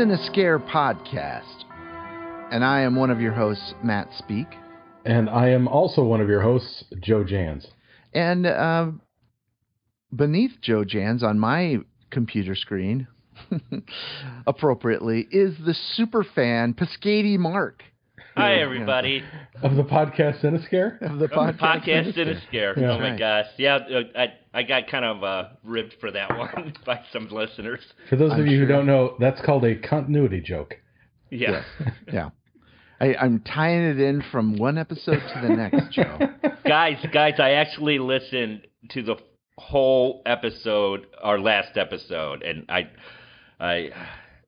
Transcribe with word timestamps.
Cinescare 0.00 0.58
podcast. 0.70 1.64
And 2.50 2.64
I 2.64 2.80
am 2.80 2.96
one 2.96 3.10
of 3.10 3.20
your 3.20 3.34
hosts, 3.34 3.74
Matt 3.84 4.08
Speak. 4.16 4.46
And 5.04 5.28
I 5.28 5.50
am 5.50 5.68
also 5.68 6.02
one 6.04 6.22
of 6.22 6.28
your 6.30 6.40
hosts, 6.40 6.84
Joe 7.02 7.22
Jans. 7.22 7.66
And 8.14 8.46
uh, 8.46 8.92
beneath 10.16 10.52
Joe 10.62 10.86
Jans 10.86 11.22
on 11.22 11.38
my 11.38 11.80
computer 12.10 12.54
screen, 12.54 13.08
appropriately, 14.46 15.28
is 15.30 15.58
the 15.66 15.74
super 15.74 16.24
fan 16.24 16.72
Piscati 16.72 17.38
Mark. 17.38 17.82
Hi, 18.40 18.54
everybody. 18.54 19.22
Of 19.62 19.76
the 19.76 19.82
podcast 19.84 20.40
Cinescare? 20.40 21.02
Of 21.02 21.18
the 21.18 21.28
Podcast, 21.28 21.58
podcast, 21.58 22.14
podcast 22.14 22.16
Cinescare. 22.16 22.76
Yeah. 22.80 22.92
Oh 22.92 22.98
my 22.98 23.10
Right. 23.10 23.18
gosh. 23.18 23.46
Yeah, 23.58 23.74
uh, 23.76 24.00
I 24.16 24.32
I 24.54 24.62
got 24.62 24.86
kind 24.88 25.04
of 25.04 25.22
uh, 25.22 25.48
ribbed 25.62 25.96
for 26.00 26.10
that 26.10 26.30
one 26.38 26.72
by 26.86 27.00
some 27.12 27.28
listeners. 27.28 27.80
For 28.08 28.16
those 28.16 28.32
I'm 28.32 28.40
of 28.40 28.46
you 28.46 28.52
sure. 28.56 28.66
who 28.66 28.72
don't 28.72 28.86
know, 28.86 29.16
that's 29.20 29.38
called 29.44 29.64
a 29.66 29.74
continuity 29.76 30.40
joke. 30.40 30.76
Yeah. 31.30 31.62
Yeah. 32.12 32.30
I, 33.02 33.14
I'm 33.16 33.40
tying 33.40 33.82
it 33.82 34.00
in 34.00 34.22
from 34.32 34.56
one 34.56 34.76
episode 34.78 35.20
to 35.20 35.40
the 35.42 35.48
next, 35.54 35.90
Joe. 35.92 36.18
guys, 36.66 36.96
guys, 37.12 37.34
I 37.38 37.52
actually 37.52 37.98
listened 37.98 38.66
to 38.90 39.02
the 39.02 39.16
whole 39.58 40.22
episode, 40.26 41.06
our 41.22 41.38
last 41.38 41.76
episode, 41.78 42.42
and 42.42 42.64
I, 42.70 42.88
I, 43.58 43.90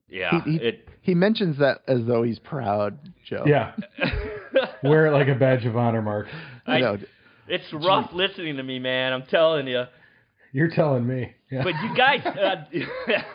yeah, 0.09 0.43
He- 0.45 0.53
he- 0.53 0.57
it. 0.65 0.89
He 1.03 1.15
mentions 1.15 1.59
that 1.59 1.83
as 1.89 2.07
though 2.07 2.23
he's 2.23 2.39
proud, 2.39 2.97
Joe. 3.29 3.45
Yeah. 3.47 3.73
Wear 4.85 5.07
it 5.07 5.13
like 5.13 5.29
a 5.29 5.35
badge 5.35 5.67
of 5.67 5.77
honor, 5.77 6.01
Mark. 6.01 6.29
I 6.67 6.77
I- 6.77 6.81
know. 6.81 6.99
It's 7.49 7.65
rough 7.73 8.13
listening 8.13 8.57
to 8.57 8.63
me, 8.63 8.79
man. 8.79 9.13
I'm 9.13 9.25
telling 9.25 9.67
you. 9.67 9.83
You're 10.53 10.71
telling 10.71 11.07
me. 11.07 11.35
Yeah. 11.51 11.65
But 11.65 11.75
you 11.83 11.95
guys, 11.97 12.21
uh, 12.25 12.65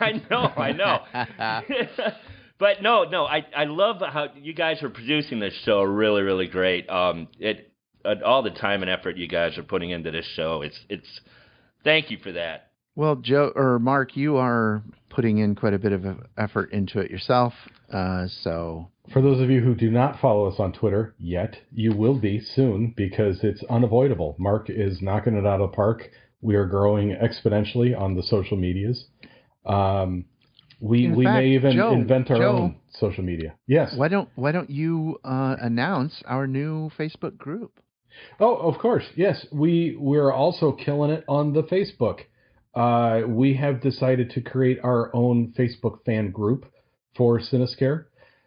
I 0.00 0.12
know, 0.30 0.50
I 0.56 0.72
know. 0.72 1.00
but 2.58 2.82
no, 2.82 3.04
no, 3.04 3.26
I 3.26 3.44
I 3.54 3.64
love 3.64 3.96
how 4.00 4.28
you 4.34 4.54
guys 4.54 4.82
are 4.82 4.88
producing 4.88 5.40
this 5.40 5.54
show. 5.64 5.82
Really, 5.82 6.22
really 6.22 6.46
great. 6.46 6.88
Um, 6.88 7.28
it 7.38 7.70
uh, 8.04 8.14
all 8.24 8.42
the 8.42 8.50
time 8.50 8.82
and 8.82 8.90
effort 8.90 9.16
you 9.16 9.28
guys 9.28 9.58
are 9.58 9.62
putting 9.62 9.90
into 9.90 10.10
this 10.10 10.26
show. 10.34 10.62
It's 10.62 10.78
it's. 10.88 11.20
Thank 11.84 12.10
you 12.10 12.18
for 12.22 12.32
that. 12.32 12.70
Well, 12.96 13.16
Joe 13.16 13.52
or 13.54 13.78
Mark, 13.78 14.16
you 14.16 14.36
are 14.38 14.82
putting 15.10 15.38
in 15.38 15.54
quite 15.54 15.74
a 15.74 15.78
bit 15.78 15.92
of 15.92 16.04
effort 16.36 16.72
into 16.72 16.98
it 17.00 17.10
yourself. 17.10 17.52
Uh, 17.92 18.26
so 18.42 18.88
For 19.12 19.22
those 19.22 19.40
of 19.40 19.50
you 19.50 19.60
who 19.60 19.74
do 19.74 19.90
not 19.90 20.20
follow 20.20 20.46
us 20.46 20.58
on 20.58 20.72
Twitter 20.72 21.14
yet, 21.18 21.56
you 21.72 21.92
will 21.92 22.18
be 22.18 22.40
soon 22.40 22.92
because 22.96 23.40
it's 23.42 23.62
unavoidable. 23.64 24.36
Mark 24.38 24.68
is 24.68 25.00
knocking 25.02 25.34
it 25.34 25.46
out 25.46 25.60
of 25.60 25.70
the 25.70 25.76
park. 25.76 26.10
We 26.40 26.54
are 26.54 26.66
growing 26.66 27.10
exponentially 27.16 27.98
on 27.98 28.14
the 28.14 28.22
social 28.22 28.56
medias. 28.56 29.06
Um, 29.66 30.26
we 30.80 31.06
In 31.06 31.16
we 31.16 31.24
fact, 31.24 31.38
may 31.42 31.48
even 31.50 31.72
Joe- 31.72 31.92
invent 31.92 32.30
our 32.30 32.36
Joe- 32.38 32.56
own 32.58 32.76
social 32.90 33.24
media. 33.24 33.54
Yes. 33.66 33.94
why 33.96 34.08
don't 34.08 34.28
why 34.36 34.52
don't 34.52 34.70
you 34.70 35.18
uh, 35.24 35.56
announce 35.60 36.22
our 36.26 36.46
new 36.46 36.90
Facebook 36.98 37.36
group? 37.36 37.80
Oh, 38.40 38.54
of 38.56 38.78
course. 38.78 39.04
Yes, 39.16 39.44
we 39.52 39.96
we're 39.98 40.32
also 40.32 40.72
killing 40.72 41.10
it 41.10 41.24
on 41.28 41.52
the 41.52 41.62
Facebook. 41.64 42.20
Uh, 42.78 43.26
we 43.26 43.54
have 43.54 43.80
decided 43.80 44.30
to 44.30 44.40
create 44.40 44.78
our 44.84 45.10
own 45.12 45.52
Facebook 45.58 46.04
fan 46.06 46.30
group 46.30 46.64
for 47.16 47.40
Cinescare, 47.40 48.04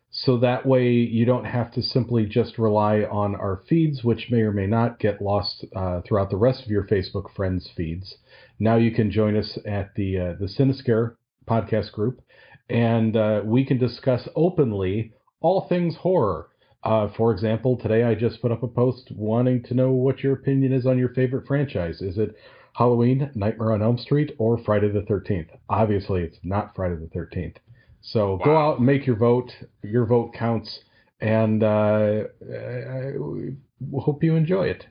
so 0.09 0.37
that 0.37 0.65
way 0.65 0.89
you 0.89 1.25
don't 1.25 1.43
have 1.43 1.69
to 1.73 1.81
simply 1.81 2.25
just 2.25 2.57
rely 2.57 3.01
on 3.01 3.35
our 3.35 3.61
feeds, 3.67 4.05
which 4.05 4.31
may 4.31 4.39
or 4.39 4.53
may 4.53 4.67
not 4.67 4.99
get 4.99 5.21
lost 5.21 5.65
uh, 5.75 5.99
throughout 6.07 6.29
the 6.29 6.37
rest 6.37 6.63
of 6.63 6.71
your 6.71 6.87
Facebook 6.87 7.35
friends' 7.35 7.69
feeds. 7.75 8.15
Now 8.57 8.77
you 8.77 8.91
can 8.91 9.11
join 9.11 9.35
us 9.35 9.57
at 9.65 9.95
the 9.95 10.17
uh, 10.17 10.33
the 10.39 10.45
Cinescare 10.45 11.17
podcast 11.45 11.91
group, 11.91 12.21
and 12.69 13.17
uh, 13.17 13.41
we 13.43 13.65
can 13.65 13.79
discuss 13.79 14.29
openly 14.33 15.11
all 15.41 15.67
things 15.67 15.97
horror. 15.97 16.47
Uh, 16.85 17.09
for 17.17 17.33
example, 17.33 17.77
today 17.77 18.03
I 18.03 18.15
just 18.15 18.41
put 18.41 18.53
up 18.53 18.63
a 18.63 18.67
post 18.69 19.11
wanting 19.11 19.61
to 19.63 19.73
know 19.73 19.91
what 19.91 20.23
your 20.23 20.33
opinion 20.33 20.71
is 20.71 20.85
on 20.85 20.97
your 20.97 21.13
favorite 21.13 21.47
franchise. 21.47 22.01
Is 22.01 22.17
it 22.17 22.33
Halloween, 22.73 23.29
Nightmare 23.35 23.73
on 23.73 23.81
Elm 23.81 23.97
Street, 23.97 24.33
or 24.37 24.57
Friday 24.57 24.89
the 24.89 25.01
13th? 25.01 25.49
Obviously, 25.69 26.23
it's 26.23 26.37
not 26.43 26.75
Friday 26.75 26.95
the 26.95 27.07
13th. 27.17 27.55
So 28.01 28.39
go 28.43 28.57
out 28.57 28.77
and 28.77 28.85
make 28.85 29.05
your 29.05 29.15
vote. 29.15 29.51
Your 29.83 30.05
vote 30.05 30.33
counts, 30.33 30.79
and 31.19 31.63
uh, 31.63 32.23
I 32.41 33.13
we 33.17 33.55
hope 33.99 34.23
you 34.23 34.35
enjoy 34.35 34.67
it. 34.67 34.87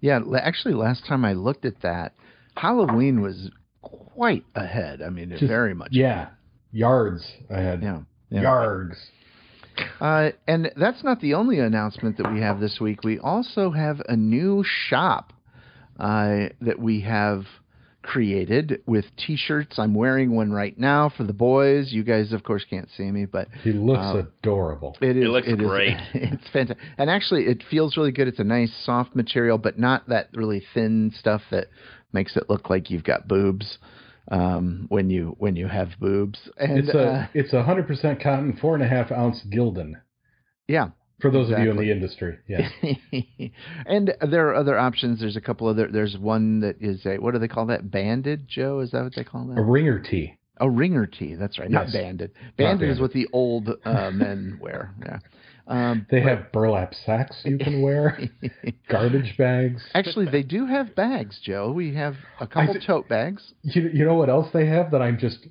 Yeah, 0.00 0.20
actually, 0.38 0.74
last 0.74 1.06
time 1.06 1.24
I 1.24 1.32
looked 1.32 1.64
at 1.64 1.80
that, 1.82 2.14
Halloween 2.56 3.22
was 3.22 3.50
quite 3.80 4.44
ahead. 4.54 5.00
I 5.02 5.08
mean, 5.10 5.30
Just- 5.30 5.44
very 5.44 5.74
much. 5.74 5.90
Yeah, 5.92 6.28
yards 6.72 7.26
ahead. 7.48 7.82
Yeah. 7.82 8.00
yeah. 8.30 8.42
Yards. 8.42 8.96
Uh, 10.00 10.30
and 10.46 10.70
that's 10.76 11.02
not 11.02 11.20
the 11.20 11.34
only 11.34 11.58
announcement 11.58 12.18
that 12.18 12.30
we 12.30 12.40
have 12.40 12.60
this 12.60 12.78
week. 12.80 13.02
We 13.02 13.18
also 13.18 13.70
have 13.70 14.02
a 14.08 14.16
new 14.16 14.62
shop 14.64 15.32
uh, 16.00 16.48
that 16.62 16.78
we 16.78 17.02
have 17.02 17.44
created 18.02 18.80
with 18.86 19.04
T-shirts. 19.18 19.78
I'm 19.78 19.94
wearing 19.94 20.34
one 20.34 20.50
right 20.50 20.76
now 20.78 21.10
for 21.14 21.22
the 21.24 21.34
boys. 21.34 21.92
You 21.92 22.02
guys, 22.02 22.32
of 22.32 22.42
course, 22.42 22.64
can't 22.68 22.88
see 22.96 23.10
me, 23.10 23.26
but 23.26 23.48
He 23.62 23.72
looks 23.72 24.00
Uh, 24.00 24.22
adorable. 24.40 24.96
it 25.02 25.16
is. 25.18 25.24
It 25.24 25.28
looks 25.28 25.46
is- 25.48 25.56
great. 25.56 25.96
it's 26.14 26.48
fantastic, 26.50 26.82
and 26.96 27.10
actually, 27.10 27.44
it 27.46 27.62
feels 27.70 27.96
really 27.98 28.12
good. 28.12 28.26
It's 28.26 28.38
a 28.38 28.44
nice, 28.44 28.72
soft 28.84 29.14
material, 29.14 29.58
but 29.58 29.78
not 29.78 30.08
that 30.08 30.30
really 30.34 30.62
thin 30.74 31.12
stuff 31.18 31.42
that 31.50 31.66
makes 32.12 32.36
it 32.36 32.48
look 32.48 32.70
like 32.70 32.90
you've 32.90 33.04
got 33.04 33.28
boobs 33.28 33.78
um, 34.30 34.86
when 34.88 35.10
you 35.10 35.36
when 35.38 35.54
you 35.56 35.66
have 35.68 35.90
boobs. 36.00 36.38
And 36.56 36.78
It's 36.78 36.94
a 36.94 37.02
uh, 37.12 37.26
it's 37.34 37.52
a 37.52 37.62
hundred 37.62 37.86
percent 37.86 38.20
cotton, 38.22 38.56
four 38.60 38.74
and 38.74 38.82
a 38.82 38.88
half 38.88 39.12
ounce 39.12 39.42
Gildan. 39.52 39.92
yeah, 40.66 40.88
For 41.20 41.30
those 41.30 41.50
of 41.50 41.58
you 41.58 41.70
in 41.70 41.76
the 41.76 41.90
industry, 41.90 42.38
yes. 42.48 42.70
and 43.86 44.12
there 44.30 44.48
are 44.48 44.54
other 44.54 44.78
options. 44.78 45.20
There's 45.20 45.36
a 45.36 45.40
couple 45.40 45.66
other. 45.68 45.88
There's 45.88 46.16
one 46.16 46.60
that 46.60 46.76
is 46.80 47.04
a 47.06 47.18
what 47.18 47.32
do 47.34 47.38
they 47.40 47.48
call 47.48 47.66
that? 47.66 47.90
Banded, 47.90 48.46
Joe? 48.48 48.80
Is 48.80 48.90
that 48.92 49.02
what 49.02 49.14
they 49.14 49.24
call 49.24 49.46
that? 49.48 49.58
A 49.58 49.62
ringer 49.62 49.98
tee. 50.00 50.34
A 50.58 50.68
ringer 50.68 51.06
tee. 51.06 51.34
That's 51.34 51.58
right. 51.58 51.70
Not 51.70 51.86
Yes. 51.86 51.92
banded. 51.94 52.30
Banded 52.56 52.90
is 52.90 53.00
what 53.00 53.12
the 53.12 53.26
old 53.32 53.70
uh, 53.84 54.10
men 54.10 54.58
wear. 54.62 54.94
Yeah. 55.00 55.18
Um, 55.66 56.06
They 56.10 56.20
have 56.22 56.50
burlap 56.52 56.94
sacks 56.94 57.42
you 57.44 57.56
can 57.56 57.80
wear, 57.80 58.18
garbage 58.90 59.36
bags. 59.38 59.82
actually, 59.94 60.26
they 60.28 60.42
do 60.42 60.66
have 60.66 60.96
bags, 60.96 61.38
Joe. 61.42 61.70
We 61.70 61.94
have 61.94 62.16
a 62.40 62.46
couple 62.46 62.74
th- 62.74 62.86
tote 62.86 63.08
bags. 63.08 63.52
You, 63.62 63.88
you 63.92 64.04
know 64.04 64.14
what 64.14 64.28
else 64.28 64.48
they 64.52 64.66
have 64.66 64.90
that 64.90 65.00
I'm 65.00 65.16
just 65.18 65.46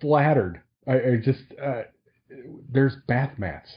flattered. 0.00 0.60
I, 0.86 0.92
I 0.94 1.16
just 1.22 1.42
uh, 1.62 1.82
there's 2.72 2.96
bath 3.06 3.38
mats. 3.38 3.70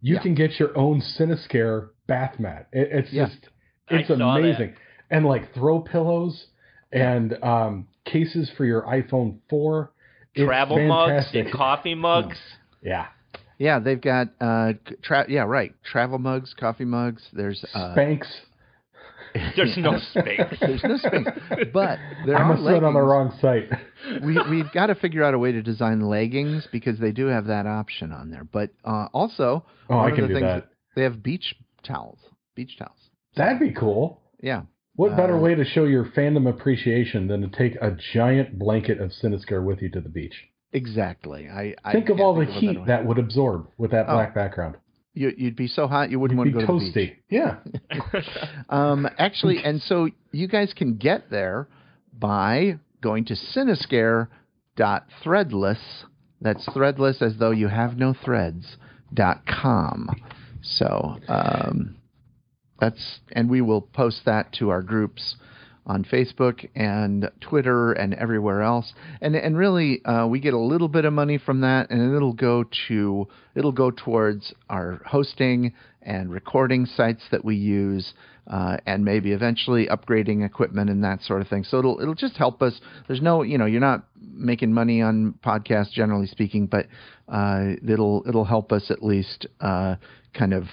You 0.00 0.14
Yeah. 0.14 0.22
can 0.22 0.34
get 0.34 0.58
your 0.60 0.76
own 0.76 1.00
Cinescare 1.00 1.88
bath 2.06 2.38
mat. 2.38 2.68
It, 2.72 2.88
it's 2.92 3.12
Yeah. 3.12 3.26
just 3.26 3.48
it's 3.88 4.08
saw 4.08 4.16
that. 4.16 4.24
amazing, 4.24 4.74
and 5.10 5.24
like 5.26 5.52
throw 5.54 5.80
pillows 5.80 6.46
and 6.92 7.42
um, 7.42 7.88
cases 8.04 8.50
for 8.56 8.64
your 8.64 8.82
iPhone 8.82 9.38
four. 9.50 9.92
It's 10.34 10.44
Travel 10.46 10.78
mugs 10.86 11.26
and 11.34 11.50
coffee 11.52 11.94
mugs. 11.94 12.38
Yeah, 12.82 13.06
Yeah, 13.58 13.80
they've 13.80 14.00
got 14.00 14.28
uh, 14.40 14.74
tra- 15.02 15.26
yeah, 15.28 15.42
right. 15.42 15.74
Travel 15.82 16.18
mugs, 16.18 16.54
coffee 16.54 16.84
mugs. 16.84 17.26
There's 17.32 17.64
uh, 17.74 17.94
Spanx. 17.94 18.26
There's 19.56 19.76
no 19.76 19.98
space. 20.10 20.40
There's 20.60 20.82
no 20.84 20.96
space, 20.98 21.26
but 21.72 21.98
there 22.26 22.36
I 22.36 22.42
are 22.42 22.48
must 22.48 22.62
have 22.66 22.76
been 22.76 22.84
on 22.84 22.94
the 22.94 23.00
wrong 23.00 23.36
site. 23.40 23.68
we 24.24 24.38
we've 24.50 24.70
got 24.72 24.86
to 24.86 24.94
figure 24.94 25.22
out 25.24 25.34
a 25.34 25.38
way 25.38 25.52
to 25.52 25.62
design 25.62 26.00
leggings 26.00 26.66
because 26.72 26.98
they 26.98 27.12
do 27.12 27.26
have 27.26 27.46
that 27.46 27.66
option 27.66 28.12
on 28.12 28.30
there. 28.30 28.44
But 28.44 28.70
uh, 28.84 29.06
also, 29.12 29.64
Oh, 29.90 29.96
one 29.96 30.06
I 30.06 30.10
of 30.10 30.14
can 30.14 30.22
the 30.24 30.28
do 30.28 30.34
things 30.34 30.44
that. 30.44 30.68
they 30.96 31.02
have 31.02 31.22
beach 31.22 31.54
towels. 31.82 32.18
Beach 32.54 32.76
towels. 32.78 32.98
That'd 33.36 33.60
be 33.60 33.72
cool. 33.72 34.20
Yeah. 34.42 34.62
What 34.96 35.16
better 35.16 35.36
Uh, 35.36 35.40
way 35.40 35.54
to 35.54 35.64
show 35.64 35.84
your 35.84 36.06
fandom 36.06 36.48
appreciation 36.48 37.28
than 37.28 37.40
to 37.42 37.48
take 37.56 37.76
a 37.80 37.96
giant 38.14 38.58
blanket 38.58 39.00
of 39.00 39.10
Cinescare 39.22 39.64
with 39.64 39.80
you 39.80 39.88
to 39.90 40.00
the 40.00 40.08
beach? 40.08 40.34
Exactly. 40.72 41.48
I, 41.48 41.74
I 41.84 41.92
Think 41.92 42.08
of 42.08 42.20
all 42.20 42.34
the 42.34 42.46
think 42.46 42.58
heat 42.58 42.66
better 42.74 42.86
that 42.86 43.06
would 43.06 43.18
absorb 43.18 43.68
with 43.78 43.90
that 43.92 44.06
Oh. 44.08 44.14
black 44.14 44.34
background. 44.34 44.76
You, 45.14 45.32
you'd 45.36 45.56
be 45.56 45.66
so 45.66 45.86
hot 45.86 46.10
you 46.10 46.18
wouldn't 46.20 46.38
It'd 46.40 46.54
want 46.54 46.68
to 46.68 46.72
go 46.72 46.78
to 46.78 46.84
the 46.84 46.92
beach. 46.92 47.10
toasty. 47.10 47.16
Yeah. 47.30 47.56
Um, 48.70 49.08
actually, 49.18 49.62
and 49.64 49.80
so 49.82 50.08
you 50.30 50.46
guys 50.46 50.72
can 50.74 50.96
get 50.96 51.30
there 51.30 51.66
by 52.12 52.78
going 53.00 53.24
to 53.26 53.34
cinescare.threadless. 53.34 55.78
That's 56.40 56.66
threadless 56.68 57.22
as 57.22 57.36
though 57.38 57.50
you 57.50 57.68
have 57.68 57.96
no 57.96 58.14
threads. 58.24 58.76
dot 59.12 59.46
com. 59.46 60.08
So 60.60 61.16
um, 61.28 61.96
that's 62.78 63.20
and 63.32 63.48
we 63.48 63.60
will 63.60 63.80
post 63.80 64.24
that 64.26 64.52
to 64.54 64.70
our 64.70 64.82
groups 64.82 65.36
on 65.88 66.04
Facebook 66.04 66.68
and 66.74 67.30
Twitter 67.40 67.92
and 67.92 68.14
everywhere 68.14 68.62
else. 68.62 68.92
And 69.20 69.34
and 69.34 69.56
really, 69.56 70.04
uh, 70.04 70.26
we 70.26 70.38
get 70.38 70.54
a 70.54 70.58
little 70.58 70.88
bit 70.88 71.04
of 71.04 71.12
money 71.12 71.38
from 71.38 71.62
that, 71.62 71.90
and 71.90 72.14
it'll 72.14 72.34
go 72.34 72.64
to 72.88 73.26
it'll 73.54 73.72
go 73.72 73.90
towards 73.90 74.54
our 74.68 75.00
hosting 75.06 75.72
and 76.02 76.30
recording 76.30 76.86
sites 76.86 77.22
that 77.30 77.44
we 77.44 77.56
use, 77.56 78.12
uh, 78.46 78.76
and 78.86 79.04
maybe 79.04 79.32
eventually 79.32 79.86
upgrading 79.88 80.44
equipment 80.44 80.88
and 80.90 81.02
that 81.04 81.22
sort 81.22 81.40
of 81.40 81.48
thing. 81.48 81.64
So 81.64 81.78
it'll 81.78 82.00
it'll 82.00 82.14
just 82.14 82.36
help 82.36 82.62
us. 82.62 82.78
There's 83.06 83.22
no 83.22 83.42
you 83.42 83.56
know 83.58 83.66
you're 83.66 83.80
not 83.80 84.04
making 84.20 84.72
money 84.72 85.00
on 85.00 85.34
podcasts 85.44 85.90
generally 85.90 86.26
speaking, 86.26 86.66
but 86.66 86.86
uh, 87.28 87.72
it'll 87.86 88.24
it'll 88.28 88.44
help 88.44 88.72
us 88.72 88.90
at 88.90 89.02
least 89.02 89.46
uh, 89.60 89.96
kind 90.34 90.52
of 90.52 90.64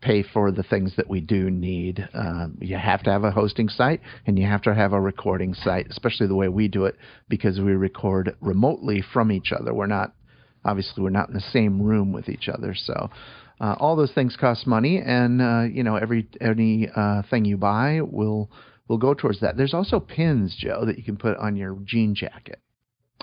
pay 0.00 0.22
for 0.22 0.52
the 0.52 0.62
things 0.62 0.94
that 0.96 1.08
we 1.08 1.20
do 1.20 1.50
need. 1.50 2.08
Um, 2.14 2.58
you 2.60 2.76
have 2.76 3.02
to 3.04 3.10
have 3.10 3.24
a 3.24 3.30
hosting 3.30 3.68
site 3.68 4.00
and 4.26 4.38
you 4.38 4.46
have 4.46 4.62
to 4.62 4.74
have 4.74 4.92
a 4.92 5.00
recording 5.00 5.54
site, 5.54 5.86
especially 5.90 6.26
the 6.26 6.34
way 6.34 6.48
we 6.48 6.68
do 6.68 6.84
it, 6.84 6.96
because 7.28 7.58
we 7.58 7.72
record 7.72 8.36
remotely 8.40 9.02
from 9.12 9.32
each 9.32 9.52
other. 9.52 9.72
We're 9.72 9.86
not, 9.86 10.14
obviously, 10.64 11.02
we're 11.02 11.10
not 11.10 11.28
in 11.28 11.34
the 11.34 11.40
same 11.40 11.82
room 11.82 12.12
with 12.12 12.28
each 12.28 12.48
other. 12.48 12.74
So 12.74 13.10
uh, 13.60 13.74
all 13.78 13.96
those 13.96 14.12
things 14.12 14.36
cost 14.36 14.66
money, 14.66 15.02
and 15.04 15.40
uh, 15.40 15.62
you 15.62 15.82
know 15.82 15.96
every 15.96 16.28
any 16.40 16.88
uh, 16.94 17.22
thing 17.30 17.44
you 17.44 17.56
buy 17.56 18.00
will 18.02 18.50
will 18.88 18.98
go 18.98 19.14
towards 19.14 19.40
that. 19.40 19.56
There's 19.56 19.74
also 19.74 19.98
pins, 19.98 20.54
Joe, 20.58 20.84
that 20.84 20.98
you 20.98 21.04
can 21.04 21.16
put 21.16 21.36
on 21.38 21.56
your 21.56 21.76
jean 21.84 22.14
jacket. 22.14 22.60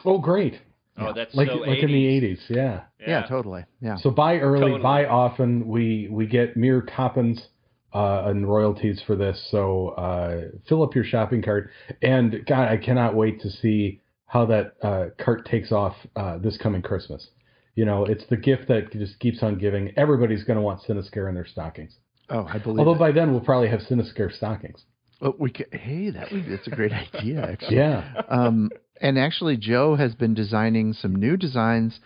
Oh, 0.04 0.18
great! 0.18 0.60
Oh, 0.98 1.12
that's 1.13 1.34
like 1.34 1.48
so 1.48 1.56
like 1.56 1.80
80s. 1.80 1.84
in 1.84 1.92
the 1.92 2.06
'80s, 2.06 2.40
yeah. 2.50 2.81
Yeah, 3.00 3.24
totally. 3.25 3.66
Yeah. 3.81 3.98
So 3.98 4.12
buy 4.12 4.38
early, 4.38 4.62
Totally. 4.62 4.81
buy 4.81 5.06
often. 5.06 5.68
We 5.68 6.07
we 6.12 6.28
get 6.28 6.56
mere 6.56 6.81
coppins 6.81 7.48
uh, 7.94 8.24
and 8.25 8.48
royalties 8.48 9.01
for 9.06 9.16
this. 9.16 9.48
So 9.50 9.90
uh, 9.90 10.50
fill 10.69 10.84
up 10.84 10.94
your 10.95 11.04
shopping 11.04 11.42
cart. 11.42 11.72
And 12.01 12.45
God, 12.45 12.68
I 12.69 12.78
cannot 12.78 13.16
wait 13.16 13.42
to 13.42 13.50
see 13.50 14.01
how 14.28 14.45
that 14.48 14.75
uh, 14.84 15.06
cart 15.24 15.45
takes 15.45 15.72
off 15.72 15.95
uh, 16.16 16.38
this 16.38 16.57
coming 16.57 16.81
Christmas. 16.81 17.28
You 17.75 17.86
know, 17.86 18.06
it's 18.06 18.24
the 18.30 18.38
gift 18.38 18.68
that 18.68 18.92
just 18.92 19.19
keeps 19.19 19.42
on 19.42 19.57
giving. 19.57 19.92
Everybody's 19.98 20.44
going 20.44 20.57
to 20.57 20.62
want 20.63 20.81
Cinescare 20.88 21.28
in 21.28 21.34
their 21.36 21.46
stockings. 21.48 21.96
oh, 22.30 22.46
I 22.48 22.60
believe. 22.60 22.80
Although 22.80 22.94
it. 22.96 23.00
by 23.00 23.12
then 23.12 23.31
we'll 23.31 23.42
probably 23.42 23.69
have 23.69 23.80
Cinescare 23.81 24.31
stockings. 24.31 24.84
Oh, 25.22 25.36
we 25.39 25.50
could, 25.51 25.68
hey, 25.72 26.10
that 26.12 26.31
would 26.31 26.46
that's 26.50 26.68
a 26.68 26.69
great 26.69 26.92
idea. 27.16 27.42
Actually. 27.51 27.78
Yeah. 27.78 28.22
um, 28.30 28.69
and 29.01 29.18
actually, 29.19 29.57
Joe 29.57 29.95
has 29.95 30.16
been 30.16 30.34
designing 30.34 30.94
some 30.94 31.16
new 31.16 31.38
designs 31.38 32.00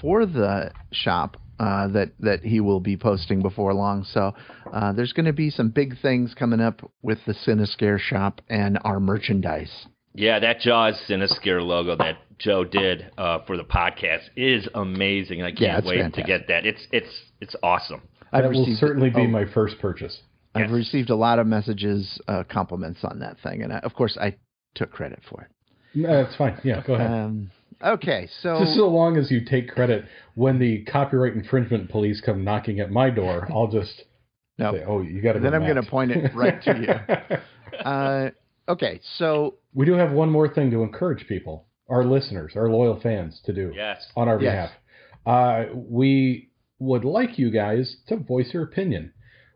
for 0.00 0.26
the 0.26 0.72
shop 0.92 1.36
uh, 1.58 1.88
that 1.88 2.12
that 2.20 2.42
he 2.44 2.60
will 2.60 2.80
be 2.80 2.96
posting 2.96 3.40
before 3.42 3.72
long. 3.74 4.04
So 4.04 4.34
uh, 4.72 4.92
there's 4.92 5.12
going 5.12 5.26
to 5.26 5.32
be 5.32 5.50
some 5.50 5.70
big 5.70 6.00
things 6.00 6.34
coming 6.34 6.60
up 6.60 6.82
with 7.02 7.18
the 7.26 7.34
Cinescare 7.34 7.98
shop 7.98 8.40
and 8.48 8.78
our 8.84 9.00
merchandise. 9.00 9.86
Yeah, 10.14 10.38
that 10.40 10.60
Jaws 10.60 11.00
Cinescare 11.08 11.62
logo 11.64 11.96
that 11.96 12.18
Joe 12.38 12.64
did 12.64 13.10
uh, 13.16 13.38
for 13.46 13.56
the 13.56 13.64
podcast 13.64 14.24
is 14.36 14.68
amazing. 14.74 15.42
I 15.42 15.52
can't 15.52 15.78
it's 15.78 15.86
wait 15.86 16.12
to 16.14 16.22
get 16.22 16.48
that. 16.48 16.66
It's 16.66 16.86
it's 16.92 17.22
it's 17.40 17.56
awesome. 17.62 18.02
I've 18.32 18.42
that 18.44 18.52
will 18.52 18.60
received- 18.60 18.78
certainly 18.78 19.10
be 19.10 19.22
oh, 19.22 19.26
my 19.28 19.44
first 19.52 19.78
purchase. 19.78 20.20
I've 20.54 20.62
Yes. 20.64 20.70
received 20.70 21.08
a 21.10 21.16
lot 21.16 21.38
of 21.38 21.46
messages, 21.46 22.20
uh, 22.28 22.44
compliments 22.46 23.00
on 23.04 23.20
that 23.20 23.38
thing, 23.42 23.62
and 23.62 23.72
I, 23.72 23.78
of 23.78 23.94
course 23.94 24.18
I 24.20 24.36
took 24.74 24.90
credit 24.90 25.20
for 25.30 25.40
it. 25.42 25.48
No, 25.94 26.24
That's 26.24 26.36
fine. 26.36 26.58
Yeah, 26.64 26.82
go 26.86 26.94
ahead. 26.94 27.10
Um, 27.10 27.50
okay, 27.84 28.28
so 28.40 28.58
Just 28.60 28.76
so 28.76 28.88
long 28.88 29.16
as 29.16 29.30
you 29.30 29.44
take 29.44 29.68
credit 29.68 30.04
when 30.34 30.58
the 30.58 30.84
copyright 30.84 31.34
infringement 31.34 31.90
police 31.90 32.20
come 32.20 32.44
knocking 32.44 32.80
at 32.80 32.90
my 32.90 33.10
door, 33.10 33.48
I'll 33.50 33.68
just 33.68 34.02
no, 34.58 34.72
say, 34.72 34.84
"Oh, 34.86 35.02
you 35.02 35.20
got 35.22 35.34
to." 35.34 35.40
Then 35.40 35.54
I'm 35.54 35.66
gonna 35.66 35.82
point 35.82 36.12
it 36.12 36.34
right 36.34 36.62
to 36.62 36.78
you. 36.78 37.78
uh, 37.84 38.30
okay, 38.68 39.00
so 39.18 39.56
we 39.74 39.86
do 39.86 39.92
have 39.94 40.12
one 40.12 40.30
more 40.30 40.48
thing 40.52 40.70
to 40.70 40.82
encourage 40.82 41.26
people, 41.26 41.66
our 41.88 42.04
listeners, 42.04 42.52
our 42.56 42.68
loyal 42.70 43.00
fans, 43.00 43.40
to 43.44 43.52
do 43.52 43.72
Yes. 43.74 44.06
on 44.16 44.28
our 44.28 44.40
Yes. 44.40 44.70
behalf. 45.24 45.68
Uh, 45.70 45.74
we 45.74 46.50
would 46.78 47.04
like 47.04 47.38
you 47.38 47.50
guys 47.50 47.96
to 48.08 48.16
voice 48.16 48.52
your 48.52 48.64
opinion. 48.64 49.12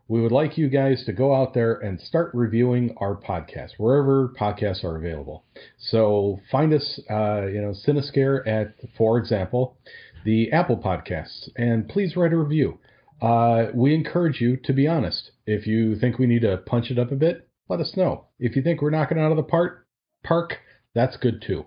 We 0.09 0.21
would 0.21 0.31
like 0.31 0.57
you 0.57 0.69
guys 0.69 1.03
to 1.05 1.13
go 1.13 1.35
out 1.35 1.53
there 1.53 1.73
and 1.73 1.99
start 1.99 2.31
reviewing 2.33 2.95
our 2.97 3.15
podcast 3.15 3.71
wherever 3.77 4.29
podcasts 4.39 4.83
are 4.83 4.95
available. 4.95 5.43
So 5.77 6.39
find 6.49 6.73
us, 6.73 6.99
uh, 7.09 7.47
you 7.47 7.61
know, 7.61 7.73
Cinescare 7.85 8.47
at, 8.47 8.75
for 8.97 9.17
example, 9.17 9.77
the 10.23 10.51
Apple 10.53 10.77
Podcasts, 10.77 11.49
and 11.57 11.89
please 11.89 12.15
write 12.15 12.31
a 12.31 12.37
review. 12.37 12.79
Uh, 13.21 13.67
we 13.73 13.93
encourage 13.93 14.39
you 14.39 14.57
to 14.63 14.73
be 14.73 14.87
honest. 14.87 15.31
If 15.45 15.67
you 15.67 15.97
think 15.97 16.19
we 16.19 16.27
need 16.27 16.43
to 16.43 16.57
punch 16.57 16.89
it 16.89 16.99
up 16.99 17.11
a 17.11 17.15
bit, 17.15 17.47
let 17.67 17.81
us 17.81 17.93
know. 17.97 18.27
If 18.39 18.55
you 18.55 18.61
think 18.61 18.81
we're 18.81 18.91
knocking 18.91 19.19
out 19.19 19.31
of 19.31 19.37
the 19.37 19.43
park, 19.43 19.87
park, 20.23 20.57
that's 20.95 21.17
good 21.17 21.43
too. 21.45 21.65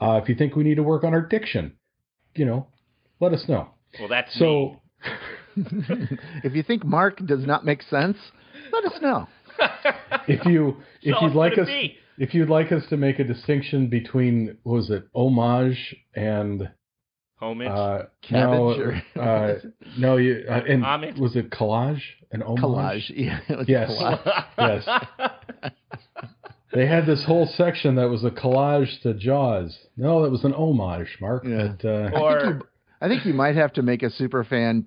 Uh, 0.00 0.20
if 0.22 0.28
you 0.28 0.34
think 0.34 0.56
we 0.56 0.64
need 0.64 0.76
to 0.76 0.82
work 0.82 1.04
on 1.04 1.12
our 1.12 1.20
diction, 1.22 1.76
you 2.34 2.46
know, 2.46 2.68
let 3.20 3.32
us 3.32 3.44
know. 3.46 3.68
Well, 3.98 4.08
that's 4.08 4.38
So. 4.38 4.80
if 6.44 6.54
you 6.54 6.62
think 6.62 6.84
Mark 6.84 7.18
does 7.26 7.44
not 7.46 7.64
make 7.64 7.82
sense, 7.82 8.16
let 8.72 8.84
us 8.92 9.00
know. 9.00 9.26
if 10.28 10.44
you 10.46 10.76
if 11.02 11.14
So 11.18 11.26
you'd 11.26 11.34
like 11.34 11.58
us 11.58 11.66
be. 11.66 11.96
if 12.18 12.34
you'd 12.34 12.48
like 12.50 12.72
us 12.72 12.82
to 12.90 12.96
make 12.96 13.18
a 13.18 13.24
distinction 13.24 13.88
between 13.88 14.58
what 14.64 14.74
was 14.76 14.90
it 14.90 15.04
homage 15.14 15.94
and 16.14 16.68
homage. 17.40 17.68
uh, 17.68 18.02
Cabbage 18.22 19.02
no, 19.14 19.22
uh, 19.22 19.54
no, 19.98 20.16
you 20.16 20.44
uh, 20.48 20.60
and 20.68 20.82
Homage? 20.84 21.18
was 21.18 21.36
it 21.36 21.50
collage 21.50 22.00
and 22.32 22.42
homage? 22.42 22.62
Collage. 22.62 23.12
Yeah, 23.14 23.40
it 23.48 23.58
was 23.58 23.68
Yes. 23.68 23.90
collage. 23.90 24.44
yes. 24.58 25.72
They 26.72 26.86
had 26.86 27.06
this 27.06 27.22
whole 27.24 27.46
section 27.46 27.94
that 27.96 28.08
was 28.08 28.24
a 28.24 28.30
collage 28.30 29.00
to 29.02 29.14
Jaws. 29.14 29.78
No, 29.96 30.24
that 30.24 30.30
was 30.30 30.42
an 30.42 30.52
homage, 30.54 31.18
Mark. 31.20 31.44
Yeah. 31.46 31.74
But, 31.80 31.88
uh, 31.88 32.10
Or- 32.20 32.36
I, 32.36 32.40
think 32.42 32.54
you, 32.60 32.68
I 33.00 33.08
think 33.08 33.26
you 33.26 33.34
might 33.34 33.54
have 33.54 33.72
to 33.74 33.82
make 33.82 34.02
a 34.02 34.10
superfan 34.10 34.86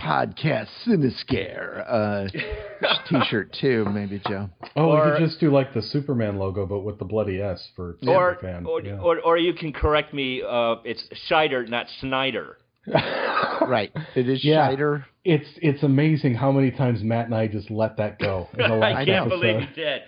podcast 0.00 0.68
Cinescare 0.86 1.84
uh, 1.88 2.26
t-shirt 3.08 3.56
too, 3.60 3.84
maybe 3.92 4.20
Joe. 4.26 4.48
oh, 4.76 4.86
we 4.86 4.92
or- 4.92 5.16
could 5.16 5.26
just 5.26 5.40
do 5.40 5.50
like 5.52 5.74
the 5.74 5.82
Superman 5.82 6.38
logo, 6.38 6.66
but 6.66 6.80
with 6.80 6.98
the 6.98 7.04
bloody 7.04 7.40
S 7.40 7.68
for 7.76 7.96
or, 8.06 8.38
fan. 8.40 8.66
or, 8.66 8.80
yeah. 8.82 8.98
or 8.98 9.20
or 9.20 9.36
you 9.38 9.52
can 9.52 9.72
correct 9.72 10.14
me. 10.14 10.42
Uh, 10.42 10.76
it's 10.84 11.02
Scheider, 11.28 11.68
not 11.68 11.86
Schneider. 12.00 12.56
Right. 13.66 13.92
It 14.14 14.28
is 14.28 14.44
Yeah. 14.44 14.66
Schneider. 14.68 15.06
It's 15.22 15.46
it's 15.60 15.82
amazing 15.82 16.34
how 16.34 16.50
many 16.50 16.70
times 16.70 17.02
Matt 17.02 17.26
and 17.26 17.34
I 17.34 17.46
just 17.46 17.70
let 17.70 17.98
that 17.98 18.18
go. 18.18 18.48
In 18.58 18.70
the 18.70 18.74
last 18.76 18.96
I 18.96 19.04
can't 19.04 19.26
episode. 19.26 19.40
believe 19.40 19.60
he 19.68 19.74
did. 19.74 20.02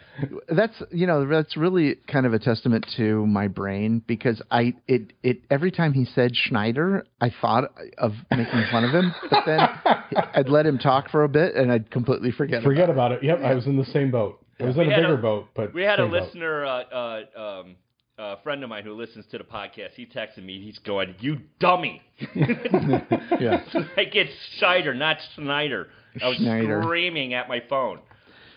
That's 0.49 0.83
you 0.91 1.07
know 1.07 1.27
that's 1.29 1.55
really 1.57 1.97
kind 2.11 2.25
of 2.25 2.33
a 2.33 2.39
testament 2.39 2.87
to 2.97 3.27
my 3.27 3.47
brain 3.49 4.03
because 4.07 4.41
I 4.51 4.75
it 4.89 5.12
it 5.23 5.43
every 5.51 5.71
time 5.71 5.93
he 5.93 6.07
said 6.07 6.35
Schneider 6.35 7.05
I 7.21 7.31
thought 7.43 7.65
of 7.99 8.12
making 8.31 8.65
fun 8.71 8.85
of 8.85 8.91
him 8.95 9.15
but 9.31 9.43
then 9.45 9.61
I'd 10.35 10.49
let 10.49 10.65
him 10.65 10.79
talk 10.79 11.11
for 11.11 11.23
a 11.25 11.29
bit 11.29 11.55
and 11.55 11.71
I'd 11.71 11.91
completely 11.91 12.31
forget. 12.33 12.62
Forget 12.62 12.89
about 12.89 13.12
about 13.12 13.23
it. 13.23 13.25
Yep, 13.25 13.41
I 13.45 13.55
was 13.55 13.67
in 13.67 13.77
the 13.77 13.85
same 13.87 14.11
boat. 14.11 14.39
I 14.61 14.65
was 14.65 14.77
in 14.77 14.87
We 14.87 14.93
a 14.93 14.97
bigger 14.97 15.15
a- 15.15 15.19
boat, 15.23 15.49
but 15.55 15.75
We 15.75 15.83
had 15.83 15.99
a 16.01 16.07
boat. 16.07 16.23
listener, 16.25 16.65
uh, 16.65 16.83
uh, 16.83 17.23
um, 17.61 17.77
a 18.23 18.37
friend 18.43 18.62
of 18.62 18.71
mine 18.71 18.85
who 18.85 18.95
listens 18.95 19.25
to 19.33 19.38
the 19.38 19.45
podcast. 19.45 19.95
He 19.97 20.07
texted 20.07 20.45
me. 20.45 20.61
He's 20.62 20.79
going, 20.79 21.14
"You 21.21 21.38
dummy!" 21.59 22.00
it. 22.19 23.02
Yeah. 23.41 23.62
like 23.97 24.14
it's 24.14 24.33
Scheider, 24.61 24.97
not 24.97 25.17
Schneider. 25.35 25.88
I 26.23 26.29
was 26.29 26.37
Schneider. 26.37 26.81
screaming 26.83 27.35
at 27.35 27.49
my 27.49 27.62
phone. 27.69 27.99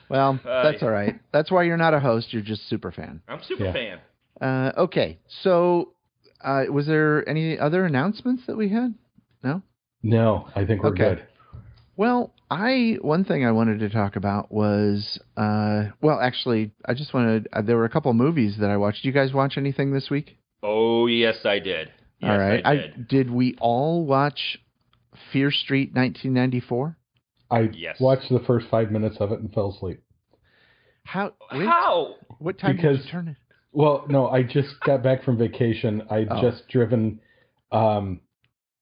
Well, 0.09 0.39
Uh, 0.45 0.63
that's 0.71 0.83
all 0.83 0.91
right. 0.91 1.15
That's 1.31 1.49
why 1.49 1.63
you're 1.63 1.77
not 1.77 1.93
a 1.93 1.99
host. 1.99 2.31
You're 2.31 2.43
just 2.43 2.69
super 2.69 2.91
fan. 2.91 3.21
I'm 3.27 3.41
super 3.43 3.63
Yeah. 3.65 3.73
fan. 3.73 3.99
Uh, 4.39 4.71
okay, 4.81 5.17
so 5.41 5.93
uh, 6.43 6.65
was 6.69 6.85
there 6.85 7.27
any 7.27 7.57
other 7.57 7.85
announcements 7.85 8.43
that 8.47 8.55
we 8.57 8.69
had? 8.69 8.93
No. 9.43 9.61
No, 10.03 10.47
I 10.55 10.65
think 10.65 10.83
we're 10.83 10.89
Okay. 10.89 11.15
good. 11.15 11.23
Well, 11.97 12.33
I 12.51 12.97
one 13.01 13.23
thing 13.23 13.45
I 13.45 13.51
wanted 13.51 13.79
to 13.79 13.89
talk 13.89 14.15
about 14.15 14.51
was 14.51 15.19
uh, 15.37 15.85
well, 16.01 16.19
actually, 16.19 16.71
I 16.85 16.93
just 16.93 17.13
wanted. 17.13 17.47
Uh, 17.53 17.61
there 17.61 17.77
were 17.77 17.85
a 17.85 17.89
couple 17.89 18.13
movies 18.13 18.57
that 18.59 18.69
I 18.69 18.77
watched. 18.77 19.01
Did 19.03 19.07
you 19.07 19.13
guys 19.13 19.33
watch 19.33 19.57
anything 19.57 19.93
this 19.93 20.09
week? 20.09 20.37
Oh 20.61 21.07
yes, 21.07 21.37
I 21.45 21.59
did. 21.59 21.91
Yes, 22.19 22.31
all 22.31 22.37
right. 22.37 22.65
I 22.65 22.75
did. 22.75 23.07
did 23.07 23.31
we 23.31 23.55
all 23.59 24.05
watch 24.05 24.57
Fear 25.31 25.51
Street 25.51 25.89
1994? 25.93 26.97
I 27.51 27.69
Yes. 27.73 27.97
watched 27.99 28.29
the 28.29 28.39
first 28.47 28.67
five 28.69 28.91
minutes 28.91 29.17
of 29.19 29.31
it 29.31 29.39
and 29.39 29.53
fell 29.53 29.69
asleep. 29.71 30.01
How? 31.03 31.33
wait, 31.53 31.67
How? 31.67 32.15
What 32.39 32.57
time 32.57 32.77
did 32.77 32.97
you 32.97 33.11
turn 33.11 33.27
it? 33.27 33.35
Well, 33.71 34.05
no, 34.09 34.27
I 34.29 34.41
just 34.43 34.79
got 34.85 35.03
back 35.03 35.23
from 35.23 35.37
vacation. 35.37 36.01
I'd 36.09 36.27
Oh. 36.31 36.41
just 36.41 36.67
driven 36.69 37.19
um, 37.71 38.21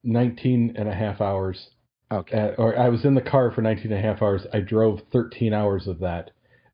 19 0.03 0.75
and 0.77 0.87
a 0.87 0.93
half 0.93 1.19
hours, 1.19 1.69
Okay. 2.13 2.37
at, 2.37 2.59
or 2.59 2.77
I 2.77 2.89
was 2.89 3.05
in 3.05 3.15
the 3.15 3.21
car 3.21 3.51
for 3.51 3.61
19 3.61 3.91
and 3.91 3.93
a 3.93 4.01
half 4.01 4.21
hours. 4.21 4.45
I 4.53 4.59
drove 4.59 5.01
13 5.11 5.53
hours 5.53 5.87
of 5.87 5.99
that, 5.99 6.31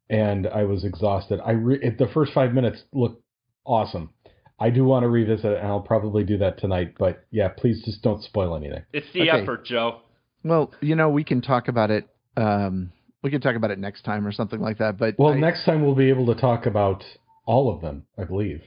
and 0.09 0.47
I 0.47 0.63
was 0.63 0.83
exhausted. 0.83 1.39
I 1.45 1.51
re- 1.51 1.79
it, 1.81 1.97
the 1.97 2.07
first 2.13 2.33
five 2.33 2.53
minutes 2.53 2.83
looked 2.93 3.21
awesome. 3.65 4.11
I 4.59 4.69
do 4.69 4.83
want 4.83 5.03
to 5.03 5.09
revisit 5.09 5.45
it, 5.45 5.57
and 5.59 5.67
I'll 5.67 5.79
probably 5.79 6.23
do 6.23 6.37
that 6.39 6.57
tonight. 6.59 6.95
But 6.99 7.23
yeah, 7.31 7.47
please 7.49 7.81
just 7.85 8.01
don't 8.01 8.21
spoil 8.23 8.55
anything. 8.55 8.83
It's 8.91 9.07
the 9.13 9.21
Okay. 9.29 9.41
effort, 9.41 9.65
Joe. 9.65 10.01
Well, 10.43 10.71
you 10.81 10.95
know, 10.95 11.09
we 11.09 11.23
can 11.23 11.41
talk 11.41 11.67
about 11.67 11.91
it 11.91 12.07
um, 12.37 12.91
we 13.21 13.29
can 13.29 13.41
talk 13.41 13.55
about 13.57 13.69
it 13.71 13.79
next 13.79 14.03
time 14.03 14.25
or 14.25 14.31
something 14.31 14.61
like 14.61 14.77
that. 14.77 14.97
But 14.97 15.15
Well, 15.17 15.33
I- 15.33 15.39
next 15.39 15.65
time 15.65 15.83
we'll 15.83 15.95
be 15.95 16.09
able 16.09 16.25
to 16.27 16.35
talk 16.35 16.65
about 16.67 17.03
all 17.45 17.69
of 17.73 17.81
them, 17.81 18.05
I 18.17 18.23
believe. 18.23 18.61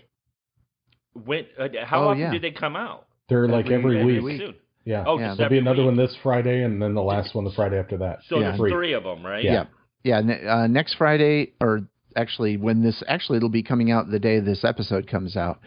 When? 1.15 1.47
Uh, 1.59 1.69
how 1.85 2.03
Oh, 2.05 2.09
often 2.09 2.21
yeah. 2.21 2.33
do 2.33 2.39
they 2.39 2.51
come 2.51 2.77
out? 2.77 3.07
They're 3.29 3.49
like 3.49 3.67
Every- 3.71 3.99
every, 3.99 4.01
every 4.01 4.21
week. 4.21 4.41
week. 4.43 4.61
Soon. 4.85 4.93
Yeah. 4.93 5.05
Oh, 5.07 5.19
Yeah, 5.19 5.35
There'll 5.37 5.51
be 5.51 5.59
another 5.59 5.79
week. 5.83 5.87
one 5.87 5.97
this 5.97 6.15
Friday, 6.23 6.63
and 6.65 6.81
then 6.83 6.95
the 6.95 7.03
last 7.03 7.35
one 7.35 7.45
the 7.45 7.53
Friday 7.53 7.79
after 7.79 7.97
that. 7.99 8.21
So 8.29 8.37
Yeah. 8.39 8.49
there's 8.49 8.57
Three. 8.59 8.71
three 8.71 8.93
of 8.95 9.05
them, 9.05 9.25
right? 9.25 9.45
Yeah. 9.45 9.65
yeah, 10.05 10.21
ne- 10.21 10.47
uh, 10.47 10.67
next 10.67 10.95
Friday, 10.95 11.53
or 11.61 11.83
actually 12.17 12.57
when 12.57 12.83
this 12.83 13.03
actually 13.09 13.37
it'll 13.39 13.49
be 13.49 13.63
coming 13.63 13.91
out 13.91 14.11
the 14.11 14.19
day 14.19 14.39
this 14.41 14.65
episode 14.65 15.07
comes 15.07 15.37
out. 15.37 15.61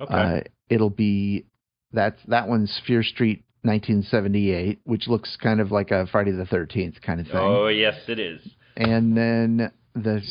Okay. 0.00 0.14
Uh, 0.14 0.40
it'll 0.68 0.90
be 0.90 1.44
that's 1.92 2.20
that 2.28 2.48
one's 2.48 2.80
Fear 2.86 3.02
Street 3.02 3.44
1978, 3.62 4.80
which 4.84 5.06
looks 5.08 5.36
kind 5.36 5.60
of 5.60 5.70
like 5.70 5.90
a 5.90 6.06
Friday 6.08 6.32
the 6.32 6.44
13th 6.44 7.00
kind 7.02 7.20
of 7.20 7.26
thing. 7.26 7.36
oh 7.36 7.68
yes, 7.68 7.94
it 8.08 8.18
is. 8.18 8.40
And 8.76 9.16
then 9.16 9.70
the 9.94 10.22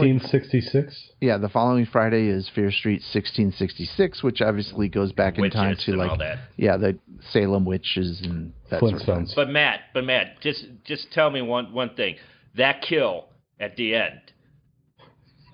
1666. 0.00 1.10
yeah, 1.20 1.36
the 1.38 1.48
following 1.48 1.86
Friday 1.86 2.26
is 2.28 2.48
Fear 2.54 2.70
Street 2.70 3.02
1666, 3.02 4.22
which 4.22 4.40
obviously 4.40 4.88
goes 4.88 5.12
back 5.12 5.38
in 5.38 5.50
time 5.50 5.76
to 5.76 5.92
and 5.92 6.00
all 6.00 6.08
like 6.08 6.18
that. 6.18 6.38
yeah, 6.56 6.76
the 6.76 6.98
Salem 7.30 7.64
witches 7.64 8.20
and 8.24 8.52
that 8.70 8.80
sort 8.80 8.94
of 8.94 9.00
thing. 9.02 9.06
Flintstones. 9.26 9.34
But 9.34 9.50
Matt, 9.50 9.80
but 9.92 10.04
Matt, 10.04 10.40
just 10.40 10.64
just 10.84 11.12
tell 11.12 11.30
me 11.30 11.42
one 11.42 11.72
one 11.72 11.94
thing. 11.94 12.16
That 12.56 12.82
kill 12.82 13.26
at 13.60 13.76
the 13.76 13.94
end, 13.94 14.20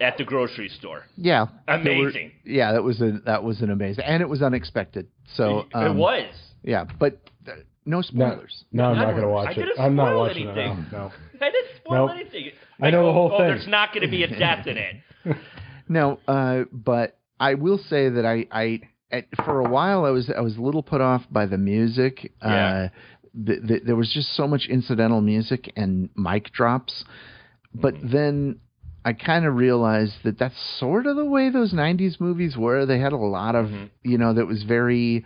at 0.01 0.17
the 0.17 0.25
grocery 0.25 0.69
store, 0.69 1.03
Yeah, 1.17 1.47
there 1.67 1.77
were- 1.79 2.09
amazing. 2.09 2.33
yeah, 2.45 2.73
that 2.73 2.85
was 2.85 3.01
a 3.01 3.19
that 3.27 3.43
was 3.43 3.63
an 3.63 3.71
amazing, 3.71 4.05
and 4.05 4.23
it 4.23 4.29
was 4.29 4.43
unexpected. 4.43 5.09
So 5.35 5.61
it 5.61 5.75
um, 5.75 5.99
was. 5.99 6.33
Yeah, 6.63 6.85
but 6.99 7.21
uh, 7.49 7.53
no 7.85 7.97
No, 7.99 8.03
spoilers. 8.03 8.65
no, 8.73 8.85
I'm 8.87 8.97
not 8.97 9.11
going 9.11 9.17
to 9.23 9.23
I 9.23 9.27
watch 9.27 9.51
it. 9.57 9.61
didn't 9.67 9.79
I'm 9.81 9.95
not 9.97 10.07
spoil 10.09 10.19
watching 10.21 10.49
anything. 10.49 10.73
it. 10.73 10.93
No, 10.93 10.99
no. 10.99 11.13
I 11.41 11.51
didn't 11.51 11.77
spoil 11.77 12.07
Nope. 12.09 12.17
anything. 12.17 12.51
I 12.81 12.91
know 12.91 13.07
the 13.07 13.13
whole 13.13 13.31
oh, 13.33 13.39
thing. 13.39 13.47
there's 13.49 13.67
not 13.69 13.93
going 13.93 14.03
to 14.03 14.11
be 14.11 14.23
a 14.23 14.39
death 14.39 14.67
in 14.67 14.77
it. 14.77 14.97
No, 15.89 16.19
uh, 16.27 16.65
but 16.73 17.17
I 17.39 17.55
will 17.55 17.79
say 17.79 18.09
that 18.09 18.27
I, 18.27 18.47
I 18.51 18.81
at, 19.13 19.27
for 19.45 19.61
a 19.61 19.69
while 19.71 20.05
I 20.05 20.11
was 20.11 20.29
I 20.37 20.41
was 20.41 20.57
a 20.57 20.61
little 20.61 20.83
put 20.83 21.01
off 21.01 21.23
by 21.31 21.47
the 21.47 21.59
music. 21.59 22.33
Yeah. 22.43 22.49
Uh, 22.67 22.89
th- 23.47 23.61
th- 23.69 23.83
there 23.85 23.95
was 23.95 24.13
just 24.13 24.35
so 24.35 24.49
much 24.49 24.67
incidental 24.69 25.21
music 25.21 25.73
and 25.77 26.09
mic 26.17 26.51
drops, 26.51 27.05
but 27.73 27.95
Mm-hmm. 27.95 28.09
then 28.11 28.61
I 29.05 29.13
kind 29.13 29.45
of 29.45 29.55
realized 29.55 30.15
that 30.25 30.41
that's 30.41 30.61
sort 30.81 31.07
of 31.07 31.15
the 31.15 31.25
way 31.25 31.51
those 31.51 31.73
'90s 31.73 32.19
movies 32.21 32.57
were. 32.57 32.85
They 32.85 32.99
had 32.99 33.13
a 33.13 33.17
lot 33.17 33.55
of 33.55 33.67
Mhm. 33.67 33.91
you 34.03 34.19
know 34.19 34.33
that 34.35 34.47
was 34.47 34.65
very. 34.65 35.25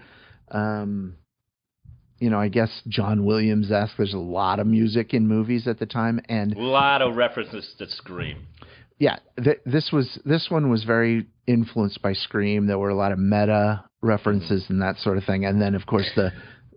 Um, 0.51 1.17
you 2.21 2.31
know, 2.31 2.39
I 2.39 2.49
guess 2.49 2.71
John 2.89 3.25
Williams 3.25 3.73
esque. 3.73 3.97
There's 3.97 4.15
a 4.15 4.19
lot 4.19 4.61
of 4.61 4.67
music 4.67 5.15
in 5.15 5.27
movies 5.27 5.67
at 5.67 5.79
the 5.79 5.87
time, 5.87 6.21
and 6.29 6.55
A 6.55 6.61
lot 6.61 7.03
of 7.03 7.17
references 7.17 7.75
to 7.79 7.89
Scream. 7.89 8.47
yeah, 8.99 9.17
th- 9.43 9.61
this 9.67 9.91
was 9.93 10.19
this 10.25 10.47
one 10.51 10.71
was 10.71 10.85
very 10.85 11.27
influenced 11.47 12.01
by 12.03 12.13
Scream. 12.13 12.67
There 12.67 12.79
were 12.79 12.91
a 12.91 12.95
lot 12.95 13.13
of 13.13 13.19
meta 13.19 13.85
references 14.03 14.67
and 14.69 14.81
that 14.83 14.97
sort 14.99 15.19
of 15.19 15.25
thing, 15.25 15.45
and 15.45 15.61
then 15.61 15.75
of 15.75 15.87
course 15.87 16.09
the 16.15 16.31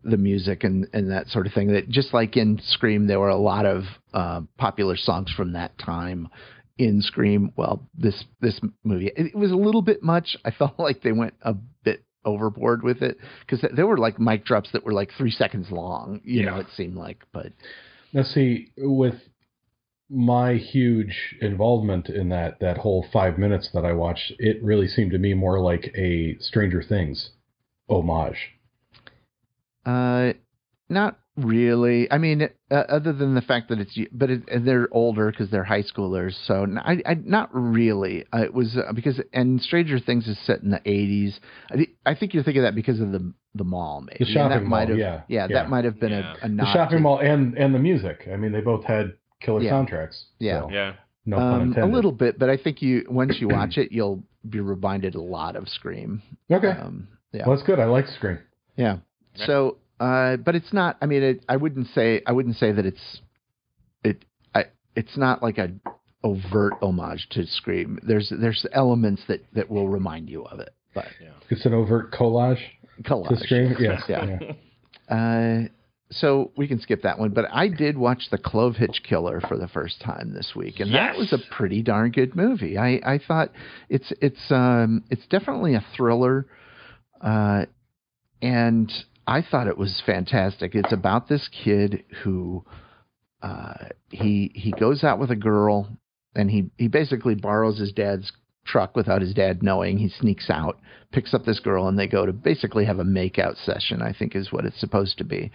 the 0.03 0.17
music 0.17 0.63
and 0.63 0.87
and 0.93 1.11
that 1.11 1.27
sort 1.27 1.45
of 1.47 1.53
thing. 1.53 1.67
That 1.73 1.89
just 1.89 2.13
like 2.13 2.35
in 2.37 2.59
Scream, 2.63 3.07
there 3.07 3.19
were 3.19 3.29
a 3.29 3.37
lot 3.37 3.65
of 3.65 3.83
uh, 4.13 4.41
popular 4.57 4.95
songs 4.97 5.31
from 5.35 5.53
that 5.53 5.77
time 5.77 6.27
in 6.77 7.01
Scream. 7.01 7.51
Well, 7.55 7.87
this 7.97 8.23
this 8.41 8.59
movie 8.83 9.07
it, 9.15 9.27
it 9.27 9.35
was 9.35 9.51
a 9.51 9.55
little 9.55 9.81
bit 9.81 10.01
much. 10.03 10.35
I 10.45 10.51
felt 10.51 10.73
like 10.79 11.01
they 11.01 11.11
went 11.11 11.33
a 11.41 11.53
bit 11.83 12.03
overboard 12.25 12.83
with 12.83 13.01
it 13.01 13.17
because 13.41 13.65
there 13.75 13.87
were 13.87 13.97
like 13.97 14.19
mic 14.19 14.45
drops 14.45 14.71
that 14.71 14.83
were 14.83 14.93
like 14.93 15.11
three 15.17 15.31
seconds 15.31 15.71
long. 15.71 16.21
You 16.23 16.45
know, 16.45 16.57
it 16.57 16.67
seemed 16.75 16.95
like, 16.95 17.23
but 17.31 17.53
Now, 18.13 18.23
see, 18.23 18.71
with 18.77 19.15
my 20.09 20.55
huge 20.55 21.35
involvement 21.41 22.09
in 22.09 22.29
that 22.29 22.59
that 22.59 22.77
whole 22.77 23.05
five 23.11 23.37
minutes 23.37 23.69
that 23.73 23.85
I 23.85 23.93
watched, 23.93 24.33
it 24.39 24.63
really 24.63 24.87
seemed 24.87 25.11
to 25.11 25.17
me 25.17 25.33
more 25.33 25.59
like 25.59 25.91
a 25.95 26.37
Stranger 26.39 26.83
Things 26.83 27.31
homage. 27.89 28.37
Uh, 29.85 30.33
not 30.89 31.19
really. 31.37 32.11
I 32.11 32.17
mean, 32.17 32.47
uh, 32.71 32.73
other 32.75 33.13
than 33.13 33.35
the 33.35 33.41
fact 33.41 33.69
that 33.69 33.79
it's, 33.79 33.97
but 34.11 34.29
it, 34.29 34.43
and 34.49 34.67
they're 34.67 34.87
older 34.91 35.31
because 35.31 35.49
they're 35.49 35.63
high 35.63 35.83
schoolers. 35.83 36.33
So 36.45 36.63
n- 36.63 36.77
I, 36.77 37.01
I 37.05 37.15
not 37.23 37.49
really. 37.53 38.25
Uh, 38.33 38.43
it 38.43 38.53
was 38.53 38.77
uh, 38.77 38.91
because 38.93 39.19
and 39.33 39.61
Stranger 39.61 39.99
Things 39.99 40.27
is 40.27 40.37
set 40.45 40.61
in 40.61 40.69
the 40.71 40.79
'80s. 40.79 41.39
I, 41.71 41.75
thi- 41.77 41.95
I 42.05 42.15
think 42.15 42.33
you're 42.33 42.43
thinking 42.43 42.61
of 42.63 42.67
that 42.67 42.75
because 42.75 42.99
of 42.99 43.11
the 43.11 43.33
the 43.55 43.63
mall, 43.63 44.01
maybe. 44.01 44.17
The 44.19 44.25
And 44.25 44.33
shopping 44.33 44.49
that 44.49 44.63
mall, 44.65 44.87
have, 44.87 44.97
yeah, 44.97 45.21
yeah, 45.27 45.47
yeah. 45.49 45.53
that 45.53 45.69
might 45.69 45.85
have 45.85 45.99
been 45.99 46.11
Yeah. 46.11 46.33
a, 46.41 46.45
a 46.45 46.49
The 46.49 46.73
shopping 46.73 46.97
to- 46.97 47.01
mall 47.03 47.19
and 47.19 47.57
and 47.57 47.73
the 47.73 47.79
music. 47.79 48.27
I 48.31 48.35
mean, 48.37 48.51
they 48.51 48.61
both 48.61 48.83
had 48.85 49.13
killer 49.41 49.61
Yeah. 49.61 49.71
soundtracks. 49.73 50.23
Yeah. 50.39 50.61
so, 50.61 50.69
Yeah. 50.71 50.93
No 51.25 51.37
pun 51.37 51.73
Um, 51.77 51.89
a 51.89 51.93
little 51.93 52.11
bit, 52.11 52.37
but 52.37 52.49
I 52.49 52.57
think 52.57 52.81
you 52.81 53.05
once 53.09 53.37
you 53.39 53.47
watch 53.57 53.77
it, 53.77 53.91
you'll 53.91 54.23
be 54.49 54.59
reminded 54.59 55.15
a 55.15 55.21
lot 55.21 55.55
of 55.55 55.69
Scream. 55.69 56.21
Okay. 56.51 56.67
Um, 56.67 57.07
yeah. 57.31 57.47
Well, 57.47 57.55
that's 57.55 57.65
good. 57.65 57.79
I 57.79 57.85
like 57.85 58.07
Scream. 58.07 58.39
Yeah. 58.75 58.97
Yeah. 59.35 59.45
So, 59.45 59.77
uh, 60.03 60.37
but 60.37 60.55
it's 60.55 60.73
not. 60.73 60.97
I 61.01 61.05
mean, 61.05 61.23
it, 61.23 61.45
I 61.47 61.55
wouldn't 61.57 61.87
say. 61.95 62.21
I 62.27 62.31
wouldn't 62.31 62.57
say 62.57 62.71
that 62.71 62.85
it's. 62.85 63.21
It. 64.03 64.25
I. 64.53 64.65
It's 64.95 65.17
not 65.17 65.41
like 65.41 65.57
a 65.57 65.71
overt 66.23 66.73
homage 66.81 67.27
to 67.31 67.45
Scream. 67.45 67.99
There's 68.03 68.31
there's 68.41 68.65
elements 68.73 69.21
that 69.27 69.41
that 69.53 69.69
will 69.69 69.87
remind 69.87 70.29
you 70.29 70.43
of 70.45 70.59
it, 70.59 70.73
but 70.93 71.05
It's 71.49 71.65
an 71.65 71.73
overt 71.73 72.11
collage 72.11 72.61
collage. 73.03 73.29
to 73.29 73.37
Scream. 73.37 73.75
Yes. 73.79 74.03
Yeah. 74.07 74.39
yeah. 74.41 74.51
Uh, 75.09 75.67
so 76.11 76.51
we 76.55 76.67
can 76.67 76.79
skip 76.79 77.01
that 77.03 77.17
one. 77.19 77.31
But 77.31 77.45
I 77.51 77.67
did 77.67 77.97
watch 77.97 78.23
the 78.29 78.37
Clove 78.37 78.75
Hitch 78.75 79.01
Killer 79.07 79.41
for 79.41 79.57
the 79.57 79.67
first 79.67 80.01
time 80.01 80.33
this 80.33 80.53
week, 80.55 80.79
and 80.79 80.93
that 80.93 81.17
was 81.17 81.33
a 81.33 81.39
pretty 81.55 81.81
darn 81.81 82.11
good 82.11 82.35
movie. 82.35 82.77
I 82.77 83.01
I 83.05 83.19
thought 83.25 83.51
it's 83.89 84.11
it's 84.21 84.51
um 84.51 85.03
it's 85.09 85.25
definitely 85.27 85.75
a 85.75 85.83
thriller, 85.95 86.45
uh, 87.21 87.65
and 88.41 88.91
I 89.25 89.41
thought 89.41 89.67
it 89.67 89.77
was 89.77 90.01
fantastic. 90.05 90.75
It's 90.75 90.91
about 90.91 91.27
this 91.27 91.49
kid 91.63 92.03
who, 92.23 92.65
uh, 93.41 93.89
he 94.09 94.51
he 94.53 94.71
goes 94.71 95.03
out 95.03 95.19
with 95.19 95.31
a 95.31 95.35
girl, 95.35 95.97
and 96.35 96.49
he 96.49 96.69
he 96.77 96.87
basically 96.87 97.35
borrows 97.35 97.79
his 97.79 97.91
dad's 97.91 98.31
truck 98.65 98.95
without 98.95 99.21
his 99.21 99.33
dad 99.33 99.63
knowing. 99.63 99.97
He 99.97 100.09
sneaks 100.09 100.49
out, 100.49 100.79
picks 101.11 101.33
up 101.33 101.45
this 101.45 101.59
girl, 101.59 101.87
and 101.87 101.97
they 101.97 102.07
go 102.07 102.25
to 102.25 102.33
basically 102.33 102.85
have 102.85 102.99
a 102.99 103.05
makeout 103.05 103.63
session. 103.63 104.01
I 104.01 104.13
think 104.13 104.35
is 104.35 104.51
what 104.51 104.65
it's 104.65 104.79
supposed 104.79 105.17
to 105.19 105.23
be. 105.23 105.51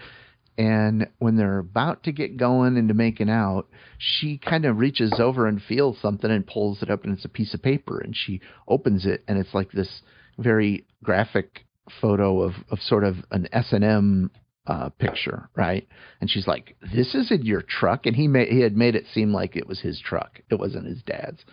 And 0.56 1.08
when 1.18 1.36
they're 1.36 1.60
about 1.60 2.02
to 2.02 2.12
get 2.12 2.36
going 2.36 2.76
into 2.76 2.92
making 2.92 3.30
out, 3.30 3.68
she 3.96 4.38
kind 4.38 4.64
of 4.64 4.78
reaches 4.78 5.14
over 5.20 5.46
and 5.46 5.62
feels 5.62 6.00
something 6.00 6.30
and 6.30 6.44
pulls 6.44 6.82
it 6.82 6.90
up, 6.90 7.04
and 7.04 7.12
it's 7.12 7.24
a 7.24 7.28
piece 7.28 7.54
of 7.54 7.62
paper. 7.62 8.00
And 8.00 8.14
she 8.16 8.40
opens 8.66 9.06
it, 9.06 9.22
and 9.28 9.38
it's 9.38 9.54
like 9.54 9.70
this 9.70 10.02
very 10.36 10.84
graphic 11.04 11.64
photo 12.00 12.42
of, 12.42 12.54
of 12.70 12.80
sort 12.80 13.04
of 13.04 13.16
an 13.30 13.48
S 13.52 13.72
and 13.72 13.84
M 13.84 14.30
uh, 14.68 14.90
picture, 14.90 15.48
right? 15.56 15.88
And 16.20 16.30
she's 16.30 16.46
like, 16.46 16.76
"This 16.94 17.14
is 17.14 17.30
in 17.30 17.44
your 17.44 17.62
truck," 17.62 18.04
and 18.04 18.14
he 18.14 18.28
made 18.28 18.48
he 18.48 18.60
had 18.60 18.76
made 18.76 18.94
it 18.94 19.06
seem 19.12 19.32
like 19.32 19.56
it 19.56 19.66
was 19.66 19.80
his 19.80 19.98
truck, 19.98 20.40
it 20.50 20.58
wasn't 20.58 20.86
his 20.86 21.02
dad's, 21.02 21.44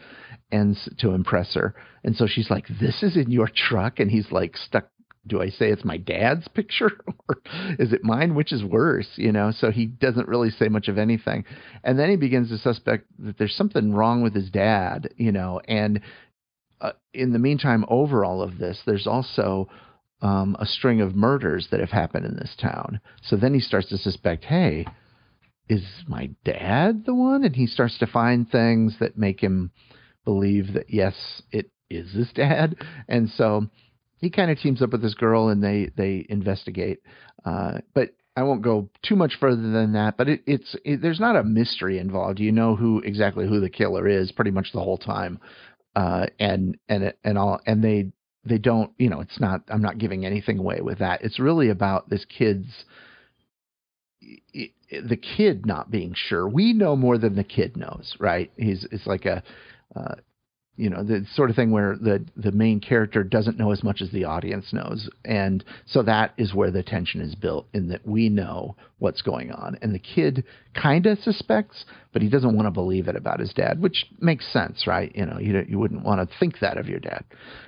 and 0.51 0.77
to 0.97 1.11
impress 1.11 1.53
her. 1.53 1.75
And 2.03 2.15
so 2.15 2.27
she's 2.27 2.49
like, 2.49 2.67
"This 2.67 3.01
is 3.01 3.15
in 3.15 3.31
your 3.31 3.49
truck," 3.49 3.99
and 3.99 4.11
he's 4.11 4.31
like 4.31 4.57
stuck. 4.57 4.89
Do 5.27 5.41
I 5.41 5.49
say 5.49 5.71
it's 5.71 5.85
my 5.85 5.97
dad's 5.97 6.47
picture 6.49 6.91
or 7.29 7.37
is 7.79 7.93
it 7.93 8.03
mine? 8.03 8.35
Which 8.35 8.51
is 8.51 8.63
worse, 8.63 9.09
you 9.15 9.31
know? 9.31 9.51
So 9.51 9.71
he 9.71 9.87
doesn't 9.87 10.27
really 10.27 10.51
say 10.51 10.67
much 10.67 10.87
of 10.87 10.97
anything, 10.97 11.45
and 11.85 11.97
then 11.97 12.09
he 12.09 12.17
begins 12.17 12.49
to 12.49 12.57
suspect 12.57 13.05
that 13.19 13.37
there's 13.37 13.55
something 13.55 13.93
wrong 13.93 14.23
with 14.23 14.35
his 14.35 14.49
dad, 14.49 15.13
you 15.15 15.31
know. 15.31 15.61
And 15.67 16.01
uh, 16.81 16.91
in 17.13 17.31
the 17.31 17.39
meantime, 17.39 17.85
over 17.87 18.25
all 18.25 18.41
of 18.41 18.57
this, 18.57 18.81
there's 18.85 19.07
also 19.07 19.69
um, 20.21 20.55
a 20.59 20.65
string 20.65 21.01
of 21.01 21.15
murders 21.15 21.67
that 21.71 21.79
have 21.79 21.89
happened 21.89 22.25
in 22.25 22.35
this 22.35 22.55
town. 22.59 22.99
So 23.23 23.35
then 23.35 23.53
he 23.53 23.59
starts 23.59 23.89
to 23.89 23.97
suspect, 23.97 24.45
hey, 24.45 24.85
is 25.67 25.83
my 26.07 26.29
dad 26.43 27.05
the 27.05 27.13
one? 27.13 27.43
And 27.43 27.55
he 27.55 27.67
starts 27.67 27.97
to 27.99 28.07
find 28.07 28.49
things 28.49 28.95
that 28.99 29.17
make 29.17 29.41
him 29.41 29.71
believe 30.23 30.73
that 30.73 30.89
yes, 30.89 31.41
it 31.51 31.69
is 31.89 32.11
his 32.13 32.31
dad. 32.33 32.75
And 33.07 33.29
so 33.29 33.67
he 34.17 34.29
kind 34.29 34.51
of 34.51 34.59
teams 34.59 34.81
up 34.81 34.91
with 34.91 35.01
this 35.01 35.13
girl 35.13 35.49
and 35.49 35.63
they 35.63 35.91
they 35.95 36.25
investigate. 36.29 36.99
Uh, 37.43 37.79
but 37.93 38.09
I 38.37 38.43
won't 38.43 38.63
go 38.63 38.89
too 39.01 39.15
much 39.15 39.37
further 39.39 39.71
than 39.71 39.93
that. 39.93 40.17
But 40.17 40.29
it, 40.29 40.43
it's 40.45 40.75
it, 40.83 41.01
there's 41.01 41.19
not 41.19 41.35
a 41.35 41.43
mystery 41.43 41.99
involved. 41.99 42.39
You 42.39 42.51
know 42.51 42.75
who 42.75 42.99
exactly 42.99 43.47
who 43.47 43.59
the 43.59 43.69
killer 43.69 44.07
is 44.07 44.31
pretty 44.31 44.51
much 44.51 44.71
the 44.73 44.81
whole 44.81 44.97
time. 44.97 45.39
Uh, 45.95 46.25
and 46.39 46.77
and 46.89 47.13
and 47.23 47.37
all 47.37 47.61
and 47.65 47.83
they 47.83 48.11
they 48.45 48.57
don't 48.57 48.91
you 48.97 49.09
know 49.09 49.21
it's 49.21 49.39
not 49.39 49.61
i'm 49.69 49.81
not 49.81 49.97
giving 49.97 50.25
anything 50.25 50.59
away 50.59 50.79
with 50.81 50.99
that. 50.99 51.21
It's 51.23 51.39
really 51.39 51.69
about 51.69 52.09
this 52.09 52.25
kid's 52.25 52.85
the 54.91 55.17
kid 55.17 55.65
not 55.65 55.91
being 55.91 56.13
sure. 56.15 56.47
We 56.47 56.73
know 56.73 56.95
more 56.95 57.17
than 57.17 57.35
the 57.35 57.43
kid 57.43 57.75
knows 57.75 58.15
right? 58.19 58.51
He's 58.57 58.85
it's 58.91 59.07
like 59.07 59.25
a 59.25 59.43
uh, 59.95 60.15
you 60.77 60.89
know 60.89 61.03
the 61.03 61.25
sort 61.33 61.49
of 61.49 61.55
thing 61.55 61.71
where 61.71 61.95
the 61.95 62.25
the 62.35 62.51
main 62.51 62.79
character 62.79 63.23
doesn't 63.23 63.57
know 63.57 63.71
as 63.71 63.83
much 63.83 64.01
as 64.01 64.11
the 64.11 64.25
audience 64.25 64.73
knows. 64.73 65.09
And 65.23 65.63
so 65.85 66.03
that 66.03 66.33
is 66.37 66.53
where 66.53 66.71
the 66.71 66.83
tension 66.83 67.21
is 67.21 67.33
built 67.35 67.67
in 67.73 67.87
that 67.89 68.05
we 68.05 68.29
know 68.29 68.75
what's 68.99 69.21
going 69.21 69.51
on. 69.51 69.77
And 69.81 69.93
the 69.93 69.99
kid 69.99 70.43
kind 70.73 71.05
of 71.05 71.19
suspects 71.19 71.85
but 72.11 72.21
he 72.21 72.29
doesn't 72.29 72.55
want 72.55 72.65
to 72.65 72.71
believe 72.71 73.07
it 73.07 73.15
about 73.15 73.39
his 73.39 73.53
dad 73.53 73.81
which 73.81 74.05
makes 74.19 74.51
sense 74.51 74.85
right? 74.85 75.15
You 75.15 75.25
know 75.25 75.39
you 75.39 75.65
you 75.67 75.79
wouldn't 75.79 76.03
want 76.03 76.29
to 76.29 76.37
think 76.37 76.59
that 76.59 76.77
of 76.77 76.87
your 76.87 76.99
dad. 76.99 77.23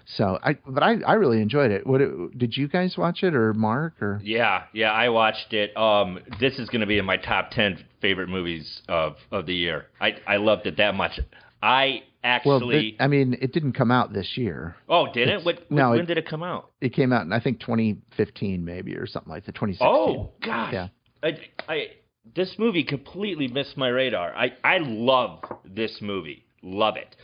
So 0.06 0.38
i 0.44 0.58
but 0.68 0.84
i 0.84 0.96
i 1.08 1.14
really 1.14 1.42
enjoyed 1.42 1.72
it. 1.72 1.88
What 1.88 2.02
did 2.38 2.58
you 2.58 2.68
guys 2.68 2.96
watch 2.98 3.24
it 3.24 3.34
or 3.34 3.54
mark 3.54 4.02
or? 4.02 4.20
Yeah 4.24 4.64
yeah 4.74 4.92
i 4.92 5.08
watched 5.08 5.54
it. 5.54 5.76
Um 5.78 6.20
this 6.42 6.60
is 6.60 6.68
going 6.70 6.82
to 6.82 6.88
be 6.88 6.98
in 6.98 7.06
my 7.06 7.18
top 7.18 7.52
10 7.52 7.86
favorite 8.02 8.28
movies 8.28 8.82
of 8.90 9.16
of 9.32 9.46
the 9.46 9.56
year. 9.56 9.86
I 10.02 10.16
i 10.28 10.36
loved 10.36 10.66
it 10.68 10.76
that 10.78 10.94
much 10.94 11.20
I 11.62 12.04
actually. 12.24 12.96
Well, 13.00 13.06
I 13.06 13.08
mean, 13.08 13.38
it 13.42 13.54
didn't 13.54 13.74
come 13.74 13.92
out 13.92 14.14
this 14.14 14.38
year. 14.38 14.76
Oh, 14.88 15.12
did 15.12 15.30
it? 15.30 15.46
What, 15.46 15.72
no, 15.72 15.92
when 15.92 16.02
it, 16.02 16.06
did 16.06 16.18
it 16.18 16.28
come 16.28 16.44
out? 16.44 16.72
It 16.82 16.94
came 16.94 17.12
out 17.12 17.24
in 17.24 17.34
I 17.34 17.40
think 17.40 17.60
2015 17.60 18.64
maybe 18.64 18.96
or 18.96 19.08
something 19.08 19.32
like 19.32 19.46
that. 19.46 19.56
2016. 19.56 19.88
Oh 19.88 20.32
gosh. 20.44 20.74
Yeah. 20.74 20.88
I, 21.24 21.38
I 21.68 21.88
this 22.36 22.56
movie 22.60 22.84
completely 22.84 23.48
missed 23.48 23.78
my 23.78 23.88
radar. 23.88 24.36
I 24.36 24.54
I 24.64 24.78
love 24.80 25.40
this 25.66 25.98
movie. 26.02 26.46
Love 26.62 26.96
it. 26.98 27.16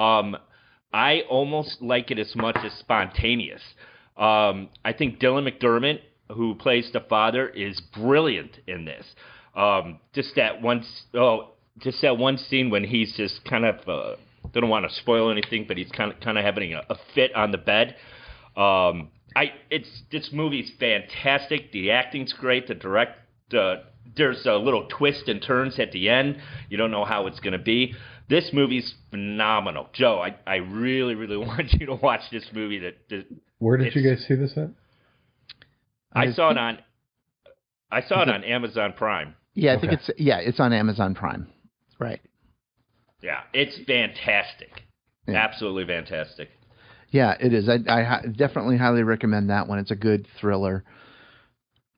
Um, 0.00 0.36
I 0.92 1.22
almost 1.28 1.80
like 1.80 2.10
it 2.10 2.18
as 2.18 2.34
much 2.36 2.56
as 2.64 2.72
spontaneous. 2.78 3.62
Um, 4.16 4.68
I 4.84 4.92
think 4.92 5.18
Dylan 5.18 5.48
McDermott, 5.48 6.00
who 6.34 6.54
plays 6.54 6.90
the 6.92 7.00
father, 7.00 7.48
is 7.48 7.80
brilliant 7.94 8.58
in 8.66 8.84
this. 8.84 9.04
Um, 9.54 10.00
just 10.14 10.34
that 10.36 10.60
one, 10.62 10.84
oh, 11.14 11.52
just 11.78 12.00
that 12.02 12.18
one 12.18 12.38
scene 12.38 12.70
when 12.70 12.84
he's 12.84 13.12
just 13.16 13.44
kind 13.44 13.64
of 13.64 13.88
uh, 13.88 14.16
don't 14.52 14.68
want 14.68 14.88
to 14.88 14.94
spoil 14.96 15.30
anything, 15.30 15.64
but 15.66 15.76
he's 15.76 15.90
kind 15.90 16.12
of 16.12 16.20
kind 16.20 16.38
of 16.38 16.44
having 16.44 16.74
a, 16.74 16.82
a 16.90 16.96
fit 17.14 17.34
on 17.34 17.50
the 17.50 17.58
bed. 17.58 17.96
Um, 18.56 19.10
I 19.34 19.52
it's 19.70 19.88
this 20.10 20.30
movie's 20.32 20.70
fantastic. 20.78 21.72
The 21.72 21.90
acting's 21.92 22.32
great. 22.32 22.68
The 22.68 22.74
direct 22.74 23.18
uh, 23.54 23.76
there's 24.16 24.44
a 24.46 24.56
little 24.56 24.88
twist 24.88 25.28
and 25.28 25.42
turns 25.42 25.78
at 25.78 25.92
the 25.92 26.08
end. 26.08 26.38
You 26.68 26.76
don't 26.76 26.90
know 26.90 27.04
how 27.04 27.26
it's 27.26 27.40
going 27.40 27.52
to 27.52 27.58
be. 27.58 27.94
This 28.28 28.50
movie's 28.52 28.94
phenomenal, 29.10 29.88
Joe. 29.92 30.22
I, 30.22 30.36
I 30.46 30.56
really 30.56 31.14
really 31.14 31.36
want 31.46 31.72
you 31.72 31.86
to 31.86 31.94
watch 31.94 32.22
this 32.30 32.44
movie. 32.52 32.80
That, 32.80 32.96
that 33.10 33.26
where 33.58 33.76
did 33.76 33.94
you 33.94 34.02
guys 34.02 34.24
see 34.26 34.34
this 34.34 34.52
at? 34.56 34.70
I 36.12 36.30
saw 36.32 36.50
it 36.50 36.58
on 36.58 36.78
I 37.90 38.02
saw 38.02 38.22
it 38.22 38.28
on 38.28 38.44
Amazon 38.44 38.92
Prime. 38.96 39.34
Yeah, 39.54 39.72
I 39.72 39.76
okay. 39.76 39.80
think 39.80 39.92
it's 40.00 40.10
yeah, 40.18 40.38
it's 40.38 40.60
on 40.60 40.72
Amazon 40.72 41.14
Prime. 41.14 41.48
Right. 42.02 42.20
Yeah, 43.22 43.40
it's 43.52 43.78
fantastic. 43.86 44.82
Yeah. 45.28 45.36
Absolutely 45.36 45.86
fantastic. 45.86 46.50
Yeah, 47.10 47.36
it 47.38 47.52
is. 47.52 47.68
I, 47.68 47.74
I 47.88 48.22
definitely 48.36 48.78
highly 48.78 49.02
recommend 49.02 49.50
that 49.50 49.68
one. 49.68 49.78
It's 49.78 49.90
a 49.90 49.96
good 49.96 50.26
thriller. 50.40 50.82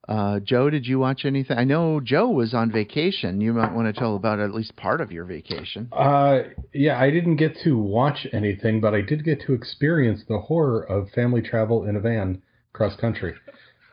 Uh, 0.06 0.40
Joe, 0.40 0.68
did 0.68 0.86
you 0.86 0.98
watch 0.98 1.24
anything? 1.24 1.56
I 1.56 1.64
know 1.64 2.00
Joe 2.00 2.28
was 2.28 2.52
on 2.52 2.70
vacation. 2.70 3.40
You 3.40 3.54
might 3.54 3.72
want 3.72 3.92
to 3.92 3.98
tell 3.98 4.16
about 4.16 4.38
at 4.38 4.52
least 4.52 4.76
part 4.76 5.00
of 5.00 5.12
your 5.12 5.24
vacation. 5.24 5.88
Uh, 5.92 6.40
yeah, 6.74 7.00
I 7.00 7.10
didn't 7.10 7.36
get 7.36 7.56
to 7.64 7.78
watch 7.78 8.26
anything, 8.32 8.80
but 8.82 8.92
I 8.92 9.00
did 9.00 9.24
get 9.24 9.40
to 9.46 9.54
experience 9.54 10.22
the 10.28 10.40
horror 10.40 10.82
of 10.82 11.08
family 11.10 11.40
travel 11.40 11.84
in 11.84 11.96
a 11.96 12.00
van 12.00 12.42
cross 12.74 12.94
country. 12.96 13.34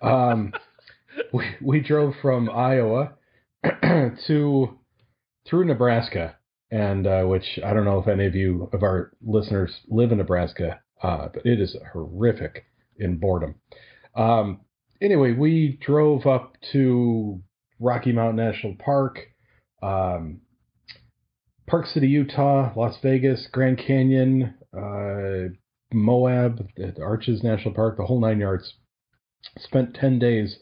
Um, 0.01 0.51
we 1.33 1.45
we 1.61 1.79
drove 1.79 2.13
from 2.21 2.49
Iowa 2.49 3.13
to 4.27 4.79
through 5.45 5.65
Nebraska, 5.65 6.35
and 6.69 7.07
uh, 7.07 7.23
which 7.23 7.59
I 7.65 7.73
don't 7.73 7.85
know 7.85 7.99
if 7.99 8.07
any 8.07 8.25
of 8.25 8.35
you 8.35 8.69
of 8.73 8.83
our 8.83 9.11
listeners 9.21 9.81
live 9.87 10.11
in 10.11 10.17
Nebraska, 10.17 10.81
uh, 11.03 11.29
but 11.33 11.45
it 11.45 11.59
is 11.59 11.75
horrific 11.93 12.65
in 12.97 13.17
boredom. 13.17 13.55
Um, 14.15 14.61
anyway, 15.01 15.33
we 15.33 15.79
drove 15.81 16.25
up 16.25 16.55
to 16.71 17.41
Rocky 17.79 18.11
Mountain 18.11 18.37
National 18.37 18.75
Park, 18.75 19.19
um, 19.81 20.41
Park 21.67 21.87
City, 21.87 22.07
Utah, 22.07 22.71
Las 22.75 22.97
Vegas, 23.01 23.47
Grand 23.51 23.77
Canyon, 23.77 24.53
uh, 24.75 25.49
Moab, 25.93 26.67
the 26.77 27.01
Arches 27.01 27.43
National 27.43 27.73
Park, 27.73 27.97
the 27.97 28.05
whole 28.05 28.21
nine 28.21 28.39
yards. 28.39 28.73
Spent 29.57 29.95
10 29.95 30.19
days 30.19 30.59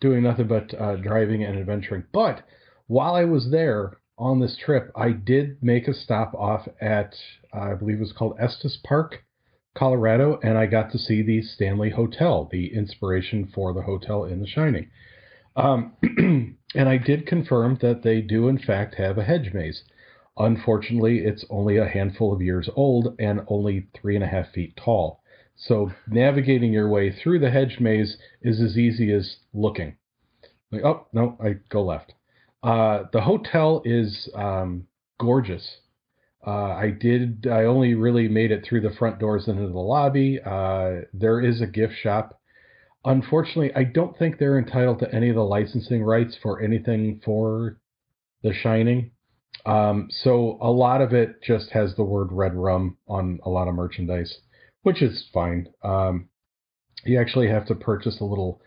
doing 0.00 0.22
nothing 0.22 0.48
but 0.48 0.74
uh, 0.80 0.96
driving 0.96 1.44
and 1.44 1.58
adventuring. 1.58 2.04
But 2.12 2.44
while 2.86 3.14
I 3.14 3.24
was 3.24 3.50
there, 3.50 3.98
on 4.22 4.38
this 4.38 4.56
trip, 4.56 4.92
I 4.94 5.10
did 5.10 5.62
make 5.62 5.88
a 5.88 5.94
stop 5.94 6.32
off 6.34 6.68
at, 6.80 7.14
I 7.52 7.74
believe 7.74 7.96
it 7.96 8.00
was 8.00 8.12
called 8.12 8.36
Estes 8.38 8.78
Park, 8.84 9.24
Colorado, 9.74 10.38
and 10.42 10.56
I 10.56 10.66
got 10.66 10.92
to 10.92 10.98
see 10.98 11.22
the 11.22 11.42
Stanley 11.42 11.90
Hotel, 11.90 12.48
the 12.50 12.72
inspiration 12.72 13.50
for 13.52 13.74
the 13.74 13.82
hotel 13.82 14.24
in 14.24 14.40
The 14.40 14.46
Shining. 14.46 14.90
Um, 15.56 15.96
and 16.74 16.88
I 16.88 16.98
did 16.98 17.26
confirm 17.26 17.78
that 17.82 18.02
they 18.02 18.20
do, 18.20 18.48
in 18.48 18.58
fact, 18.58 18.94
have 18.94 19.18
a 19.18 19.24
hedge 19.24 19.52
maze. 19.52 19.82
Unfortunately, 20.38 21.18
it's 21.18 21.44
only 21.50 21.76
a 21.76 21.88
handful 21.88 22.32
of 22.32 22.40
years 22.40 22.70
old 22.76 23.16
and 23.18 23.40
only 23.48 23.88
three 23.94 24.14
and 24.14 24.24
a 24.24 24.28
half 24.28 24.50
feet 24.52 24.76
tall. 24.76 25.20
So 25.56 25.92
navigating 26.06 26.72
your 26.72 26.88
way 26.88 27.10
through 27.12 27.40
the 27.40 27.50
hedge 27.50 27.80
maze 27.80 28.18
is 28.40 28.60
as 28.60 28.78
easy 28.78 29.12
as 29.12 29.36
looking. 29.52 29.96
Like, 30.70 30.84
oh, 30.84 31.06
no, 31.12 31.36
I 31.42 31.56
go 31.68 31.82
left. 31.82 32.14
Uh, 32.62 33.04
the 33.12 33.20
hotel 33.20 33.82
is 33.84 34.28
um, 34.34 34.86
gorgeous. 35.20 35.78
Uh, 36.46 36.72
I 36.72 36.90
did. 36.90 37.46
I 37.46 37.64
only 37.64 37.94
really 37.94 38.28
made 38.28 38.50
it 38.50 38.64
through 38.64 38.80
the 38.82 38.94
front 38.98 39.18
doors 39.18 39.48
into 39.48 39.68
the 39.68 39.78
lobby. 39.78 40.40
Uh, 40.44 41.02
there 41.12 41.40
is 41.40 41.60
a 41.60 41.66
gift 41.66 41.94
shop. 42.02 42.40
Unfortunately, 43.04 43.72
I 43.74 43.84
don't 43.84 44.16
think 44.16 44.38
they're 44.38 44.58
entitled 44.58 45.00
to 45.00 45.14
any 45.14 45.28
of 45.28 45.34
the 45.34 45.44
licensing 45.44 46.02
rights 46.02 46.36
for 46.40 46.60
anything 46.60 47.20
for 47.24 47.78
The 48.42 48.52
Shining. 48.52 49.10
Um, 49.66 50.08
so 50.10 50.58
a 50.60 50.70
lot 50.70 51.00
of 51.00 51.12
it 51.12 51.42
just 51.42 51.70
has 51.70 51.94
the 51.94 52.04
word 52.04 52.32
red 52.32 52.54
rum 52.54 52.96
on 53.06 53.38
a 53.44 53.50
lot 53.50 53.68
of 53.68 53.74
merchandise, 53.74 54.38
which 54.82 55.02
is 55.02 55.28
fine. 55.32 55.68
Um, 55.82 56.28
you 57.04 57.20
actually 57.20 57.48
have 57.48 57.66
to 57.66 57.74
purchase 57.74 58.20
a 58.20 58.24
little 58.24 58.60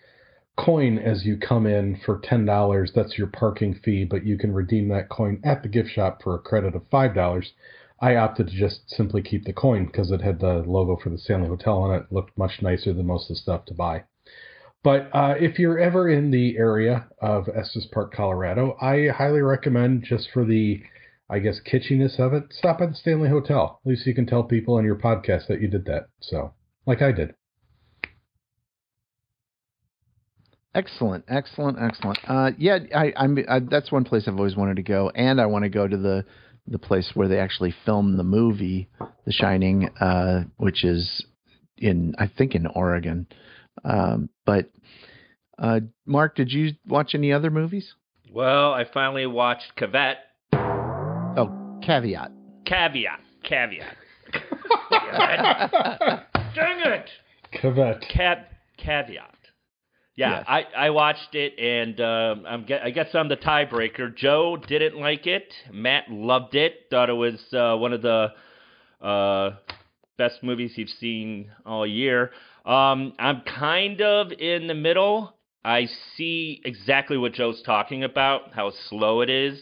coin 0.58 0.98
as 0.98 1.26
you 1.26 1.38
come 1.38 1.66
in 1.66 2.00
for 2.06 2.20
$10. 2.20 2.94
That's 2.94 3.18
your 3.18 3.28
parking 3.28 3.76
fee, 3.84 4.06
but 4.06 4.26
you 4.26 4.38
can 4.38 4.54
redeem 4.54 4.88
that 4.90 5.10
coin 5.10 5.42
at 5.44 5.64
the 5.64 5.70
gift 5.70 5.90
shop 5.90 6.22
for 6.24 6.36
a 6.36 6.40
credit 6.40 6.76
of 6.76 6.90
$5. 6.90 7.46
I 8.00 8.16
opted 8.16 8.48
to 8.48 8.54
just 8.54 8.90
simply 8.90 9.22
keep 9.22 9.46
the 9.46 9.54
coin 9.54 9.86
because 9.86 10.12
it 10.12 10.22
had 10.22 10.40
the 10.40 10.64
logo 10.68 10.98
for 11.02 11.10
the 11.10 11.18
Stanley 11.18 11.48
Hotel 11.48 11.78
on 11.78 11.94
it. 11.96 12.04
it. 12.04 12.12
Looked 12.12 12.38
much 12.38 12.62
nicer 12.62 12.94
than 12.94 13.08
most 13.08 13.30
of 13.30 13.36
the 13.36 13.42
stuff 13.42 13.66
to 13.66 13.74
buy. 13.74 14.04
But 14.84 15.10
uh, 15.14 15.36
if 15.40 15.58
you're 15.58 15.80
ever 15.80 16.10
in 16.10 16.30
the 16.30 16.58
area 16.58 17.08
of 17.20 17.50
Estes 17.50 17.88
Park, 17.92 18.14
Colorado, 18.14 18.78
I 18.80 19.08
highly 19.08 19.42
recommend 19.42 20.04
just 20.04 20.30
for 20.32 20.46
the, 20.46 20.84
I 21.30 21.40
guess, 21.40 21.60
kitschiness 21.60 22.20
of 22.20 22.34
it, 22.34 22.44
stop 22.52 22.82
at 22.82 22.90
the 22.90 22.96
Stanley 22.96 23.30
Hotel. 23.30 23.80
At 23.84 23.90
least 23.90 24.06
you 24.06 24.14
can 24.14 24.28
tell 24.28 24.44
people 24.44 24.76
on 24.76 24.86
your 24.86 24.98
podcast 24.98 25.48
that 25.48 25.62
you 25.62 25.68
did 25.68 25.86
that. 25.86 26.10
So, 26.20 26.54
like 26.86 27.02
I 27.02 27.12
did. 27.12 27.34
Excellent, 30.76 31.24
excellent, 31.30 31.78
excellent. 31.82 32.20
Uh, 32.28 32.52
yeah, 32.58 32.80
I, 32.94 33.14
I'm. 33.16 33.38
I, 33.50 33.60
that's 33.60 33.94
one 33.94 34.04
place 34.04 34.26
I've 34.28 34.36
always 34.36 34.58
wanted 34.58 34.76
to 34.76 34.84
go, 34.84 35.10
and 35.10 35.40
I 35.40 35.46
want 35.46 35.64
to 35.64 35.70
go 35.70 35.88
to 35.88 35.96
the 35.96 36.26
the 36.68 36.78
place 36.78 37.12
where 37.14 37.30
they 37.30 37.40
actually 37.40 37.74
filmed 37.86 38.20
the 38.20 38.24
movie, 38.24 38.90
The 39.26 39.32
Shining, 39.32 39.88
uh, 40.02 40.44
which 40.58 40.84
is 40.84 41.26
in 41.78 42.14
I 42.20 42.28
think 42.28 42.56
in 42.56 42.68
Oregon. 42.68 43.26
Um, 43.86 44.30
but 44.46 44.70
uh, 45.58 45.80
Mark, 46.06 46.36
did 46.36 46.52
you 46.52 46.74
watch 46.86 47.16
any 47.16 47.32
other 47.32 47.50
movies? 47.50 47.94
Well, 48.30 48.74
I 48.74 48.84
finally 48.84 49.28
watched 49.28 49.78
Caveat. 49.78 50.18
Oh, 50.54 51.80
Caveat. 51.84 52.32
Caveat. 52.66 53.22
Caveat. 53.44 53.96
Dang 56.54 56.80
it! 56.82 57.10
Caveat. 57.54 58.02
Cab- 58.14 58.46
caveat. 58.78 59.35
Yeah, 60.16 60.38
yes. 60.38 60.46
I, 60.48 60.86
I 60.86 60.90
watched 60.92 61.36
it, 61.36 61.60
and 61.60 62.00
um, 62.00 62.46
I'm 62.48 62.66
I 62.82 62.92
guess 62.92 63.08
I'm 63.14 63.28
the 63.28 63.36
tiebreaker. 63.36 64.16
Joe 64.16 64.56
didn't 64.56 64.98
like 64.98 65.28
it. 65.28 65.54
Matt 65.74 66.10
loved 66.10 66.56
it. 66.56 66.88
Thought 66.90 67.10
it 67.10 67.14
was 67.14 67.42
uh, 67.54 67.76
one 67.76 67.92
of 67.92 68.02
the 68.02 68.32
uh, 69.06 69.52
best 70.18 70.42
movies 70.42 70.72
you've 70.76 70.90
seen 70.90 71.52
all 71.66 71.86
year. 71.86 72.32
Um, 72.66 73.14
I'm 73.20 73.42
kind 73.42 74.02
of 74.02 74.32
in 74.32 74.68
the 74.68 74.74
middle. 74.74 75.36
I 75.66 75.88
see 76.16 76.62
exactly 76.64 77.18
what 77.18 77.34
Joe's 77.34 77.62
talking 77.64 78.04
about, 78.04 78.54
how 78.54 78.72
slow 78.90 79.22
it 79.22 79.30
is. 79.30 79.60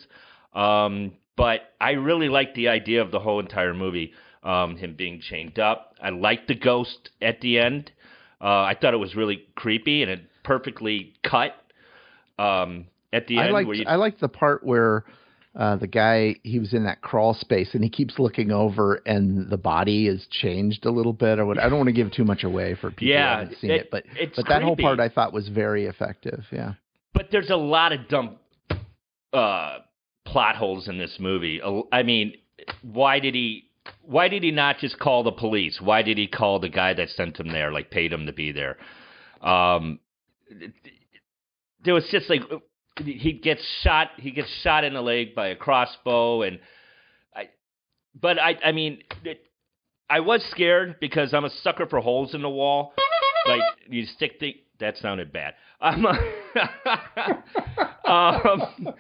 Um, 0.54 1.14
but 1.36 1.62
I 1.82 1.92
really 1.92 2.30
like 2.30 2.54
the 2.54 2.68
idea 2.68 3.02
of 3.02 3.10
the 3.10 3.20
whole 3.20 3.40
entire 3.40 3.74
movie. 3.74 4.14
Um, 4.44 4.76
him 4.76 4.96
being 4.98 5.22
chained 5.22 5.58
up. 5.58 5.96
I 6.02 6.10
liked 6.10 6.50
the 6.50 6.56
ghost 6.56 7.12
at 7.22 7.40
the 7.40 7.60
end. 7.60 7.94
Uh, 8.42 8.64
I 8.64 8.76
thought 8.80 8.94
it 8.94 8.98
was 8.98 9.16
really 9.16 9.46
creepy 9.56 10.02
and 10.02 10.12
it 10.12 10.20
perfectly 10.44 11.14
cut 11.24 11.56
um, 12.40 12.86
at 13.12 13.28
the 13.28 13.40
I 13.40 13.46
end. 13.46 13.54
Liked, 13.54 13.70
you... 13.76 13.86
I 13.88 13.96
liked 13.96 14.20
the 14.20 14.28
part 14.28 14.64
where 14.64 15.06
uh, 15.56 15.76
the 15.76 15.88
guy 15.88 16.36
he 16.44 16.60
was 16.60 16.74
in 16.74 16.84
that 16.86 17.02
crawl 17.02 17.34
space 17.34 17.70
and 17.74 17.84
he 17.84 17.90
keeps 17.90 18.18
looking 18.18 18.52
over 18.52 19.02
and 19.06 19.50
the 19.50 19.58
body 19.58 20.08
is 20.08 20.26
changed 20.30 20.86
a 20.86 20.92
little 20.92 21.14
bit 21.14 21.40
or 21.40 21.46
what 21.46 21.60
I 21.60 21.70
don't 21.70 21.78
want 21.78 21.90
to 21.90 21.94
give 21.94 22.12
too 22.12 22.24
much 22.24 22.44
away 22.44 22.76
for 22.76 22.90
people 22.90 23.08
Yeah, 23.10 23.36
who 23.36 23.40
haven't 23.42 23.58
seen 23.60 23.72
it- 23.72 23.82
it, 23.82 23.92
but 23.92 24.04
it's 24.16 24.36
but 24.36 24.48
that 24.48 24.64
whole 24.64 24.76
part 24.76 25.00
I 25.00 25.10
thought 25.10 25.32
was 25.32 25.48
very 25.50 25.86
effective. 25.86 26.44
Yeah. 26.52 26.74
But 27.14 27.30
there's 27.32 27.52
a 27.52 27.56
lot 27.56 27.92
of 27.92 28.08
dumb 28.08 28.38
uh, 29.32 29.80
plot 30.26 30.56
holes 30.56 30.88
in 30.88 30.98
this 30.98 31.18
movie. 31.20 31.62
I 31.92 32.04
mean, 32.04 32.34
why 32.82 33.20
did 33.20 33.36
he? 33.36 33.70
Why 34.02 34.30
did 34.30 34.44
he 34.44 34.52
not 34.52 34.80
just 34.80 34.98
call 34.98 35.24
the 35.24 35.32
police? 35.32 35.80
Why 35.82 36.02
did 36.02 36.18
he 36.18 36.26
call 36.28 36.60
the 36.60 36.70
guy 36.70 36.94
that 36.94 37.10
sent 37.10 37.40
him 37.40 37.50
there, 37.52 37.72
like 37.72 37.92
paid 37.92 38.12
him 38.14 38.26
to 38.26 38.34
be 38.34 38.52
there? 38.52 38.78
Um, 39.42 40.00
there 41.84 41.94
was 41.94 42.06
just 42.12 42.30
like 42.30 42.42
he 42.98 43.34
gets 43.34 43.62
shot. 43.82 44.10
He 44.18 44.32
gets 44.32 44.50
shot 44.62 44.84
in 44.84 44.94
the 44.94 45.02
leg 45.02 45.36
by 45.36 45.48
a 45.48 45.56
crossbow, 45.56 46.44
and 46.44 46.60
I. 47.36 47.50
But 48.20 48.40
I, 48.40 48.58
I 48.64 48.72
mean, 48.72 49.00
it, 49.24 49.42
I 50.10 50.20
was 50.20 50.44
scared 50.52 51.00
because 51.00 51.34
I'm 51.34 51.46
a 51.46 51.50
sucker 51.50 51.88
for 51.88 52.00
holes 52.00 52.34
in 52.34 52.42
the 52.42 52.50
wall. 52.50 52.94
Like 53.48 53.62
you 53.90 54.06
stick 54.06 54.40
the. 54.40 54.56
That 54.80 54.98
sounded 54.98 55.32
bad. 55.32 55.54
I'm 55.80 56.06
a, 56.06 56.10
um, 58.10 58.94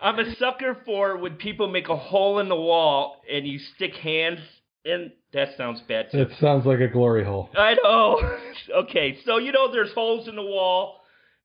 I'm 0.00 0.18
a 0.18 0.34
sucker 0.36 0.78
for 0.84 1.16
when 1.16 1.34
people 1.34 1.68
make 1.68 1.88
a 1.88 1.96
hole 1.96 2.38
in 2.38 2.48
the 2.48 2.56
wall 2.56 3.20
and 3.30 3.46
you 3.46 3.58
stick 3.58 3.94
hands 3.94 4.40
in. 4.86 5.12
That 5.32 5.48
sounds 5.56 5.82
bad 5.88 6.10
too. 6.10 6.22
It 6.22 6.28
sounds 6.40 6.64
like 6.64 6.80
a 6.80 6.88
glory 6.88 7.24
hole. 7.24 7.50
I 7.56 7.74
know. 7.82 8.20
okay, 8.84 9.18
so 9.26 9.38
you 9.38 9.52
know 9.52 9.70
there's 9.72 9.92
holes 9.92 10.28
in 10.28 10.36
the 10.36 10.42
wall, 10.42 11.00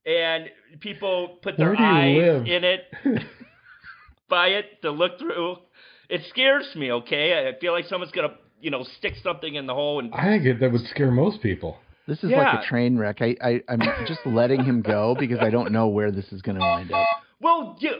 and 0.05 0.45
people 0.79 1.39
put 1.41 1.57
their 1.57 1.67
Where 1.69 1.75
do 1.75 1.83
you 1.83 1.89
eyes 1.89 2.17
live? 2.17 2.45
in 2.47 2.63
it, 2.63 2.81
by 4.29 4.47
it 4.49 4.81
to 4.83 4.91
look 4.91 5.19
through. 5.19 5.57
It 6.09 6.21
scares 6.29 6.73
me. 6.75 6.91
Okay, 6.91 7.47
I 7.49 7.59
feel 7.59 7.71
like 7.73 7.85
someone's 7.85 8.11
gonna, 8.11 8.35
you 8.61 8.69
know, 8.71 8.83
stick 8.97 9.13
something 9.23 9.55
in 9.55 9.65
the 9.65 9.73
hole 9.73 9.99
and. 9.99 10.13
I 10.13 10.25
think 10.39 10.59
that 10.59 10.71
would 10.71 10.85
scare 10.89 11.11
most 11.11 11.41
people. 11.41 11.77
This 12.07 12.23
is 12.23 12.31
Yeah. 12.31 12.39
like 12.43 12.63
a 12.63 12.67
train 12.67 12.97
wreck. 12.97 13.21
I, 13.21 13.35
I 13.41 13.61
I'm 13.69 13.79
just 14.07 14.25
letting 14.25 14.63
him 14.63 14.81
go 14.81 15.15
because 15.17 15.39
I 15.39 15.49
don't 15.49 15.71
know 15.71 15.87
where 15.87 16.11
this 16.11 16.31
is 16.33 16.41
going 16.41 16.55
to 16.57 16.61
wind 16.61 16.91
up. 16.91 17.05
Well, 17.39 17.77
you, 17.79 17.91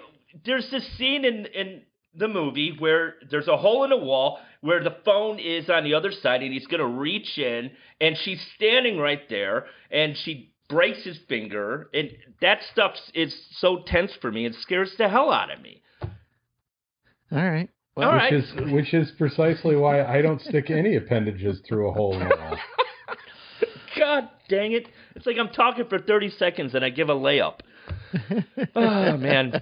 there's 0.46 0.70
this 0.72 0.86
scene 0.98 1.24
in 1.26 1.46
in 1.48 1.82
the 2.16 2.28
movie 2.28 2.76
where 2.78 3.16
there's 3.30 3.48
a 3.48 3.58
hole 3.58 3.84
in 3.84 3.90
the 3.90 3.98
wall 3.98 4.40
where 4.62 4.84
the 4.84 4.96
phone 5.06 5.40
is 5.40 5.70
on 5.70 5.84
the 5.84 5.94
other 5.94 6.12
side, 6.12 6.44
and 6.44 6.54
he's 6.54 6.68
gonna 6.68 6.86
reach 6.86 7.38
in, 7.38 7.72
and 8.00 8.18
she's 8.18 8.42
standing 8.56 8.98
right 8.98 9.28
there, 9.30 9.66
and 9.90 10.16
she 10.18 10.54
breaks 10.70 11.04
his 11.04 11.18
finger, 11.28 11.90
and 11.94 12.12
that 12.42 12.60
stuff 12.72 12.94
is 13.14 13.36
so 13.58 13.84
tense 13.86 14.12
for 14.22 14.32
me. 14.32 14.46
It 14.46 14.56
scares 14.56 14.92
the 14.98 15.10
hell 15.10 15.32
out 15.32 15.52
of 15.52 15.62
me. 15.62 15.82
All 16.02 16.10
right. 17.32 17.70
Well, 17.96 18.08
All 18.10 18.14
which 18.14 18.22
right. 18.22 18.34
is 18.34 18.54
which 18.72 18.94
is 18.94 19.12
precisely 19.18 19.76
why 19.76 20.04
I 20.04 20.22
don't 20.22 20.42
stick 20.42 20.70
any 20.70 20.96
appendages 20.96 21.62
through 21.68 21.90
a 21.90 21.94
hole 21.94 22.14
in 22.14 22.20
the 22.20 22.36
wall. 22.36 22.58
God 24.00 24.30
dang 24.48 24.72
it! 24.72 24.88
It's 25.16 25.26
like 25.26 25.38
I'm 25.38 25.50
talking 25.50 25.86
for 25.90 26.00
30 26.00 26.30
seconds 26.32 26.74
and 26.74 26.86
I 26.86 26.90
give 26.90 27.10
a 27.10 27.16
layup. 27.16 27.60
oh 28.76 29.18
man. 29.18 29.62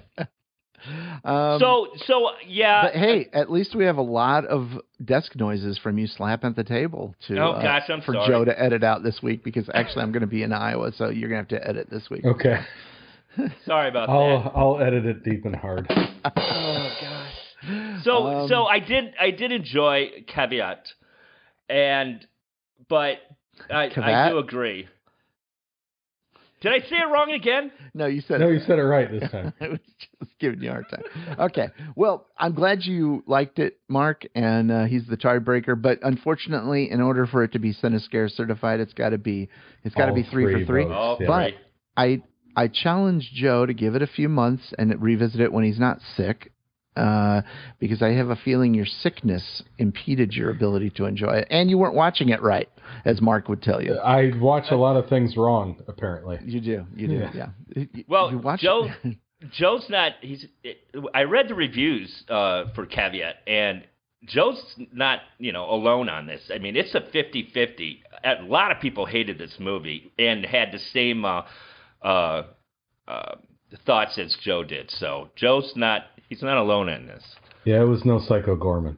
Um, 1.24 1.60
so 1.60 1.88
so 2.06 2.30
yeah. 2.46 2.82
but 2.84 2.94
hey, 2.94 3.28
at 3.32 3.50
least 3.50 3.74
we 3.74 3.84
have 3.84 3.96
a 3.98 4.02
lot 4.02 4.44
of 4.46 4.68
desk 5.04 5.36
noises 5.36 5.78
from 5.78 5.98
you 5.98 6.06
slapping 6.06 6.50
at 6.50 6.56
the 6.56 6.64
table 6.64 7.14
to 7.28 7.38
Oh, 7.38 7.50
uh, 7.52 7.62
gosh, 7.62 7.88
I'm 7.88 8.00
for 8.00 8.14
sorry. 8.14 8.28
Joe 8.28 8.44
to 8.44 8.60
edit 8.60 8.82
out 8.82 9.02
this 9.02 9.20
week 9.22 9.44
because 9.44 9.68
actually 9.74 10.02
I'm 10.02 10.12
going 10.12 10.22
to 10.22 10.26
be 10.26 10.42
in 10.42 10.52
Iowa, 10.52 10.92
so 10.96 11.10
you're 11.10 11.28
going 11.28 11.44
to 11.44 11.54
have 11.54 11.62
to 11.62 11.68
edit 11.68 11.88
this 11.90 12.08
week. 12.10 12.24
Okay, 12.24 12.60
sorry 13.66 13.88
about 13.88 14.06
that. 14.08 14.12
I'll 14.12 14.52
I'll 14.54 14.80
edit 14.80 15.06
it 15.06 15.24
deep 15.24 15.44
and 15.44 15.56
hard. 15.56 15.90
Oh 16.22 16.96
gosh. 17.00 18.02
So 18.04 18.26
Um, 18.26 18.48
so 18.48 18.64
I 18.64 18.78
did 18.78 19.14
I 19.18 19.30
did 19.30 19.52
enjoy 19.52 20.24
caveat, 20.26 20.86
and 21.68 22.26
but 22.88 23.18
I 23.70 23.90
I 23.96 24.28
do 24.30 24.38
agree. 24.38 24.88
Did 26.60 26.72
I 26.72 26.80
say 26.80 26.96
it 26.96 27.10
wrong 27.10 27.32
again? 27.32 27.70
No, 27.94 28.06
you 28.06 28.20
said 28.20 28.40
No, 28.40 28.48
it 28.48 28.54
you 28.54 28.60
said 28.66 28.78
it 28.78 28.82
right 28.82 29.10
this 29.10 29.30
time. 29.30 29.52
I 29.60 29.68
was 29.68 29.78
just 30.20 30.38
giving 30.38 30.60
you 30.60 30.68
a 30.68 30.72
hard 30.72 30.86
time. 30.90 31.02
Okay. 31.38 31.68
Well, 31.96 32.26
I'm 32.38 32.54
glad 32.54 32.82
you 32.84 33.24
liked 33.26 33.58
it, 33.58 33.78
Mark, 33.88 34.26
and 34.34 34.70
uh, 34.70 34.84
he's 34.84 35.06
the 35.06 35.16
tiebreaker. 35.16 35.80
But 35.80 36.00
unfortunately, 36.02 36.90
in 36.90 37.00
order 37.00 37.26
for 37.26 37.42
it 37.44 37.52
to 37.52 37.58
be 37.58 37.72
Cinescare 37.74 38.30
certified, 38.30 38.80
it's 38.80 38.92
got 38.94 39.10
to 39.10 39.18
be 39.18 39.48
it's 39.84 39.94
got 39.94 40.06
to 40.06 40.10
All 40.10 40.16
be 40.16 40.22
three, 40.24 40.44
three 40.52 40.60
for 40.62 40.66
three. 40.66 40.84
votes. 40.84 40.94
Oh, 40.96 41.16
Yeah. 41.20 41.26
But. 41.26 41.54
I 41.96 42.22
I 42.56 42.68
challenged 42.68 43.28
Joe 43.34 43.64
to 43.66 43.72
give 43.74 43.94
it 43.94 44.02
a 44.02 44.06
few 44.06 44.28
months 44.28 44.72
and 44.78 44.94
revisit 45.00 45.40
it 45.40 45.52
when 45.52 45.64
he's 45.64 45.78
not 45.78 45.98
sick, 46.16 46.52
uh, 47.00 47.42
because 47.78 48.02
I 48.02 48.10
have 48.10 48.30
a 48.30 48.36
feeling 48.36 48.74
your 48.74 48.86
sickness 48.86 49.62
impeded 49.78 50.32
your 50.32 50.50
ability 50.50 50.90
to 50.96 51.04
enjoy 51.06 51.34
it, 51.40 51.48
and 51.50 51.70
you 51.70 51.78
weren't 51.78 51.94
watching 51.94 52.28
it 52.28 52.40
right, 52.42 52.68
as 53.04 53.20
Mark 53.20 53.48
would 53.48 53.62
tell 53.62 53.82
you. 53.82 53.94
I 53.96 54.32
watch 54.38 54.66
a 54.70 54.76
lot 54.76 54.96
of 54.96 55.08
things 55.08 55.36
wrong, 55.36 55.82
apparently. 55.88 56.38
You 56.44 56.60
do, 56.60 56.86
you 56.94 57.08
do, 57.08 57.14
Yeah. 57.14 57.30
yeah. 57.34 57.48
You- 57.74 57.88
you 57.94 58.04
Well, 58.08 58.38
watch 58.38 58.60
Joe- 58.60 58.90
Joe's 59.52 59.86
not. 59.88 60.12
He's. 60.20 60.44
I 61.14 61.22
read 61.22 61.48
the 61.48 61.54
reviews 61.54 62.24
uh, 62.28 62.64
for 62.74 62.84
Caveat, 62.84 63.36
and 63.46 63.82
Joe's 64.26 64.62
not. 64.92 65.20
You 65.38 65.52
know, 65.52 65.64
alone 65.70 66.10
on 66.10 66.26
this. 66.26 66.42
I 66.54 66.58
mean, 66.58 66.76
it's 66.76 66.94
a 66.94 67.00
50-50. 67.00 68.00
A 68.22 68.42
lot 68.42 68.70
of 68.70 68.80
people 68.82 69.06
hated 69.06 69.38
this 69.38 69.54
movie 69.58 70.12
and 70.18 70.44
had 70.44 70.72
the 70.72 70.78
same 70.92 71.24
uh, 71.24 71.42
uh, 72.02 72.42
uh, 73.08 73.34
thoughts 73.86 74.18
as 74.18 74.36
Joe 74.42 74.62
did. 74.62 74.90
So 74.90 75.30
Joe's 75.36 75.72
not. 75.74 76.02
He's 76.30 76.42
not 76.42 76.56
alone 76.56 76.88
in 76.88 77.06
this. 77.06 77.24
Yeah, 77.64 77.82
it 77.82 77.86
was 77.86 78.04
no 78.06 78.20
Psycho 78.20 78.56
Goreman. 78.56 78.96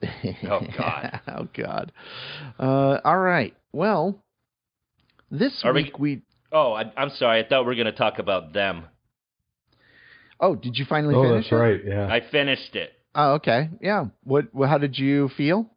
Oh, 0.48 0.60
God. 0.78 1.20
oh 1.28 1.48
God. 1.54 1.92
Uh, 2.58 2.98
all 3.04 3.18
right. 3.18 3.54
Well, 3.72 4.22
this 5.30 5.60
Are 5.62 5.74
week 5.74 5.98
we. 5.98 6.22
Oh, 6.50 6.72
I, 6.72 6.90
I'm 6.96 7.10
sorry. 7.10 7.44
I 7.44 7.46
thought 7.48 7.62
we 7.62 7.66
were 7.66 7.74
going 7.74 7.84
to 7.86 7.92
talk 7.92 8.18
about 8.18 8.54
them. 8.54 8.84
Oh, 10.40 10.54
did 10.54 10.78
you 10.78 10.86
finally 10.88 11.14
Oh, 11.14 11.22
finish 11.22 11.44
that's 11.44 11.52
it? 11.52 11.56
right. 11.56 11.80
Yeah. 11.84 12.06
I 12.06 12.20
finished 12.30 12.74
it. 12.76 12.92
Oh, 13.14 13.34
okay. 13.34 13.68
Yeah. 13.82 14.06
What? 14.24 14.46
wh- 14.58 14.66
How 14.66 14.78
did 14.78 14.96
you 14.98 15.28
feel? 15.36 15.68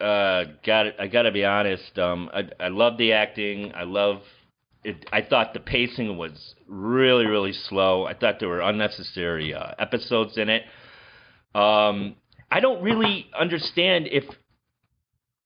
Uh, 0.00 0.44
got 0.64 0.86
it. 0.86 0.96
I 1.00 1.08
got 1.08 1.22
to 1.22 1.32
be 1.32 1.44
honest. 1.44 1.98
Um, 1.98 2.30
I 2.32 2.48
I 2.60 2.68
love 2.68 2.96
the 2.98 3.12
acting. 3.12 3.72
I 3.74 3.84
love 3.84 4.18
it. 4.84 5.06
I 5.12 5.22
thought 5.22 5.54
the 5.54 5.60
pacing 5.60 6.16
was 6.16 6.54
really 6.68 7.26
really 7.26 7.52
slow. 7.52 8.06
I 8.06 8.14
thought 8.14 8.40
there 8.40 8.48
were 8.48 8.60
unnecessary 8.60 9.54
uh, 9.54 9.72
episodes 9.78 10.36
in 10.36 10.48
it. 10.48 10.62
Um, 11.54 12.16
I 12.50 12.60
don't 12.60 12.82
really 12.82 13.26
understand 13.38 14.08
if 14.10 14.24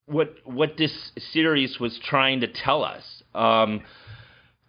what 0.07 0.35
what 0.44 0.77
this 0.77 1.12
series 1.33 1.79
was 1.79 1.98
trying 2.05 2.40
to 2.40 2.48
tell 2.48 2.85
us. 2.85 3.03
Um, 3.35 3.83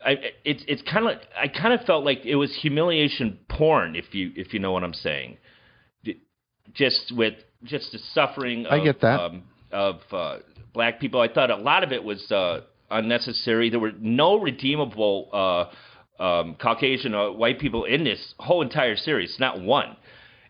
I, 0.06 0.18
it's 0.46 0.64
it's 0.68 0.82
kind 0.84 1.08
of 1.08 1.18
I 1.38 1.48
kind 1.48 1.74
of 1.74 1.86
felt 1.86 2.06
like 2.06 2.26
it 2.26 2.36
was 2.36 2.56
humiliation 2.62 3.40
porn, 3.50 3.96
if 3.96 4.14
you 4.14 4.32
if 4.36 4.54
you 4.54 4.60
know 4.60 4.72
what 4.72 4.84
I'm 4.84 4.94
saying. 4.94 5.38
Just 6.74 7.12
with 7.16 7.34
just 7.64 7.92
the 7.92 8.00
suffering. 8.14 8.66
Of, 8.66 8.74
I 8.74 8.84
get 8.84 9.02
that. 9.02 9.20
Um, 9.20 9.44
of 9.72 10.02
uh, 10.12 10.38
black 10.74 11.00
people, 11.00 11.20
I 11.20 11.28
thought 11.28 11.52
a 11.52 11.56
lot 11.56 11.84
of 11.84 11.92
it 11.92 12.04
was 12.04 12.32
uh, 12.32 12.62
unnecessary. 12.91 13.69
There 13.69 13.80
were 13.80 13.93
no 13.99 14.39
redeemable 14.39 15.30
uh, 16.19 16.23
um, 16.23 16.56
Caucasian 16.56 17.15
or 17.15 17.36
white 17.36 17.60
people 17.60 17.86
in 17.86 18.04
this 18.04 18.34
whole 18.39 18.62
entire 18.62 18.95
series, 18.95 19.39
not 19.39 19.62
one. 19.62 19.95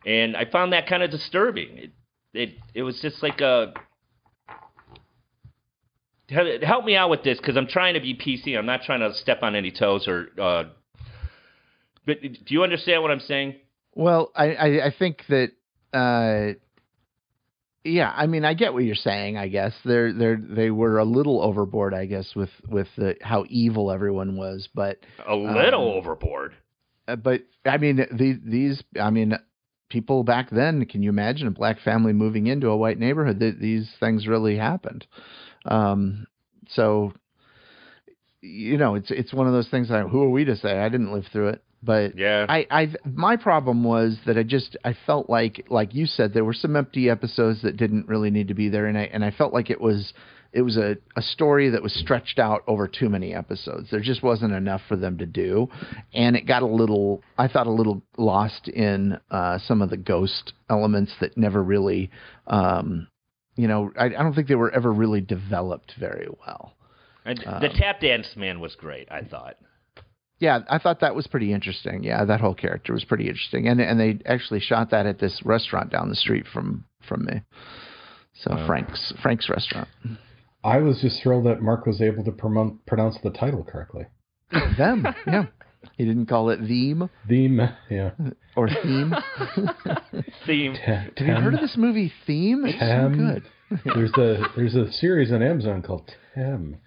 And 0.05 0.35
I 0.35 0.45
found 0.45 0.73
that 0.73 0.87
kind 0.87 1.03
of 1.03 1.11
disturbing. 1.11 1.77
It 1.77 1.91
it 2.33 2.49
it 2.73 2.83
was 2.83 2.99
just 3.01 3.21
like 3.21 3.41
a 3.41 3.73
help 6.29 6.85
me 6.85 6.95
out 6.95 7.09
with 7.09 7.23
this 7.23 7.37
because 7.37 7.57
I'm 7.57 7.67
trying 7.67 7.95
to 7.95 7.99
be 7.99 8.15
PC. 8.15 8.57
I'm 8.57 8.65
not 8.65 8.83
trying 8.83 8.99
to 9.01 9.13
step 9.13 9.39
on 9.41 9.55
any 9.55 9.71
toes 9.71 10.07
or. 10.07 10.29
Uh, 10.39 10.63
but 12.05 12.21
do 12.21 12.53
you 12.53 12.63
understand 12.63 13.01
what 13.03 13.11
I'm 13.11 13.19
saying? 13.19 13.55
Well, 13.93 14.31
I, 14.35 14.53
I, 14.53 14.85
I 14.87 14.91
think 14.97 15.25
that, 15.27 15.51
uh, 15.93 16.57
yeah, 17.83 18.13
I 18.15 18.27
mean, 18.27 18.43
I 18.45 18.53
get 18.53 18.73
what 18.73 18.83
you're 18.83 18.95
saying. 18.95 19.37
I 19.37 19.47
guess 19.47 19.73
they're 19.85 20.11
they're 20.13 20.37
they 20.37 20.69
were 20.71 20.97
a 20.99 21.05
little 21.05 21.41
overboard, 21.41 21.93
I 21.93 22.05
guess, 22.05 22.35
with 22.35 22.49
with 22.67 22.87
the, 22.97 23.15
how 23.21 23.45
evil 23.49 23.91
everyone 23.91 24.35
was. 24.37 24.67
But 24.73 24.99
A 25.27 25.35
little 25.35 25.91
Um, 25.91 25.97
overboard. 25.97 26.53
uh, 27.07 27.15
but 27.15 27.41
I 27.65 27.77
mean, 27.77 28.05
these 28.11 28.37
these 28.43 28.83
I 28.99 29.09
mean, 29.09 29.37
people 29.89 30.23
back 30.23 30.49
then. 30.49 30.85
Can 30.85 31.01
you 31.03 31.09
imagine 31.09 31.47
a 31.47 31.51
black 31.51 31.79
family 31.79 32.13
moving 32.13 32.47
into 32.47 32.67
a 32.67 32.77
white 32.77 32.99
neighborhood? 32.99 33.39
Th- 33.39 33.55
these 33.59 33.89
things 33.99 34.27
really 34.27 34.57
happened. 34.57 35.05
Um, 35.65 36.27
so 36.69 37.13
you 38.41 38.77
know, 38.77 38.95
it's 38.95 39.11
it's 39.11 39.33
one 39.33 39.47
of 39.47 39.53
those 39.53 39.67
things. 39.69 39.89
That, 39.89 40.07
who 40.07 40.23
are 40.23 40.29
we 40.29 40.45
to 40.45 40.55
say? 40.55 40.79
I 40.79 40.89
didn't 40.89 41.11
live 41.13 41.25
through 41.31 41.49
it, 41.49 41.63
but 41.81 42.17
Yeah. 42.17 42.45
I, 42.49 42.67
I 42.69 42.93
my 43.05 43.35
problem 43.35 43.83
was 43.83 44.17
that 44.25 44.37
I 44.37 44.43
just 44.43 44.75
I 44.83 44.95
felt 45.05 45.29
like 45.29 45.65
like 45.69 45.93
you 45.93 46.05
said 46.05 46.33
there 46.33 46.45
were 46.45 46.53
some 46.53 46.75
empty 46.75 47.09
episodes 47.09 47.61
that 47.61 47.77
didn't 47.77 48.07
really 48.07 48.29
need 48.29 48.49
to 48.49 48.53
be 48.53 48.69
there, 48.69 48.85
and 48.85 48.97
I 48.97 49.03
and 49.03 49.23
I 49.23 49.31
felt 49.31 49.53
like 49.53 49.69
it 49.69 49.79
was 49.79 50.13
it 50.51 50.61
was 50.63 50.77
a, 50.77 50.97
a 51.15 51.21
story 51.21 51.69
that 51.69 51.83
was 51.83 51.93
stretched 51.93 52.39
out 52.39 52.63
over 52.67 52.87
too 52.87 53.07
many 53.07 53.33
episodes. 53.33 53.89
There 53.91 53.99
just 53.99 54.23
wasn't 54.23 54.53
enough 54.53 54.81
for 54.87 54.95
them 54.95 55.17
to 55.19 55.25
do, 55.25 55.69
and 56.13 56.35
it 56.35 56.47
got 56.47 56.63
a 56.63 56.67
little, 56.67 57.21
I 57.37 57.47
thought, 57.47 57.67
a 57.67 57.71
little 57.71 58.01
lost 58.17 58.67
in 58.67 59.19
uh, 59.29 59.59
some 59.59 59.81
of 59.81 59.91
the 59.91 59.97
ghost 59.97 60.53
elements 60.69 61.13
that 61.21 61.37
never 61.37 61.61
really, 61.61 62.09
um, 62.47 63.07
you 63.55 63.67
know, 63.67 63.91
I, 63.95 64.05
I 64.05 64.09
don't 64.09 64.33
think 64.33 64.47
they 64.47 64.55
were 64.55 64.71
ever 64.71 64.91
really 64.91 65.21
developed 65.21 65.93
very 65.99 66.27
well. 66.47 66.73
And 67.25 67.37
the 67.37 67.69
tap 67.77 67.99
dance 67.99 68.33
man 68.35 68.59
was 68.59 68.75
great. 68.75 69.07
I 69.11 69.21
thought. 69.21 69.57
Yeah, 70.39 70.59
I 70.69 70.77
thought 70.77 71.01
that 71.01 71.15
was 71.15 71.27
pretty 71.27 71.51
interesting. 71.53 72.03
Yeah, 72.03 72.23
that 72.25 72.39
whole 72.39 72.53
character 72.55 72.93
was 72.93 73.03
pretty 73.03 73.27
interesting, 73.27 73.67
and 73.67 73.79
and 73.81 73.99
they 73.99 74.19
actually 74.25 74.61
shot 74.61 74.91
that 74.91 75.05
at 75.05 75.19
this 75.19 75.41
restaurant 75.43 75.91
down 75.91 76.09
the 76.09 76.15
street 76.15 76.45
from 76.53 76.85
from 77.07 77.25
me. 77.25 77.41
So 78.33 78.51
Wow. 78.55 78.67
Frank's 78.67 79.13
Frank's 79.21 79.49
restaurant. 79.49 79.87
I 80.63 80.77
was 80.77 81.01
just 81.01 81.21
thrilled 81.21 81.45
that 81.45 81.61
Mark 81.61 81.85
was 81.85 82.01
able 82.01 82.23
to 82.25 82.31
promote, 82.31 82.85
pronounce 82.85 83.17
the 83.23 83.31
title 83.31 83.63
correctly. 83.63 84.05
Them, 84.77 85.05
yeah. 85.27 85.45
He 85.97 86.03
didn't 86.05 86.25
call 86.25 86.49
it 86.49 86.59
theme 86.59 87.09
Theme, 87.27 87.61
yeah. 87.89 88.11
or 88.57 88.67
theme. 88.69 89.13
Theme. 90.45 90.73
Te- 90.73 90.81
Have 90.81 91.27
you 91.27 91.33
heard 91.35 91.53
of 91.53 91.61
this 91.61 91.77
movie 91.77 92.11
Theme? 92.27 92.65
It's 92.65 92.79
Tem. 92.79 93.13
so 93.13 93.17
good. 93.17 93.43
There's 93.95 94.11
a 94.17 94.43
there's 94.55 94.75
a 94.75 94.91
series 94.93 95.31
on 95.31 95.41
Amazon 95.43 95.81
called 95.81 96.09
Tem. 96.35 96.77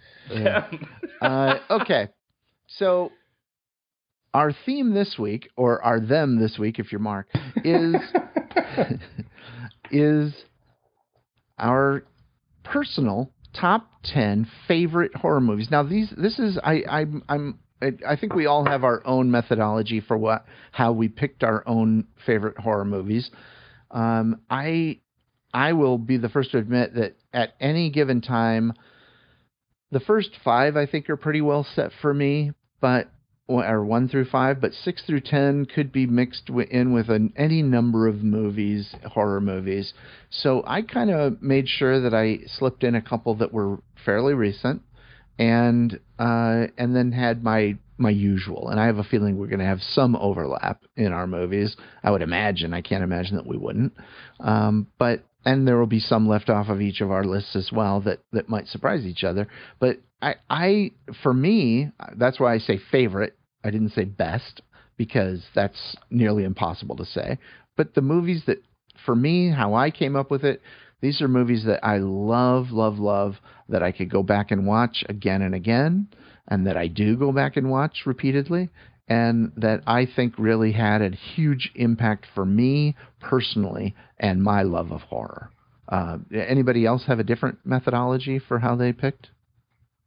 Uh, 1.21 1.59
okay, 1.71 2.09
so 2.67 3.13
our 4.35 4.53
theme 4.65 4.95
this 4.95 5.17
week, 5.19 5.49
or 5.57 5.83
our 5.83 6.01
them 6.01 6.41
this 6.41 6.59
week, 6.59 6.79
if 6.79 6.91
you're 6.91 7.01
Mark, 7.01 7.29
is 7.65 7.97
is 9.91 10.35
our 11.59 12.05
personal 12.65 13.31
top 13.59 13.87
10 14.05 14.49
favorite 14.67 15.15
horror 15.15 15.41
movies. 15.41 15.69
Now 15.71 15.83
these 15.83 16.13
this 16.17 16.39
is 16.39 16.59
I 16.63 16.83
I'm 16.89 17.23
I'm 17.29 17.59
I 17.81 17.93
I 18.09 18.17
think 18.17 18.35
we 18.35 18.47
all 18.47 18.65
have 18.65 18.85
our 18.85 19.07
own 19.07 19.31
methodology 19.31 20.01
for 20.01 20.17
what 20.17 20.45
how 20.71 20.93
we 20.93 21.09
picked 21.09 21.43
our 21.43 21.67
own 21.67 22.07
favorite 22.25 22.59
horror 22.59 22.85
movies. 22.85 23.31
Um, 23.91 24.41
I 24.49 25.01
I 25.53 25.75
will 25.75 25.99
be 25.99 26.17
the 26.17 26.31
first 26.31 26.53
to 26.53 26.59
admit 26.59 26.95
that 26.95 27.17
at 27.33 27.55
any 27.61 27.91
given 27.91 28.23
time, 28.23 28.73
the 29.91 30.01
first 30.01 30.31
five 30.43 30.77
I 30.77 30.87
think 30.87 31.11
are 31.11 31.17
pretty 31.17 31.43
well 31.43 31.67
set 31.75 31.91
for 32.01 32.15
me, 32.15 32.53
but 32.81 33.11
or 33.61 33.85
one 33.85 34.09
through 34.09 34.27
five, 34.27 34.61
but 34.61 34.73
six 34.73 35.03
through 35.05 35.21
ten 35.21 35.67
could 35.67 35.93
be 35.93 36.07
mixed 36.07 36.49
in 36.49 36.93
with 36.93 37.09
an, 37.09 37.33
any 37.37 37.63
number 37.63 38.09
of 38.09 38.23
movies, 38.23 38.95
horror 39.07 39.41
movies. 39.41 39.93
So 40.31 40.63
I 40.67 40.83
kind 40.83 41.11
of 41.11 41.43
made 41.43 41.69
sure 41.69 42.01
that 42.01 42.15
I 42.15 42.39
slipped 42.47 42.85
in 42.85 42.95
a 42.95 43.03
couple 43.03 43.35
that 43.37 43.53
were 43.53 43.79
fairly 44.05 44.35
recent, 44.35 44.83
and 45.39 45.99
uh, 46.19 46.67
and 46.79 46.95
then 46.97 47.13
had 47.13 47.43
my 47.43 47.77
my 47.99 48.11
usual. 48.11 48.69
And 48.69 48.81
I 48.81 48.87
have 48.87 48.99
a 48.99 49.05
feeling 49.05 49.39
we're 49.39 49.47
going 49.47 49.61
to 49.61 49.65
have 49.65 49.81
some 49.81 50.17
overlap 50.17 50.83
in 50.97 51.13
our 51.13 51.27
movies. 51.27 51.77
I 52.03 52.11
would 52.11 52.23
imagine. 52.23 52.75
I 52.75 52.83
can't 52.83 53.05
imagine 53.05 53.37
that 53.37 53.47
we 53.47 53.57
wouldn't. 53.57 53.93
Um, 54.41 54.89
but 54.99 55.25
and 55.45 55.67
there 55.67 55.79
will 55.79 55.87
be 55.87 56.01
some 56.01 56.29
left 56.29 56.51
off 56.51 56.69
of 56.69 56.81
each 56.81 57.01
of 57.01 57.11
our 57.11 57.25
lists 57.25 57.57
as 57.57 57.71
well 57.73 58.01
that 58.03 58.21
that 58.33 58.49
might 58.49 58.69
surprise 58.69 59.05
each 59.05 59.25
other. 59.25 59.49
But 59.79 59.99
I 60.21 60.37
I 60.49 60.91
for 61.23 61.33
me 61.33 61.91
that's 62.17 62.39
why 62.39 62.55
I 62.55 62.59
say 62.59 62.79
favorite. 62.91 63.37
I 63.65 63.71
didn't 63.71 63.91
say 63.91 64.05
best 64.05 64.63
because 64.97 65.45
that's 65.55 65.97
nearly 66.11 66.45
impossible 66.45 66.97
to 66.97 67.05
say. 67.05 67.39
But 67.77 67.95
the 67.95 68.03
movies 68.03 68.43
that 68.47 68.59
for 69.07 69.15
me 69.15 69.51
how 69.51 69.75
I 69.75 69.91
came 69.91 70.17
up 70.17 70.31
with 70.31 70.45
it 70.45 70.61
these 71.03 71.21
are 71.21 71.29
movies 71.29 71.65
that 71.67 71.85
I 71.85 71.99
love, 71.99 72.71
love, 72.71 72.99
love 72.99 73.35
that 73.69 73.83
I 73.83 73.91
could 73.91 74.09
go 74.09 74.23
back 74.23 74.53
and 74.53 74.67
watch 74.67 75.05
again 75.09 75.43
and 75.43 75.55
again, 75.55 76.07
and 76.49 76.67
that 76.67 76.77
I 76.77 76.87
do 76.87 77.17
go 77.17 77.33
back 77.33 77.57
and 77.57 77.71
watch 77.71 78.03
repeatedly, 78.07 78.71
and 79.09 79.51
that 79.57 79.83
I 79.85 80.07
think 80.07 80.39
really 80.39 80.71
had 80.71 81.03
a 81.03 81.11
huge 81.11 81.73
impact 81.75 82.27
for 82.37 82.47
me 82.47 82.95
personally 83.21 83.97
and 84.19 84.43
my 84.43 84.63
love 84.63 84.93
of 84.93 85.01
horror. 85.01 85.51
Uh, 85.89 86.19
anybody 86.33 86.87
else 86.87 87.05
have 87.09 87.19
a 87.19 87.25
different 87.25 87.59
methodology 87.65 88.39
for 88.39 88.61
how 88.61 88.77
they 88.77 88.93
picked? 88.93 89.29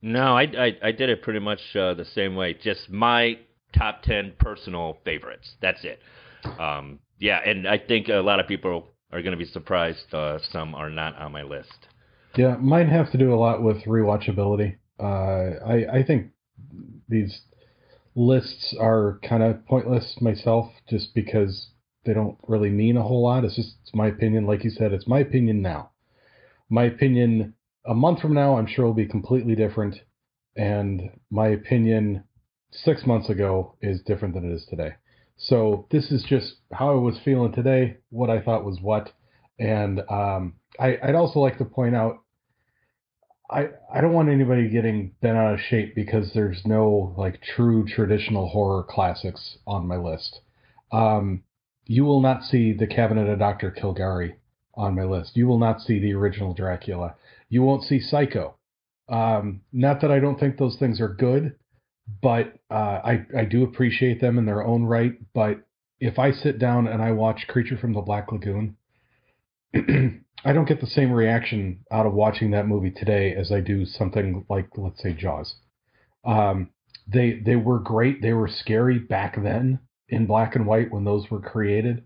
No, 0.05 0.37
I, 0.37 0.43
I 0.43 0.77
I 0.83 0.91
did 0.91 1.09
it 1.09 1.23
pretty 1.23 1.39
much 1.39 1.59
uh, 1.75 1.95
the 1.95 2.05
same 2.05 2.35
way. 2.35 2.53
Just 2.53 2.91
my 2.91 3.39
top 3.75 4.03
ten 4.03 4.33
personal 4.39 4.99
favorites. 5.03 5.55
That's 5.63 5.83
it. 5.83 5.99
Um, 6.59 6.99
yeah, 7.17 7.39
and 7.43 7.67
I 7.67 7.79
think 7.79 8.07
a 8.07 8.21
lot 8.21 8.39
of 8.39 8.47
people 8.47 8.89
are 9.11 9.23
going 9.23 9.31
to 9.31 9.43
be 9.43 9.51
surprised. 9.51 10.13
Uh, 10.13 10.37
some 10.51 10.75
are 10.75 10.91
not 10.91 11.17
on 11.17 11.31
my 11.31 11.41
list. 11.41 11.87
Yeah, 12.35 12.55
mine 12.57 12.87
have 12.87 13.11
to 13.13 13.17
do 13.17 13.33
a 13.33 13.35
lot 13.35 13.63
with 13.63 13.77
rewatchability. 13.85 14.75
Uh, 14.99 15.65
I 15.65 15.97
I 15.97 16.03
think 16.05 16.27
these 17.09 17.41
lists 18.13 18.75
are 18.79 19.19
kind 19.27 19.41
of 19.41 19.65
pointless 19.65 20.17
myself, 20.21 20.71
just 20.87 21.15
because 21.15 21.69
they 22.05 22.13
don't 22.13 22.37
really 22.47 22.69
mean 22.69 22.95
a 22.95 23.01
whole 23.01 23.23
lot. 23.23 23.43
It's 23.43 23.55
just 23.55 23.77
it's 23.81 23.95
my 23.95 24.05
opinion. 24.09 24.45
Like 24.45 24.63
you 24.63 24.69
said, 24.69 24.93
it's 24.93 25.07
my 25.07 25.21
opinion 25.21 25.63
now. 25.63 25.89
My 26.69 26.83
opinion 26.83 27.55
a 27.87 27.93
month 27.93 28.21
from 28.21 28.33
now, 28.33 28.57
I'm 28.57 28.67
sure 28.67 28.85
will 28.85 28.93
be 28.93 29.05
completely 29.05 29.55
different, 29.55 29.95
and 30.55 31.11
my 31.29 31.47
opinion 31.47 32.23
six 32.71 33.05
months 33.05 33.29
ago 33.29 33.75
is 33.81 34.01
different 34.01 34.33
than 34.33 34.51
it 34.51 34.53
is 34.53 34.65
today. 34.65 34.95
So 35.37 35.87
this 35.91 36.11
is 36.11 36.23
just 36.23 36.55
how 36.71 36.91
I 36.91 36.99
was 36.99 37.19
feeling 37.23 37.51
today, 37.51 37.97
what 38.09 38.29
I 38.29 38.41
thought 38.41 38.63
was 38.63 38.79
what, 38.81 39.11
and 39.59 40.01
um, 40.09 40.53
I, 40.79 40.97
I'd 41.03 41.15
also 41.15 41.39
like 41.39 41.57
to 41.57 41.65
point 41.65 41.95
out 41.95 42.19
I 43.49 43.69
I 43.93 44.01
don't 44.01 44.13
want 44.13 44.29
anybody 44.29 44.69
getting 44.69 45.11
bent 45.21 45.37
out 45.37 45.53
of 45.53 45.59
shape 45.59 45.93
because 45.95 46.33
there's 46.33 46.65
no 46.65 47.13
like 47.17 47.41
true 47.41 47.85
traditional 47.85 48.49
horror 48.49 48.83
classics 48.83 49.57
on 49.67 49.87
my 49.87 49.97
list. 49.97 50.39
Um, 50.91 51.43
you 51.85 52.05
will 52.05 52.21
not 52.21 52.43
see 52.43 52.73
the 52.73 52.87
Cabinet 52.87 53.29
of 53.29 53.39
Dr. 53.39 53.69
Caligari 53.69 54.37
on 54.73 54.95
my 54.95 55.03
list. 55.03 55.37
You 55.37 55.47
will 55.47 55.59
not 55.59 55.81
see 55.81 55.99
the 55.99 56.13
original 56.13 56.53
Dracula. 56.53 57.15
You 57.49 57.61
won't 57.61 57.83
see 57.83 57.99
Psycho. 57.99 58.55
Um, 59.07 59.61
not 59.71 60.01
that 60.01 60.11
I 60.11 60.19
don't 60.19 60.39
think 60.39 60.57
those 60.57 60.77
things 60.77 60.99
are 60.99 61.13
good, 61.13 61.55
but 62.21 62.53
uh, 62.71 62.99
I 63.03 63.25
I 63.37 63.45
do 63.45 63.63
appreciate 63.63 64.19
them 64.19 64.37
in 64.37 64.45
their 64.45 64.63
own 64.63 64.83
right. 64.83 65.13
But 65.33 65.61
if 65.99 66.19
I 66.19 66.31
sit 66.31 66.59
down 66.59 66.87
and 66.87 67.01
I 67.01 67.11
watch 67.11 67.47
Creature 67.47 67.77
from 67.77 67.93
the 67.93 68.01
Black 68.01 68.31
Lagoon, 68.31 68.77
I 69.75 70.53
don't 70.53 70.67
get 70.67 70.81
the 70.81 70.87
same 70.87 71.11
reaction 71.11 71.85
out 71.91 72.05
of 72.05 72.13
watching 72.13 72.51
that 72.51 72.67
movie 72.67 72.91
today 72.91 73.33
as 73.33 73.51
I 73.51 73.61
do 73.61 73.85
something 73.85 74.45
like 74.49 74.69
let's 74.77 75.01
say 75.01 75.13
Jaws. 75.13 75.55
Um, 76.23 76.69
they 77.07 77.39
they 77.45 77.55
were 77.55 77.79
great. 77.79 78.21
They 78.21 78.33
were 78.33 78.47
scary 78.47 78.99
back 78.99 79.35
then 79.41 79.79
in 80.09 80.25
black 80.25 80.55
and 80.55 80.65
white 80.65 80.91
when 80.91 81.03
those 81.03 81.29
were 81.29 81.41
created. 81.41 82.03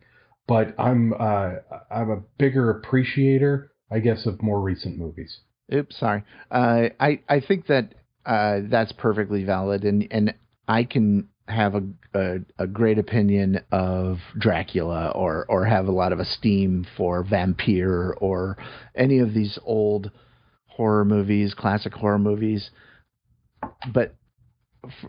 But 0.47 0.73
I'm 0.79 1.13
uh, 1.13 1.55
I'm 1.91 2.09
a 2.09 2.23
bigger 2.37 2.69
appreciator, 2.69 3.71
I 3.91 3.99
guess, 3.99 4.25
of 4.25 4.41
more 4.41 4.61
recent 4.61 4.97
movies. 4.97 5.39
Oops, 5.73 5.97
sorry. 5.97 6.23
Uh, 6.51 6.89
I 6.99 7.21
I 7.27 7.39
think 7.39 7.67
that 7.67 7.93
uh, 8.25 8.61
that's 8.69 8.91
perfectly 8.91 9.43
valid, 9.43 9.83
and 9.83 10.07
and 10.11 10.33
I 10.67 10.83
can 10.83 11.29
have 11.47 11.75
a, 11.75 11.83
a 12.13 12.39
a 12.59 12.67
great 12.67 12.99
opinion 12.99 13.61
of 13.71 14.19
Dracula, 14.37 15.11
or 15.15 15.45
or 15.49 15.65
have 15.65 15.87
a 15.87 15.91
lot 15.91 16.13
of 16.13 16.19
esteem 16.19 16.85
for 16.97 17.23
Vampire, 17.23 18.15
or 18.19 18.57
any 18.95 19.19
of 19.19 19.33
these 19.33 19.57
old 19.63 20.11
horror 20.67 21.05
movies, 21.05 21.53
classic 21.53 21.93
horror 21.93 22.19
movies, 22.19 22.71
but 23.93 24.15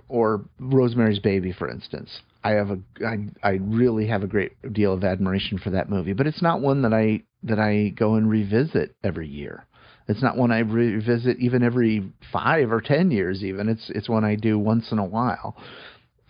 or 0.08 0.48
Rosemary's 0.58 1.20
Baby, 1.20 1.52
for 1.52 1.68
instance. 1.68 2.20
I 2.42 2.50
have 2.52 2.70
a 2.70 2.78
I, 3.04 3.18
I 3.42 3.50
really 3.62 4.06
have 4.06 4.22
a 4.22 4.26
great 4.26 4.52
deal 4.72 4.92
of 4.92 5.04
admiration 5.04 5.58
for 5.58 5.70
that 5.70 5.90
movie, 5.90 6.12
but 6.12 6.26
it's 6.26 6.42
not 6.42 6.60
one 6.60 6.82
that 6.82 6.94
I 6.94 7.22
that 7.42 7.58
I 7.58 7.88
go 7.90 8.14
and 8.14 8.28
revisit 8.28 8.94
every 9.04 9.28
year. 9.28 9.66
It's 10.08 10.22
not 10.22 10.36
one 10.36 10.50
I 10.50 10.60
revisit 10.60 11.38
even 11.38 11.62
every 11.62 12.10
five 12.32 12.72
or 12.72 12.80
ten 12.80 13.10
years. 13.10 13.44
Even 13.44 13.68
it's 13.68 13.90
it's 13.90 14.08
one 14.08 14.24
I 14.24 14.34
do 14.34 14.58
once 14.58 14.90
in 14.90 14.98
a 14.98 15.04
while, 15.04 15.56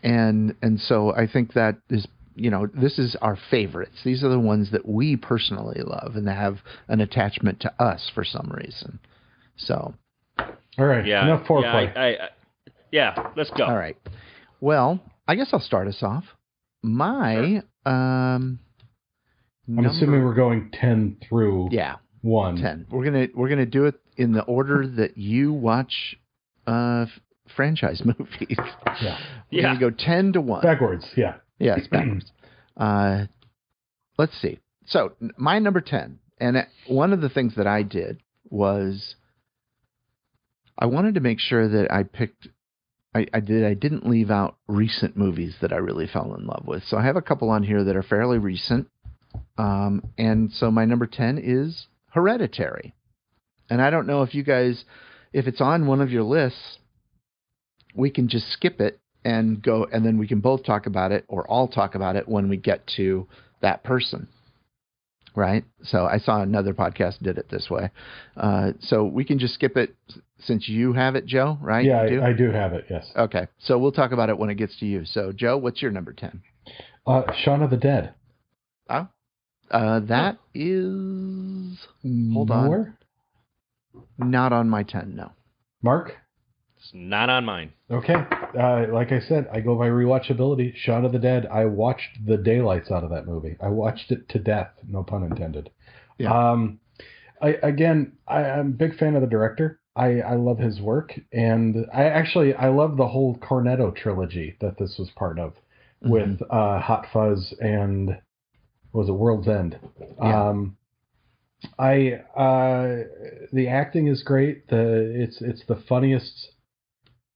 and 0.02 0.54
and 0.62 0.80
so 0.80 1.14
I 1.14 1.26
think 1.26 1.54
that 1.54 1.76
is 1.88 2.06
you 2.34 2.50
know 2.50 2.66
this 2.74 2.98
is 2.98 3.16
our 3.22 3.38
favorites. 3.50 4.00
These 4.04 4.24
are 4.24 4.28
the 4.28 4.38
ones 4.38 4.70
that 4.72 4.86
we 4.86 5.16
personally 5.16 5.80
love 5.82 6.16
and 6.16 6.28
have 6.28 6.58
an 6.88 7.00
attachment 7.00 7.60
to 7.60 7.82
us 7.82 8.10
for 8.14 8.24
some 8.24 8.52
reason. 8.54 8.98
So 9.56 9.94
All 10.78 10.86
right, 10.86 11.06
Yeah, 11.06 11.22
enough 11.22 11.46
yeah. 11.48 11.72
I, 11.72 11.80
I, 11.80 12.06
I, 12.08 12.28
yeah. 12.90 13.30
Let's 13.36 13.50
go. 13.50 13.64
all 13.64 13.76
right, 13.76 13.96
well 14.60 15.00
I 15.30 15.36
guess 15.36 15.50
I'll 15.52 15.60
start 15.60 15.86
us 15.86 16.02
off. 16.02 16.24
My 16.82 17.62
um, 17.86 18.58
I'm 19.68 19.86
assuming 19.86 20.24
we're 20.24 20.34
going 20.34 20.70
ten 20.72 21.18
through 21.28 21.68
yeah 21.70 21.96
one. 22.20 22.56
ten. 22.56 22.84
We're 22.90 23.04
gonna 23.04 23.28
we're 23.32 23.48
gonna 23.48 23.64
do 23.64 23.84
it 23.84 23.94
in 24.16 24.32
the 24.32 24.42
order 24.42 24.84
that 24.96 25.16
you 25.16 25.52
watch 25.52 26.16
uh 26.66 27.06
franchise 27.54 28.02
movies. 28.04 28.56
Yeah. 29.00 29.18
We're 29.52 29.60
Yeah. 29.60 29.62
gonna 29.62 29.78
go 29.78 29.90
ten 29.90 30.32
to 30.32 30.40
one. 30.40 30.62
Backwards, 30.62 31.06
yeah. 31.16 31.36
Yes, 31.60 31.86
backwards. 31.88 32.32
uh, 32.76 33.26
let's 34.18 34.36
see. 34.42 34.58
So 34.86 35.12
my 35.36 35.60
number 35.60 35.80
ten, 35.80 36.18
and 36.40 36.56
uh, 36.56 36.62
one 36.88 37.12
of 37.12 37.20
the 37.20 37.28
things 37.28 37.54
that 37.54 37.68
I 37.68 37.84
did 37.84 38.20
was 38.48 39.14
I 40.76 40.86
wanted 40.86 41.14
to 41.14 41.20
make 41.20 41.38
sure 41.38 41.68
that 41.68 41.92
I 41.92 42.02
picked 42.02 42.48
I, 43.14 43.26
I 43.32 43.40
did 43.40 43.64
I 43.64 43.74
didn't 43.74 44.08
leave 44.08 44.30
out 44.30 44.56
recent 44.68 45.16
movies 45.16 45.56
that 45.60 45.72
I 45.72 45.76
really 45.76 46.06
fell 46.06 46.34
in 46.34 46.46
love 46.46 46.64
with. 46.66 46.84
So 46.84 46.96
I 46.96 47.04
have 47.04 47.16
a 47.16 47.22
couple 47.22 47.50
on 47.50 47.62
here 47.62 47.82
that 47.84 47.96
are 47.96 48.02
fairly 48.02 48.38
recent. 48.38 48.88
Um, 49.58 50.02
and 50.18 50.50
so 50.52 50.70
my 50.70 50.84
number 50.84 51.06
10 51.06 51.38
is 51.42 51.86
Hereditary. 52.12 52.94
And 53.68 53.80
I 53.80 53.90
don't 53.90 54.06
know 54.06 54.22
if 54.22 54.34
you 54.34 54.42
guys 54.42 54.84
if 55.32 55.46
it's 55.46 55.60
on 55.60 55.86
one 55.86 56.00
of 56.00 56.10
your 56.10 56.24
lists, 56.24 56.78
we 57.94 58.10
can 58.10 58.28
just 58.28 58.50
skip 58.52 58.80
it 58.80 59.00
and 59.24 59.62
go 59.62 59.86
and 59.92 60.04
then 60.04 60.18
we 60.18 60.26
can 60.26 60.40
both 60.40 60.64
talk 60.64 60.86
about 60.86 61.12
it 61.12 61.24
or 61.28 61.46
all 61.48 61.68
talk 61.68 61.94
about 61.94 62.16
it 62.16 62.28
when 62.28 62.48
we 62.48 62.56
get 62.56 62.86
to 62.96 63.26
that 63.60 63.84
person 63.84 64.28
right 65.34 65.64
so 65.82 66.06
i 66.06 66.18
saw 66.18 66.40
another 66.40 66.72
podcast 66.72 67.22
did 67.22 67.36
it 67.36 67.48
this 67.50 67.68
way 67.70 67.90
uh, 68.38 68.70
so 68.80 69.04
we 69.04 69.24
can 69.24 69.38
just 69.38 69.54
skip 69.54 69.76
it 69.76 69.94
since 70.44 70.68
you 70.68 70.92
have 70.92 71.14
it 71.16 71.26
joe 71.26 71.58
right 71.60 71.84
Yeah, 71.84 72.04
You 72.04 72.10
do? 72.10 72.22
I, 72.22 72.28
I 72.28 72.32
do 72.32 72.50
have 72.50 72.72
it. 72.72 72.84
Yes. 72.90 73.10
okay 73.16 73.46
so 73.58 73.78
we'll 73.78 73.92
talk 73.92 74.12
about 74.12 74.28
it 74.28 74.38
when 74.38 74.50
it 74.50 74.54
gets 74.56 74.78
to 74.80 74.86
you 74.86 75.04
so 75.04 75.32
joe 75.32 75.56
what's 75.58 75.80
your 75.82 75.90
number 75.90 76.12
10 76.12 76.42
Uh, 77.06 77.22
Shaun 77.42 77.62
of 77.62 77.70
the 77.70 77.76
Dead. 77.76 78.14
oh 78.88 79.08
uh, 79.70 80.00
that 80.00 80.38
is 80.54 81.86
Hold 82.32 82.50
on. 82.50 82.64
Nowhere? 82.64 82.98
not 84.18 84.52
on 84.52 84.68
my 84.68 84.82
10 84.82 85.14
no 85.16 85.32
Mark. 85.82 86.12
It's 86.76 86.90
not 86.94 87.28
on 87.30 87.44
mine. 87.46 87.72
Okay. 87.90 88.14
Uh, 88.14 88.86
like 88.92 89.12
I 89.12 89.20
said, 89.20 89.48
I 89.52 89.60
go 89.60 89.76
by 89.76 89.88
rewatchability. 89.88 90.74
Shaun 90.76 91.04
of 91.06 91.12
the 91.12 91.18
Dead. 91.18 91.46
I 91.50 91.64
watched 91.66 92.18
the 92.26 92.36
daylights 92.36 92.90
out 92.90 93.02
of 93.04 93.10
that 93.10 93.26
movie. 93.26 93.56
I 93.62 93.68
watched 93.68 94.10
it 94.10 94.28
to 94.30 94.38
death. 94.38 94.68
No 94.86 95.02
pun 95.02 95.22
intended. 95.24 95.70
Yeah. 96.18 96.32
Um, 96.52 96.80
I 97.40 97.56
again, 97.62 98.12
I, 98.28 98.44
I'm 98.44 98.66
a 98.68 98.70
big 98.70 98.98
fan 98.98 99.14
of 99.14 99.22
the 99.22 99.26
director. 99.26 99.79
I, 99.96 100.20
I 100.20 100.34
love 100.36 100.58
his 100.58 100.80
work, 100.80 101.18
and 101.32 101.86
I 101.92 102.04
actually 102.04 102.54
I 102.54 102.68
love 102.68 102.96
the 102.96 103.08
whole 103.08 103.36
Cornetto 103.38 103.94
trilogy 103.94 104.56
that 104.60 104.78
this 104.78 104.96
was 104.98 105.10
part 105.16 105.38
of, 105.38 105.54
Mm-hmm. 106.02 106.12
with 106.12 106.42
uh, 106.50 106.80
Hot 106.80 107.06
Fuzz 107.12 107.52
and 107.60 108.16
was 108.94 109.10
it 109.10 109.12
World's 109.12 109.48
End. 109.48 109.78
Yeah. 110.18 110.48
Um, 110.48 110.76
I 111.78 112.12
uh, 112.34 113.04
the 113.52 113.68
acting 113.68 114.06
is 114.06 114.22
great. 114.22 114.66
The 114.68 115.12
it's 115.14 115.42
it's 115.42 115.62
the 115.66 115.76
funniest 115.76 116.52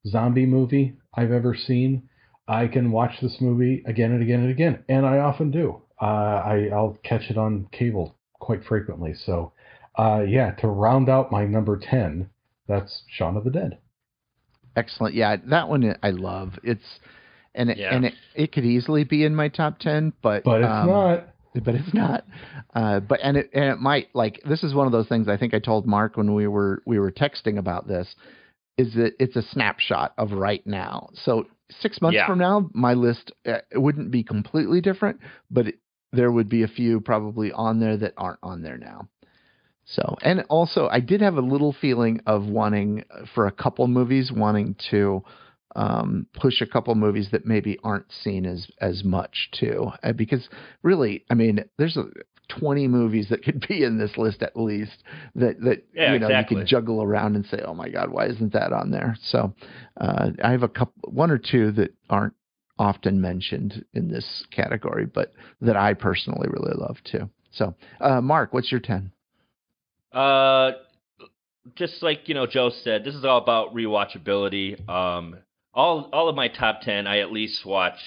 zombie 0.06 0.46
movie 0.46 0.94
I've 1.14 1.30
ever 1.30 1.54
seen. 1.54 2.08
I 2.48 2.66
can 2.68 2.90
watch 2.90 3.20
this 3.20 3.36
movie 3.40 3.82
again 3.86 4.12
and 4.12 4.22
again 4.22 4.40
and 4.40 4.50
again, 4.50 4.82
and 4.88 5.04
I 5.04 5.18
often 5.18 5.50
do. 5.50 5.82
Uh, 6.00 6.04
I 6.06 6.70
I'll 6.72 6.96
catch 7.04 7.30
it 7.30 7.36
on 7.36 7.68
cable 7.70 8.16
quite 8.40 8.64
frequently. 8.64 9.12
So, 9.12 9.52
uh, 9.98 10.22
yeah, 10.26 10.52
to 10.52 10.68
round 10.68 11.10
out 11.10 11.30
my 11.30 11.44
number 11.44 11.76
ten, 11.78 12.30
that's 12.68 13.02
Shaun 13.08 13.36
of 13.36 13.44
the 13.44 13.50
Dead. 13.50 13.78
Excellent. 14.76 15.14
Yeah, 15.14 15.36
that 15.46 15.68
one 15.68 15.96
I 16.02 16.10
love. 16.10 16.58
It's 16.62 16.82
and 17.54 17.70
it, 17.70 17.78
Yeah. 17.78 17.94
and 17.94 18.06
it, 18.06 18.14
it 18.34 18.52
could 18.52 18.64
easily 18.64 19.04
be 19.04 19.24
in 19.24 19.34
my 19.34 19.48
top 19.48 19.78
ten, 19.78 20.12
but 20.22 20.44
But 20.44 20.62
it's 20.62 20.70
um, 20.70 20.86
not. 20.88 21.28
But 21.54 21.76
it's 21.76 21.94
not. 21.94 22.24
Uh, 22.74 22.98
but 22.98 23.20
and 23.22 23.36
it 23.36 23.50
and 23.54 23.64
it 23.66 23.78
might 23.78 24.08
like 24.14 24.40
this 24.48 24.64
is 24.64 24.74
one 24.74 24.86
of 24.86 24.92
those 24.92 25.06
things 25.06 25.28
I 25.28 25.36
think 25.36 25.54
I 25.54 25.60
told 25.60 25.86
Mark 25.86 26.16
when 26.16 26.34
we 26.34 26.48
were 26.48 26.82
we 26.84 26.98
were 26.98 27.12
texting 27.12 27.58
about 27.58 27.86
this 27.86 28.12
is 28.76 28.92
that 28.94 29.12
it's 29.20 29.36
a 29.36 29.42
snapshot 29.42 30.12
of 30.18 30.32
right 30.32 30.66
now. 30.66 31.10
So 31.22 31.46
six 31.80 32.02
months 32.02 32.16
Yeah. 32.16 32.26
from 32.26 32.40
now, 32.40 32.68
my 32.74 32.94
list 32.94 33.30
uh, 33.46 33.58
it 33.70 33.78
wouldn't 33.78 34.10
be 34.10 34.24
completely 34.24 34.80
different, 34.80 35.20
but 35.48 35.68
it, 35.68 35.78
there 36.12 36.32
would 36.32 36.48
be 36.48 36.64
a 36.64 36.68
few 36.68 37.00
probably 37.00 37.52
on 37.52 37.78
there 37.78 37.96
that 37.98 38.14
aren't 38.16 38.40
on 38.42 38.62
there 38.62 38.76
now. 38.78 39.08
So, 39.86 40.16
and 40.22 40.44
also, 40.48 40.88
I 40.90 41.00
did 41.00 41.20
have 41.20 41.36
a 41.36 41.40
little 41.42 41.72
feeling 41.72 42.20
of 42.26 42.46
wanting 42.46 43.04
uh, 43.10 43.26
for 43.34 43.46
a 43.46 43.52
couple 43.52 43.86
movies, 43.86 44.32
wanting 44.32 44.76
to 44.90 45.22
um, 45.76 46.26
push 46.34 46.60
a 46.60 46.66
couple 46.66 46.94
movies 46.94 47.28
that 47.32 47.44
maybe 47.44 47.78
aren't 47.84 48.10
seen 48.10 48.46
as 48.46 48.70
as 48.80 49.04
much 49.04 49.50
too, 49.52 49.90
uh, 50.02 50.12
because 50.12 50.48
really, 50.82 51.24
I 51.30 51.34
mean, 51.34 51.64
there's 51.78 51.96
a 51.96 52.04
20 52.48 52.88
movies 52.88 53.28
that 53.30 53.42
could 53.42 53.66
be 53.68 53.84
in 53.84 53.98
this 53.98 54.16
list 54.16 54.42
at 54.42 54.56
least 54.56 55.02
that 55.34 55.60
that 55.60 55.84
Yeah, 55.94 56.12
you 56.12 56.18
know 56.18 56.28
exactly. 56.28 56.56
you 56.56 56.60
could 56.62 56.68
juggle 56.68 57.02
around 57.02 57.36
and 57.36 57.44
say, 57.46 57.60
oh 57.66 57.74
my 57.74 57.88
God, 57.88 58.10
why 58.10 58.26
isn't 58.26 58.52
that 58.52 58.72
on 58.72 58.90
there? 58.90 59.16
So, 59.22 59.54
uh, 60.00 60.30
I 60.42 60.50
have 60.52 60.62
a 60.62 60.68
couple, 60.68 61.10
one 61.12 61.30
or 61.30 61.38
two 61.38 61.72
that 61.72 61.94
aren't 62.08 62.34
often 62.78 63.20
mentioned 63.20 63.84
in 63.92 64.08
this 64.08 64.44
category, 64.50 65.06
but 65.06 65.32
that 65.60 65.76
I 65.76 65.94
personally 65.94 66.48
really 66.48 66.74
love 66.74 66.96
too. 67.04 67.28
So, 67.52 67.74
uh, 68.00 68.20
Mark, 68.20 68.52
what's 68.52 68.70
your 68.72 68.80
10? 68.80 69.12
Uh, 70.14 70.72
just 71.74 72.02
like 72.02 72.28
you 72.28 72.34
know, 72.34 72.46
Joe 72.46 72.70
said, 72.70 73.04
this 73.04 73.14
is 73.14 73.24
all 73.24 73.38
about 73.38 73.74
rewatchability. 73.74 74.88
Um, 74.88 75.36
all 75.72 76.08
all 76.12 76.28
of 76.28 76.36
my 76.36 76.48
top 76.48 76.82
ten, 76.82 77.06
I 77.06 77.18
at 77.18 77.32
least 77.32 77.64
watch, 77.66 77.98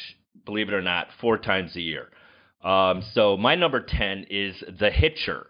believe 0.46 0.70
it 0.70 0.74
or 0.74 0.82
not, 0.82 1.08
four 1.20 1.38
times 1.38 1.76
a 1.76 1.82
year. 1.82 2.10
Um, 2.64 3.04
so 3.14 3.38
my 3.38 3.56
number 3.56 3.82
ten 3.82 4.26
is 4.30 4.64
The 4.80 4.90
Hitcher, 4.90 5.48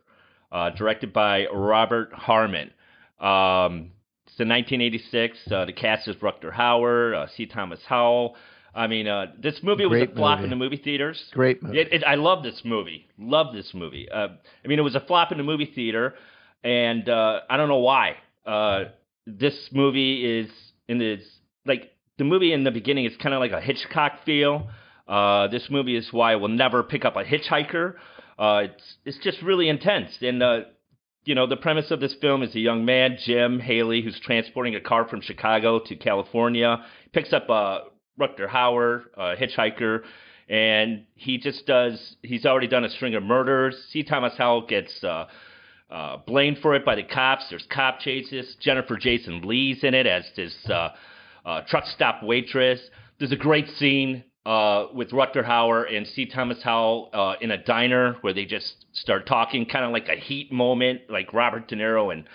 uh, 0.52 0.72
directed 0.72 1.14
by 1.14 1.48
Robert 1.54 2.14
Harmon. 2.14 2.72
Um, 3.20 3.92
it's 4.28 4.40
in 4.40 4.50
1986. 4.50 5.38
Uh, 5.52 5.66
the 5.66 5.74
cast 5.74 6.08
is 6.08 6.16
Rutger 6.18 6.54
Hauer, 6.54 7.16
uh, 7.16 7.28
C. 7.36 7.46
Thomas 7.46 7.80
Howell. 7.88 8.36
I 8.76 8.86
mean, 8.86 9.08
uh, 9.08 9.28
this 9.40 9.64
movie 9.64 9.88
was 9.88 10.02
a 10.04 10.08
flop 10.08 10.38
movie. 10.38 10.44
in 10.44 10.50
the 10.52 10.56
movie 10.56 10.78
theaters. 10.78 11.24
Great 11.34 11.64
movie. 11.64 11.80
It, 11.80 11.92
it, 11.92 12.04
I 12.04 12.14
love 12.16 12.44
this 12.44 12.62
movie. 12.64 13.08
Love 13.18 13.54
this 13.54 13.74
movie. 13.74 14.08
Uh, 14.10 14.28
I 14.64 14.68
mean, 14.68 14.78
it 14.78 14.84
was 14.84 14.94
a 14.94 15.00
flop 15.00 15.32
in 15.32 15.40
the 15.40 15.44
movie 15.44 15.72
theater, 15.74 16.14
and 16.64 17.08
uh, 17.08 17.42
I 17.50 17.58
don't 17.58 17.70
know 17.70 17.80
why. 17.80 18.16
Uh, 18.46 18.86
this 19.26 19.70
movie 19.72 20.40
is 20.40 20.50
in 20.88 21.00
this 21.00 21.22
like 21.66 21.92
the 22.18 22.24
movie 22.24 22.54
in 22.54 22.64
the 22.64 22.72
beginning 22.72 23.06
is 23.06 23.14
kind 23.18 23.36
of 23.36 23.40
like 23.40 23.52
a 23.52 23.62
Hitchcock 23.62 24.24
feel. 24.26 24.70
Uh, 25.08 25.48
this 25.48 25.70
movie 25.70 25.96
is 25.96 26.12
why 26.12 26.34
I 26.34 26.36
will 26.36 26.50
never 26.50 26.84
pick 26.84 27.06
up 27.06 27.16
a 27.16 27.24
hitchhiker. 27.24 27.96
Uh, 28.38 28.64
it's 28.66 28.96
it's 29.06 29.18
just 29.20 29.42
really 29.42 29.70
intense, 29.70 30.12
and 30.22 30.44
uh, 30.44 30.60
you 31.24 31.34
know 31.34 31.48
the 31.48 31.56
premise 31.56 31.92
of 31.92 32.00
this 32.00 32.14
film 32.22 32.44
is 32.44 32.54
a 32.56 32.60
young 32.60 32.86
man, 32.86 33.18
Jim 33.26 33.60
Haley, 33.60 34.02
who's 34.02 34.20
transporting 34.20 34.76
a 34.76 34.82
car 34.82 35.08
from 35.08 35.22
Chicago 35.22 35.80
to 35.80 35.96
California, 35.96 36.84
picks 37.14 37.32
up 37.34 37.50
a 37.50 37.84
Rutger 38.20 38.50
Hauer, 38.50 39.04
a 39.16 39.36
hitchhiker, 39.36 40.02
and 40.50 41.06
he 41.16 41.38
just 41.38 41.66
does. 41.66 42.18
He's 42.22 42.46
already 42.46 42.68
done 42.68 42.84
a 42.84 42.90
string 42.90 43.16
of 43.16 43.24
murders. 43.24 43.76
C. 43.92 44.04
Thomas 44.04 44.34
Howell 44.38 44.68
gets 44.68 45.04
uh, 45.90 46.18
blamed 46.26 46.60
for 46.60 46.76
it 46.76 46.84
by 46.84 46.96
the 46.96 47.04
cops. 47.04 47.50
There's 47.50 47.66
cop 47.70 48.00
chases. 48.00 48.56
Jennifer 48.60 48.98
Jason 48.98 49.42
Lee's 49.42 49.84
in 49.84 49.94
it 49.94 50.06
as 50.06 50.26
this 50.36 50.56
uh, 50.70 50.90
uh, 51.46 51.62
truck 51.68 51.86
stop 51.86 52.24
waitress. 52.24 52.82
There's 53.20 53.32
a 53.32 53.38
great 53.38 53.70
scene 53.70 54.24
uh, 54.46 54.88
with 54.94 55.12
Rutger 55.12 55.46
Hauer 55.46 55.94
and 55.94 56.06
C. 56.06 56.26
Thomas 56.26 56.62
Howell 56.62 57.10
uh, 57.14 57.36
in 57.42 57.52
a 57.52 57.64
diner 57.64 58.18
where 58.22 58.34
they 58.34 58.46
just 58.46 58.86
start 58.92 59.26
talking, 59.26 59.66
kind 59.66 59.86
of 59.86 59.92
like 59.92 60.10
a 60.10 60.16
heat 60.16 60.52
moment, 60.52 61.02
like 61.10 61.34
Robert 61.34 61.68
De 61.68 61.76
Niro 61.76 62.12
and 62.12 62.26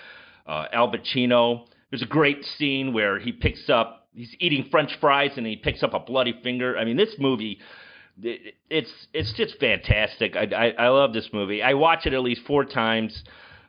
Al 0.47 0.91
Pacino. 0.91 1.67
There's 1.91 2.03
a 2.03 2.07
great 2.07 2.45
scene 2.45 2.95
where 2.95 3.19
he 3.19 3.33
picks 3.33 3.69
up, 3.69 4.09
he's 4.15 4.35
eating 4.41 4.69
French 4.71 4.99
fries 4.99 5.33
and 5.37 5.47
he 5.47 5.57
picks 5.57 5.83
up 5.83 5.93
a 5.93 6.01
bloody 6.01 6.39
finger. 6.43 6.77
I 6.79 6.85
mean, 6.85 6.97
this 6.97 7.15
movie, 7.19 7.61
it's 8.21 8.91
it's 9.13 9.33
just 9.37 9.59
fantastic. 9.59 10.37
I, 10.37 10.45
I, 10.55 10.85
I 10.85 10.89
love 10.89 11.13
this 11.13 11.29
movie. 11.33 11.63
I 11.63 11.75
watch 11.75 12.07
it 12.07 12.13
at 12.13 12.21
least 12.21 12.43
four 12.47 12.65
times 12.65 13.23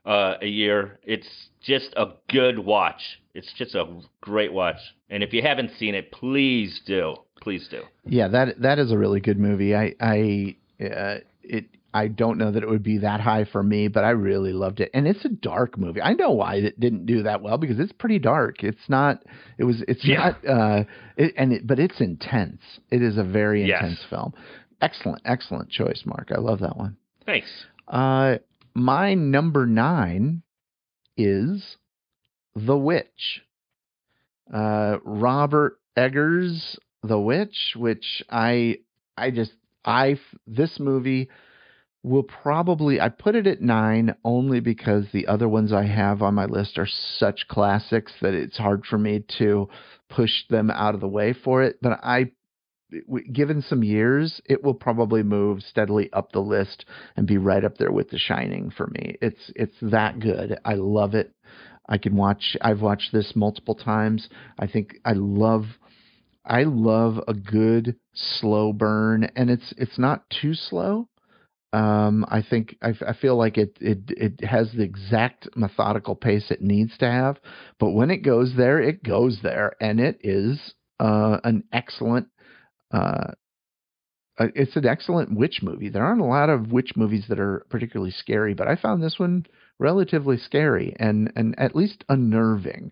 uh, 0.05 0.35
a 0.41 0.47
year. 0.47 0.99
It's 1.03 1.27
just 1.61 1.93
a 1.95 2.07
good 2.29 2.59
watch. 2.59 3.01
It's 3.33 3.51
just 3.57 3.75
a 3.75 4.01
great 4.21 4.53
watch. 4.53 4.77
And 5.09 5.23
if 5.23 5.33
you 5.33 5.41
haven't 5.41 5.71
seen 5.77 5.95
it, 5.95 6.11
please 6.11 6.81
do. 6.85 7.15
Please 7.41 7.67
do. 7.69 7.83
Yeah, 8.05 8.27
that 8.29 8.61
that 8.61 8.79
is 8.79 8.91
a 8.91 8.97
really 8.97 9.19
good 9.19 9.39
movie. 9.39 9.75
I 9.75 9.93
I 9.99 10.55
uh, 10.83 11.17
it 11.41 11.65
I 11.93 12.07
don't 12.07 12.37
know 12.37 12.51
that 12.51 12.63
it 12.63 12.69
would 12.69 12.81
be 12.83 12.99
that 12.99 13.21
high 13.21 13.45
for 13.45 13.61
me, 13.61 13.87
but 13.87 14.03
I 14.03 14.09
really 14.11 14.51
loved 14.53 14.79
it. 14.79 14.89
And 14.93 15.07
it's 15.07 15.23
a 15.25 15.29
dark 15.29 15.77
movie. 15.77 16.01
I 16.01 16.13
know 16.13 16.31
why 16.31 16.55
it 16.55 16.79
didn't 16.79 17.05
do 17.05 17.23
that 17.23 17.41
well 17.43 17.57
because 17.57 17.79
it's 17.79 17.91
pretty 17.91 18.17
dark. 18.19 18.63
It's 18.63 18.89
not. 18.89 19.23
It 19.57 19.63
was. 19.65 19.83
It's 19.87 20.03
Yeah. 20.03 20.33
not. 20.43 20.45
Uh, 20.47 20.83
it, 21.17 21.33
and 21.37 21.53
it, 21.53 21.67
but 21.67 21.79
it's 21.79 22.01
intense. 22.01 22.61
It 22.89 23.01
is 23.03 23.17
a 23.17 23.23
very 23.23 23.65
Yes. 23.67 23.81
intense 23.83 24.03
film. 24.09 24.33
Excellent, 24.81 25.21
excellent 25.23 25.69
choice, 25.69 26.01
Mark. 26.05 26.31
I 26.35 26.39
love 26.39 26.59
that 26.59 26.75
one. 26.77 26.97
Thanks. 27.25 27.47
Uh, 27.87 28.37
my 28.73 29.13
number 29.13 29.65
nine 29.67 30.41
is 31.15 31.77
The 32.55 32.77
Witch. 32.77 33.41
Uh, 34.51 34.97
Robert 35.05 35.79
Eggers' 35.95 36.77
The 37.03 37.19
Witch, 37.19 37.75
which 37.75 38.23
I, 38.29 38.79
I 39.17 39.31
just, 39.31 39.53
I, 39.85 40.19
this 40.47 40.79
movie 40.79 41.29
will 42.03 42.23
probably, 42.23 42.99
I 42.99 43.09
put 43.09 43.35
it 43.35 43.47
at 43.47 43.61
nine 43.61 44.15
only 44.25 44.59
because 44.59 45.05
the 45.11 45.27
other 45.27 45.47
ones 45.47 45.71
I 45.71 45.85
have 45.85 46.21
on 46.21 46.35
my 46.35 46.45
list 46.45 46.77
are 46.77 46.87
such 47.17 47.47
classics 47.47 48.11
that 48.21 48.33
it's 48.33 48.57
hard 48.57 48.85
for 48.85 48.97
me 48.97 49.23
to 49.39 49.69
push 50.09 50.31
them 50.49 50.69
out 50.69 50.95
of 50.95 51.01
the 51.01 51.07
way 51.07 51.33
for 51.33 51.63
it. 51.63 51.77
But 51.81 51.99
I 52.03 52.31
given 53.31 53.61
some 53.61 53.83
years, 53.83 54.41
it 54.45 54.63
will 54.63 54.73
probably 54.73 55.23
move 55.23 55.63
steadily 55.63 56.11
up 56.13 56.31
the 56.31 56.39
list 56.39 56.85
and 57.15 57.25
be 57.25 57.37
right 57.37 57.63
up 57.63 57.77
there 57.77 57.91
with 57.91 58.09
The 58.09 58.19
Shining 58.19 58.69
for 58.69 58.87
me. 58.87 59.15
It's 59.21 59.51
it's 59.55 59.75
that 59.81 60.19
good. 60.19 60.59
I 60.63 60.75
love 60.75 61.15
it. 61.15 61.33
I 61.87 61.97
can 61.97 62.15
watch. 62.15 62.55
I've 62.61 62.81
watched 62.81 63.11
this 63.11 63.33
multiple 63.35 63.75
times. 63.75 64.29
I 64.59 64.67
think 64.67 64.95
I 65.05 65.13
love. 65.13 65.65
I 66.45 66.63
love 66.63 67.19
a 67.27 67.33
good 67.33 67.95
slow 68.13 68.73
burn, 68.73 69.29
and 69.35 69.49
it's 69.49 69.73
it's 69.77 69.97
not 69.97 70.29
too 70.29 70.53
slow. 70.53 71.07
Um, 71.73 72.23
I 72.29 72.43
think 72.47 72.77
I, 72.83 72.93
I 73.07 73.13
feel 73.13 73.35
like 73.35 73.57
it, 73.57 73.75
it 73.81 73.99
it 74.09 74.45
has 74.45 74.71
the 74.71 74.83
exact 74.83 75.49
methodical 75.55 76.15
pace 76.15 76.51
it 76.51 76.61
needs 76.61 76.95
to 76.99 77.09
have, 77.09 77.37
but 77.79 77.91
when 77.91 78.11
it 78.11 78.17
goes 78.17 78.53
there, 78.55 78.79
it 78.79 79.03
goes 79.03 79.39
there, 79.41 79.73
and 79.81 79.99
it 79.99 80.19
is 80.23 80.75
uh, 80.99 81.39
an 81.43 81.63
excellent. 81.73 82.27
Uh, 82.91 83.31
uh, 84.37 84.47
it's 84.55 84.75
an 84.75 84.85
excellent 84.85 85.35
witch 85.35 85.59
movie. 85.63 85.89
There 85.89 86.03
aren't 86.03 86.21
a 86.21 86.25
lot 86.25 86.49
of 86.49 86.71
witch 86.71 86.91
movies 86.95 87.25
that 87.29 87.39
are 87.39 87.65
particularly 87.71 88.11
scary, 88.11 88.53
but 88.53 88.67
I 88.67 88.75
found 88.75 89.01
this 89.01 89.17
one 89.17 89.45
relatively 89.79 90.37
scary 90.37 90.95
and 90.99 91.31
and 91.35 91.57
at 91.59 91.75
least 91.75 92.03
unnerving 92.07 92.91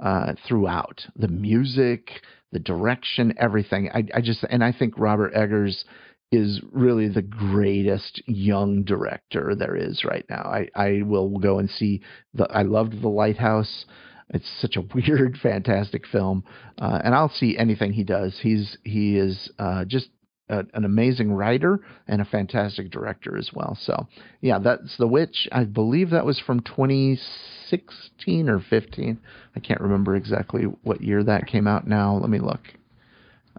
uh, 0.00 0.34
throughout. 0.48 1.06
The 1.16 1.28
music, 1.28 2.10
the 2.50 2.58
direction, 2.58 3.34
everything. 3.38 3.90
I, 3.92 4.04
I 4.14 4.20
just 4.22 4.42
and 4.48 4.64
I 4.64 4.72
think 4.72 4.98
Robert 4.98 5.34
Eggers 5.34 5.84
is 6.32 6.60
really 6.72 7.08
the 7.08 7.22
greatest 7.22 8.22
young 8.26 8.82
director 8.82 9.54
there 9.54 9.76
is 9.76 10.02
right 10.02 10.24
now. 10.30 10.42
I, 10.42 10.68
I 10.74 11.02
will 11.02 11.38
go 11.38 11.58
and 11.58 11.70
see 11.70 12.00
the 12.32 12.44
I 12.50 12.62
loved 12.62 13.02
The 13.02 13.08
Lighthouse. 13.08 13.84
It's 14.30 14.50
such 14.60 14.76
a 14.76 14.80
weird, 14.94 15.38
fantastic 15.40 16.06
film, 16.06 16.42
uh, 16.78 17.00
and 17.04 17.14
I'll 17.14 17.28
see 17.28 17.56
anything 17.58 17.92
he 17.92 18.02
does. 18.02 18.38
He's 18.42 18.78
he 18.82 19.18
is 19.18 19.50
uh, 19.58 19.84
just 19.84 20.08
a, 20.48 20.64
an 20.72 20.86
amazing 20.86 21.32
writer 21.32 21.80
and 22.08 22.22
a 22.22 22.26
fantastic 22.26 22.90
director 22.90 23.36
as 23.36 23.50
well. 23.52 23.76
So 23.80 24.08
yeah, 24.40 24.58
that's 24.58 24.96
The 24.96 25.06
Witch. 25.06 25.48
I 25.52 25.64
believe 25.64 26.10
that 26.10 26.24
was 26.24 26.40
from 26.40 26.60
2016 26.60 28.48
or 28.48 28.58
15. 28.58 29.20
I 29.54 29.60
can't 29.60 29.80
remember 29.82 30.16
exactly 30.16 30.62
what 30.82 31.02
year 31.02 31.22
that 31.24 31.46
came 31.46 31.68
out. 31.68 31.86
Now 31.86 32.16
let 32.16 32.30
me 32.30 32.38
look. 32.38 32.60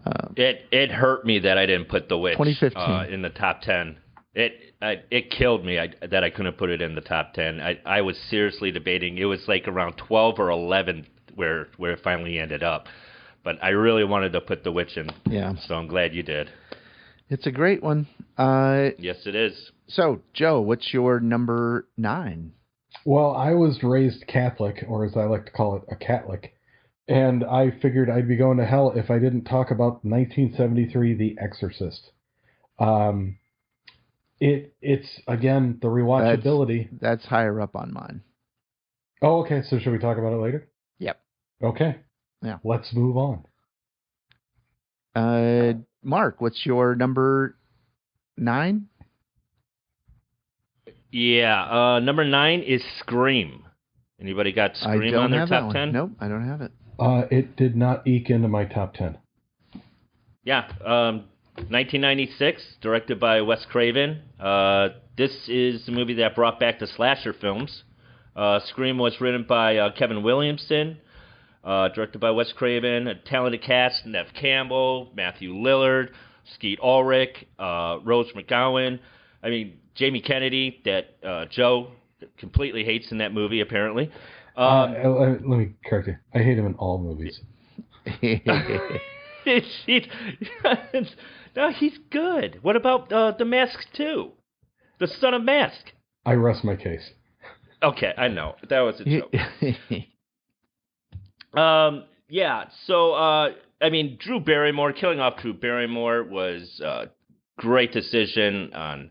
Uh, 0.06 0.28
it 0.36 0.66
it 0.70 0.90
hurt 0.90 1.24
me 1.24 1.38
that 1.40 1.56
I 1.58 1.66
didn't 1.66 1.88
put 1.88 2.08
The 2.08 2.18
Witch 2.18 2.36
2015. 2.36 2.78
Uh, 2.82 3.06
in 3.10 3.22
the 3.22 3.30
top 3.30 3.62
ten. 3.62 3.96
It 4.34 4.52
I, 4.82 4.96
it 5.10 5.30
killed 5.30 5.64
me 5.64 5.78
I, 5.78 5.88
that 6.10 6.24
I 6.24 6.30
couldn't 6.30 6.58
put 6.58 6.68
it 6.70 6.82
in 6.82 6.94
the 6.94 7.00
top 7.00 7.34
ten. 7.34 7.60
I, 7.60 7.78
I 7.86 8.00
was 8.02 8.16
seriously 8.30 8.70
debating. 8.70 9.16
It 9.18 9.24
was 9.24 9.40
like 9.48 9.68
around 9.68 9.94
twelve 9.96 10.38
or 10.38 10.50
eleven 10.50 11.06
where 11.34 11.68
where 11.76 11.92
it 11.92 12.00
finally 12.02 12.38
ended 12.38 12.62
up. 12.62 12.86
But 13.44 13.62
I 13.62 13.70
really 13.70 14.04
wanted 14.04 14.32
to 14.32 14.40
put 14.40 14.64
The 14.64 14.72
Witch 14.72 14.96
in. 14.96 15.10
Yeah. 15.26 15.54
So 15.66 15.74
I'm 15.74 15.86
glad 15.86 16.14
you 16.14 16.22
did. 16.22 16.48
It's 17.28 17.46
a 17.46 17.50
great 17.50 17.82
one. 17.82 18.06
Uh, 18.36 18.90
Yes, 18.98 19.26
it 19.26 19.34
is. 19.34 19.70
so 19.88 20.20
Joe, 20.34 20.60
what's 20.60 20.92
your 20.92 21.20
number 21.20 21.86
nine? 21.96 22.52
Well, 23.04 23.32
I 23.34 23.52
was 23.52 23.82
raised 23.82 24.26
Catholic, 24.26 24.84
or 24.88 25.04
as 25.04 25.16
I 25.16 25.24
like 25.24 25.46
to 25.46 25.52
call 25.52 25.76
it, 25.76 25.82
a 25.90 25.96
Catholic, 25.96 26.54
and 27.08 27.44
I 27.44 27.70
figured 27.82 28.08
I'd 28.08 28.28
be 28.28 28.36
going 28.36 28.58
to 28.58 28.66
hell 28.66 28.92
if 28.94 29.10
I 29.10 29.18
didn't 29.18 29.44
talk 29.44 29.70
about 29.70 30.04
1973, 30.04 31.14
The 31.14 31.36
Exorcist. 31.40 32.10
Um, 32.78 33.38
it 34.40 34.74
it's 34.82 35.08
again 35.28 35.78
the 35.80 35.88
rewatchability. 35.88 36.88
That's 37.00 37.24
higher 37.24 37.60
up 37.60 37.76
on 37.76 37.92
mine. 37.92 38.22
Oh, 39.22 39.42
okay. 39.44 39.62
So 39.68 39.78
should 39.78 39.92
we 39.92 39.98
talk 39.98 40.18
about 40.18 40.32
it 40.32 40.42
later? 40.42 40.68
Yep. 40.98 41.20
Okay. 41.62 41.96
Yeah. 42.42 42.58
Let's 42.64 42.92
move 42.92 43.16
on. 43.16 43.44
Uh, 45.14 45.74
Mark, 46.02 46.40
what's 46.40 46.66
your 46.66 46.96
number 46.96 47.56
nine? 48.36 48.88
Yeah. 51.12 51.62
Uh, 51.64 52.00
number 52.00 52.24
nine 52.24 52.62
is 52.62 52.82
Scream. 52.98 53.64
Anybody 54.20 54.52
got 54.52 54.76
Scream 54.76 55.14
on 55.14 55.30
their 55.30 55.46
top 55.46 55.72
ten? 55.72 55.92
Nope, 55.92 56.10
I 56.18 56.28
don't 56.28 56.46
have 56.46 56.60
it. 56.60 56.72
Uh, 56.98 57.22
it 57.30 57.56
did 57.56 57.76
not 57.76 58.06
eke 58.06 58.30
into 58.30 58.48
my 58.48 58.64
top 58.64 58.94
ten. 58.94 59.18
Yeah, 60.44 60.68
um, 60.84 61.24
1996, 61.56 62.62
directed 62.80 63.18
by 63.18 63.40
Wes 63.40 63.64
Craven. 63.70 64.20
Uh, 64.38 64.88
this 65.16 65.32
is 65.48 65.86
the 65.86 65.92
movie 65.92 66.14
that 66.14 66.34
brought 66.34 66.60
back 66.60 66.78
the 66.78 66.86
slasher 66.86 67.32
films. 67.32 67.84
Uh, 68.36 68.60
Scream 68.66 68.98
was 68.98 69.20
written 69.20 69.44
by 69.48 69.76
uh, 69.76 69.90
Kevin 69.96 70.22
Williamson, 70.22 70.98
uh, 71.62 71.88
directed 71.88 72.20
by 72.20 72.30
Wes 72.30 72.52
Craven. 72.52 73.06
A 73.08 73.14
talented 73.14 73.62
cast: 73.62 74.04
Neve 74.06 74.26
Campbell, 74.38 75.12
Matthew 75.16 75.54
Lillard, 75.54 76.08
Skeet 76.54 76.78
Ulrich, 76.80 77.46
uh, 77.58 77.98
Rose 78.04 78.30
McGowan. 78.36 78.98
I 79.42 79.50
mean, 79.50 79.78
Jamie 79.94 80.20
Kennedy, 80.20 80.80
that 80.84 81.50
Joe 81.50 81.92
completely 82.38 82.84
hates 82.84 83.12
in 83.12 83.18
that 83.18 83.32
movie, 83.32 83.60
apparently. 83.60 84.10
Um, 84.56 84.94
uh, 85.04 85.08
let 85.08 85.48
let 85.48 85.58
me 85.58 85.74
correct 85.84 86.06
you. 86.08 86.16
I 86.34 86.38
hate 86.38 86.58
him 86.58 86.66
in 86.66 86.74
all 86.74 86.98
movies. 86.98 87.40
He's- 89.44 90.06
no, 91.56 91.70
he's 91.72 91.98
good. 92.10 92.58
What 92.62 92.76
about 92.76 93.12
uh, 93.12 93.32
the 93.38 93.44
Mask 93.44 93.78
too? 93.94 94.32
The 95.00 95.06
Son 95.06 95.34
of 95.34 95.42
Mask. 95.42 95.92
I 96.24 96.32
rest 96.34 96.64
my 96.64 96.76
case. 96.76 97.10
Okay, 97.82 98.12
I 98.16 98.28
know 98.28 98.54
that 98.70 98.80
was 98.80 99.00
a 99.00 99.04
joke. 99.04 99.34
um, 101.58 102.04
yeah. 102.28 102.64
So, 102.86 103.12
uh, 103.12 103.50
I 103.82 103.90
mean, 103.90 104.16
Drew 104.18 104.40
Barrymore 104.40 104.92
killing 104.92 105.20
off 105.20 105.36
Drew 105.42 105.52
Barrymore 105.52 106.24
was 106.24 106.80
a 106.82 107.08
great 107.58 107.92
decision. 107.92 108.72
On 108.72 109.10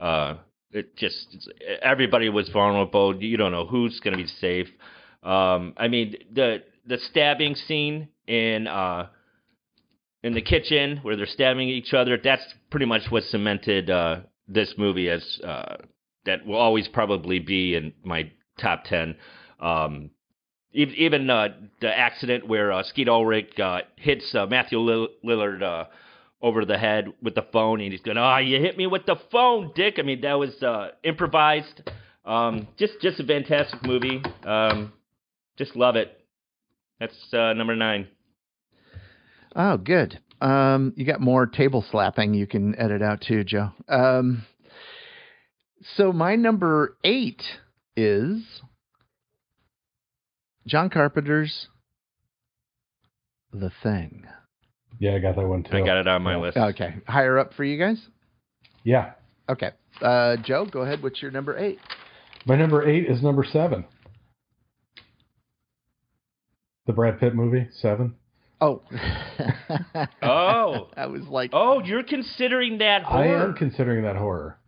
uh, 0.00 0.36
it 0.76 0.96
just 0.96 1.48
everybody 1.82 2.28
was 2.28 2.48
vulnerable. 2.50 3.22
You 3.22 3.36
don't 3.36 3.52
know 3.52 3.66
who's 3.66 3.98
going 4.00 4.16
to 4.16 4.22
be 4.22 4.28
safe. 4.28 4.68
Um, 5.22 5.74
I 5.76 5.88
mean, 5.88 6.14
the 6.32 6.62
the 6.86 6.98
stabbing 6.98 7.54
scene 7.54 8.08
in 8.26 8.66
uh, 8.66 9.08
in 10.22 10.34
the 10.34 10.42
kitchen 10.42 10.98
where 11.02 11.16
they're 11.16 11.26
stabbing 11.26 11.68
each 11.68 11.94
other. 11.94 12.18
That's 12.22 12.44
pretty 12.70 12.86
much 12.86 13.02
what 13.10 13.24
cemented 13.24 13.90
uh, 13.90 14.20
this 14.46 14.74
movie 14.76 15.08
as 15.08 15.40
uh, 15.44 15.76
that 16.24 16.46
will 16.46 16.56
always 16.56 16.88
probably 16.88 17.38
be 17.38 17.74
in 17.74 17.92
my 18.04 18.30
top 18.60 18.84
ten. 18.84 19.16
Um, 19.60 20.10
ev- 20.74 20.94
even 20.94 21.30
uh, 21.30 21.48
the 21.80 21.96
accident 21.96 22.46
where 22.46 22.72
uh, 22.72 22.82
Skeet 22.82 23.08
Ulrich 23.08 23.58
uh, 23.58 23.80
hits 23.96 24.34
Matthew 24.34 24.78
Lillard 24.78 25.62
uh, 25.62 25.84
over 26.46 26.64
the 26.64 26.78
head 26.78 27.12
with 27.20 27.34
the 27.34 27.44
phone, 27.52 27.80
and 27.80 27.90
he's 27.90 28.00
going, 28.00 28.16
"Ah, 28.16 28.38
you 28.38 28.60
hit 28.60 28.78
me 28.78 28.86
with 28.86 29.04
the 29.04 29.16
phone, 29.32 29.72
Dick." 29.74 29.96
I 29.98 30.02
mean, 30.02 30.20
that 30.20 30.34
was 30.34 30.62
uh, 30.62 30.90
improvised. 31.02 31.82
Um, 32.24 32.68
just, 32.78 32.94
just 33.02 33.18
a 33.18 33.24
fantastic 33.24 33.82
movie. 33.82 34.22
Um, 34.44 34.92
just 35.58 35.74
love 35.74 35.96
it. 35.96 36.20
That's 37.00 37.16
uh, 37.34 37.52
number 37.52 37.74
nine. 37.74 38.06
oh, 39.56 39.76
good. 39.76 40.20
Um, 40.40 40.92
you 40.96 41.04
got 41.04 41.20
more 41.20 41.46
table 41.46 41.84
slapping 41.90 42.34
you 42.34 42.46
can 42.46 42.78
edit 42.78 43.02
out 43.02 43.22
too, 43.26 43.42
Joe. 43.42 43.70
Um, 43.88 44.44
so 45.96 46.12
my 46.12 46.36
number 46.36 46.96
eight 47.04 47.42
is 47.96 48.42
John 50.66 50.90
Carpenter's 50.90 51.68
The 53.52 53.70
Thing. 53.82 54.26
Yeah, 54.98 55.14
I 55.14 55.18
got 55.18 55.36
that 55.36 55.46
one 55.46 55.62
too. 55.62 55.76
I 55.76 55.80
got 55.84 55.98
it 55.98 56.06
on 56.08 56.22
my 56.22 56.36
list. 56.36 56.56
Okay, 56.56 56.94
higher 57.06 57.38
up 57.38 57.52
for 57.54 57.64
you 57.64 57.78
guys. 57.78 57.98
Yeah. 58.84 59.12
Okay, 59.48 59.70
uh, 60.00 60.36
Joe, 60.44 60.64
go 60.66 60.80
ahead. 60.80 61.02
What's 61.02 61.20
your 61.22 61.30
number 61.30 61.56
eight? 61.58 61.78
My 62.46 62.56
number 62.56 62.88
eight 62.88 63.06
is 63.08 63.22
number 63.22 63.44
seven. 63.44 63.84
The 66.86 66.92
Brad 66.92 67.18
Pitt 67.18 67.34
movie, 67.34 67.68
Seven. 67.80 68.14
Oh, 68.60 68.80
Oh. 70.22 70.88
I 70.96 71.06
was 71.06 71.22
like, 71.28 71.50
Oh, 71.52 71.82
you're 71.84 72.04
considering 72.04 72.78
that 72.78 73.02
horror. 73.02 73.24
I 73.38 73.42
am 73.44 73.54
considering 73.54 74.04
that 74.04 74.16
horror. 74.16 74.58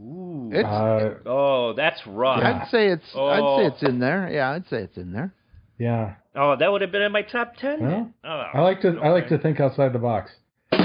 Ooh. 0.00 0.50
It's- 0.52 0.64
Uh, 0.64 1.14
oh, 1.26 1.74
that's 1.74 2.00
rough. 2.06 2.38
Yeah. 2.42 2.62
I'd 2.62 2.68
say 2.70 2.88
it's, 2.88 3.04
I'd 3.14 3.40
Oh. 3.40 3.58
say 3.58 3.66
it's 3.74 3.82
in 3.82 3.98
there. 4.00 4.28
Yeah, 4.32 4.50
I'd 4.50 4.66
say 4.68 4.78
it's 4.78 4.96
in 4.96 5.12
there. 5.12 5.32
Yeah. 5.78 6.14
Oh, 6.34 6.56
that 6.58 6.70
would 6.70 6.82
have 6.82 6.92
been 6.92 7.02
in 7.02 7.12
my 7.12 7.22
top 7.22 7.56
ten. 7.56 7.80
Well. 7.80 8.10
Oh, 8.24 8.28
I 8.54 8.60
like 8.60 8.80
to 8.82 8.98
I 9.02 9.08
like 9.10 9.28
to 9.28 9.38
think 9.38 9.60
outside 9.60 9.92
the 9.92 9.98
box. 9.98 10.30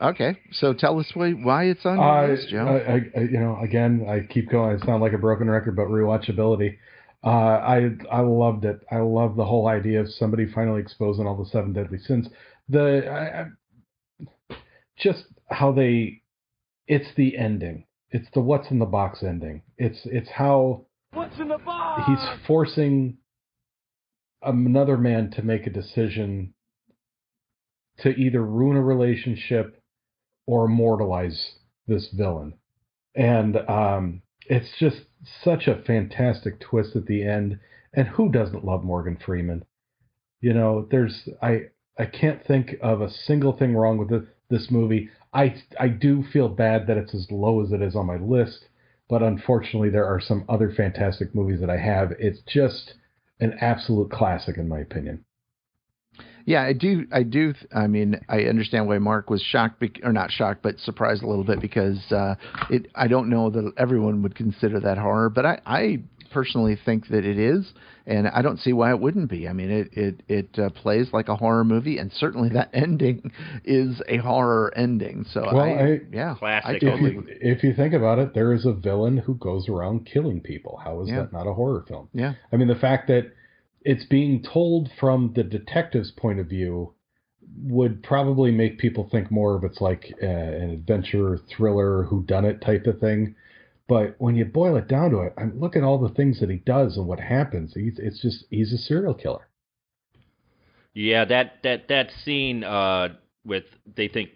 Okay, 0.00 0.38
so 0.52 0.72
tell 0.72 1.00
us 1.00 1.10
why, 1.14 1.32
why 1.32 1.64
it's 1.64 1.84
on 1.84 1.96
your 1.96 2.04
Uh, 2.24 2.28
list, 2.28 2.48
Joe. 2.50 2.66
I, 2.66 3.18
I, 3.18 3.22
you 3.24 3.40
know, 3.40 3.58
again, 3.60 4.06
I 4.08 4.20
keep 4.32 4.48
going. 4.48 4.78
I 4.80 4.86
sound 4.86 5.02
like 5.02 5.12
a 5.12 5.18
broken 5.18 5.50
record, 5.50 5.74
but 5.74 5.88
rewatchability. 5.88 6.76
Uh, 7.24 7.28
I 7.28 7.90
I 8.12 8.20
loved 8.20 8.64
it. 8.64 8.78
I 8.92 8.98
love 8.98 9.34
the 9.34 9.44
whole 9.44 9.66
idea 9.66 10.00
of 10.00 10.08
somebody 10.08 10.46
finally 10.46 10.80
exposing 10.80 11.26
all 11.26 11.34
the 11.36 11.50
seven 11.50 11.72
deadly 11.72 11.98
sins. 11.98 12.28
The 12.68 13.10
I, 13.10 14.54
just 14.96 15.24
how 15.50 15.72
they, 15.72 16.22
it's 16.86 17.08
the 17.16 17.36
ending. 17.36 17.84
It's 18.10 18.28
the 18.32 18.40
what's 18.40 18.70
in 18.70 18.78
the 18.78 18.86
box 18.86 19.22
ending. 19.22 19.62
It's 19.76 20.00
it's 20.04 20.30
how 20.30 20.86
What's 21.12 21.38
in 21.38 21.48
the 21.48 21.58
box? 21.58 22.02
he's 22.06 22.46
forcing 22.46 23.18
another 24.42 24.96
man 24.96 25.30
to 25.32 25.42
make 25.42 25.66
a 25.66 25.70
decision 25.70 26.54
to 28.00 28.10
either 28.10 28.42
ruin 28.44 28.76
a 28.76 28.82
relationship 28.82 29.82
or 30.46 30.66
immortalize 30.66 31.54
this 31.86 32.08
villain. 32.16 32.54
and 33.14 33.56
um, 33.68 34.22
it's 34.46 34.68
just 34.78 34.98
such 35.44 35.66
a 35.66 35.82
fantastic 35.82 36.60
twist 36.60 36.94
at 36.96 37.06
the 37.06 37.22
end. 37.24 37.58
And 37.92 38.06
who 38.06 38.30
doesn't 38.30 38.64
love 38.64 38.84
Morgan 38.84 39.18
Freeman? 39.24 39.64
You 40.40 40.54
know, 40.54 40.86
there's 40.90 41.28
I 41.42 41.64
I 41.98 42.04
can't 42.06 42.44
think 42.46 42.76
of 42.80 43.00
a 43.00 43.10
single 43.10 43.56
thing 43.56 43.74
wrong 43.74 43.98
with 43.98 44.08
this, 44.10 44.22
this 44.48 44.70
movie. 44.70 45.10
I 45.32 45.62
I 45.78 45.88
do 45.88 46.24
feel 46.32 46.48
bad 46.48 46.86
that 46.86 46.96
it's 46.96 47.14
as 47.14 47.30
low 47.30 47.62
as 47.62 47.72
it 47.72 47.82
is 47.82 47.94
on 47.94 48.06
my 48.06 48.16
list, 48.16 48.68
but 49.08 49.22
unfortunately 49.22 49.90
there 49.90 50.06
are 50.06 50.20
some 50.20 50.44
other 50.48 50.70
fantastic 50.70 51.34
movies 51.34 51.60
that 51.60 51.70
I 51.70 51.78
have. 51.78 52.12
It's 52.18 52.40
just 52.46 52.94
an 53.40 53.56
absolute 53.60 54.10
classic 54.10 54.56
in 54.56 54.68
my 54.68 54.78
opinion. 54.80 55.24
Yeah, 56.48 56.62
I 56.62 56.72
do. 56.72 57.06
I 57.12 57.24
do. 57.24 57.52
I 57.74 57.88
mean, 57.88 58.18
I 58.26 58.44
understand 58.44 58.88
why 58.88 58.96
Mark 58.96 59.28
was 59.28 59.42
shocked, 59.42 59.84
or 60.02 60.14
not 60.14 60.30
shocked, 60.30 60.62
but 60.62 60.78
surprised 60.78 61.22
a 61.22 61.26
little 61.26 61.44
bit 61.44 61.60
because 61.60 61.98
uh, 62.10 62.36
it. 62.70 62.86
I 62.94 63.06
don't 63.06 63.28
know 63.28 63.50
that 63.50 63.72
everyone 63.76 64.22
would 64.22 64.34
consider 64.34 64.80
that 64.80 64.96
horror, 64.96 65.28
but 65.28 65.44
I, 65.44 65.60
I 65.66 66.02
personally 66.30 66.78
think 66.84 67.08
that 67.08 67.24
it 67.24 67.38
is, 67.38 67.72
and 68.06 68.28
I 68.28 68.42
don't 68.42 68.58
see 68.58 68.72
why 68.72 68.90
it 68.90 69.00
wouldn't 69.00 69.30
be. 69.30 69.48
I 69.48 69.52
mean, 69.52 69.70
it 69.70 69.88
it 69.92 70.22
it 70.28 70.58
uh, 70.58 70.70
plays 70.70 71.08
like 71.12 71.28
a 71.28 71.36
horror 71.36 71.64
movie, 71.64 71.98
and 71.98 72.12
certainly 72.12 72.48
that 72.50 72.70
ending 72.74 73.32
is 73.64 74.00
a 74.08 74.18
horror 74.18 74.72
ending. 74.76 75.24
So, 75.30 75.42
well, 75.52 75.60
I, 75.60 75.70
I, 75.70 76.00
yeah, 76.12 76.34
classic. 76.38 76.82
I 76.82 76.86
if, 76.86 77.00
you, 77.00 77.24
if 77.28 77.64
you 77.64 77.74
think 77.74 77.94
about 77.94 78.18
it, 78.18 78.34
there 78.34 78.52
is 78.52 78.66
a 78.66 78.72
villain 78.72 79.18
who 79.18 79.34
goes 79.34 79.68
around 79.68 80.06
killing 80.06 80.40
people. 80.40 80.80
How 80.82 81.02
is 81.02 81.08
Yeah. 81.08 81.22
that 81.22 81.32
not 81.32 81.46
a 81.46 81.54
horror 81.54 81.84
film? 81.86 82.08
yeah, 82.12 82.34
I 82.52 82.56
mean, 82.56 82.68
the 82.68 82.74
fact 82.74 83.08
that 83.08 83.32
it's 83.82 84.04
being 84.04 84.42
told 84.42 84.90
from 84.98 85.32
the 85.34 85.44
detective's 85.44 86.10
point 86.10 86.40
of 86.40 86.48
view 86.48 86.94
would 87.62 88.02
probably 88.02 88.50
make 88.50 88.78
people 88.78 89.08
think 89.10 89.30
more 89.30 89.56
of 89.56 89.64
it's 89.64 89.80
like 89.80 90.14
uh, 90.22 90.26
an 90.26 90.70
adventure 90.70 91.38
thriller 91.56 92.04
who 92.04 92.22
done 92.22 92.44
it 92.44 92.60
type 92.60 92.86
of 92.86 92.98
thing 93.00 93.34
but 93.88 94.14
when 94.18 94.36
you 94.36 94.44
boil 94.44 94.76
it 94.76 94.86
down 94.88 95.10
to 95.10 95.20
it 95.20 95.32
i'm 95.38 95.58
look 95.58 95.74
at 95.76 95.82
all 95.82 95.98
the 95.98 96.14
things 96.14 96.38
that 96.40 96.50
he 96.50 96.56
does 96.58 96.96
and 96.96 97.06
what 97.06 97.18
happens 97.20 97.72
he's 97.74 97.98
it's 97.98 98.20
just 98.22 98.44
he's 98.50 98.72
a 98.72 98.78
serial 98.78 99.14
killer 99.14 99.48
Yeah, 100.94 101.24
that 101.26 101.62
that 101.62 101.88
that 101.88 102.10
scene 102.24 102.64
uh, 102.64 103.08
with 103.44 103.64
they 103.96 104.08
think 104.08 104.30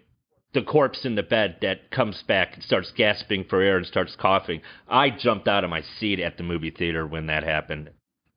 the 0.53 0.61
corpse 0.61 1.03
in 1.03 1.15
the 1.15 1.23
bed 1.23 1.57
that 1.61 1.89
comes 1.91 2.23
back 2.27 2.53
and 2.53 2.63
starts 2.63 2.91
gasping 2.95 3.43
for 3.49 3.59
air 3.61 3.75
and 3.77 3.85
starts 3.85 4.15
coughing. 4.15 4.61
I 4.87 5.09
jumped 5.09 5.47
out 5.47 5.63
of 5.63 5.69
my 5.71 5.81
seat 5.99 6.19
at 6.19 6.37
the 6.37 6.43
movie 6.43 6.69
theater 6.71 7.05
when 7.07 7.25
that 7.25 7.43
happened. 7.43 7.89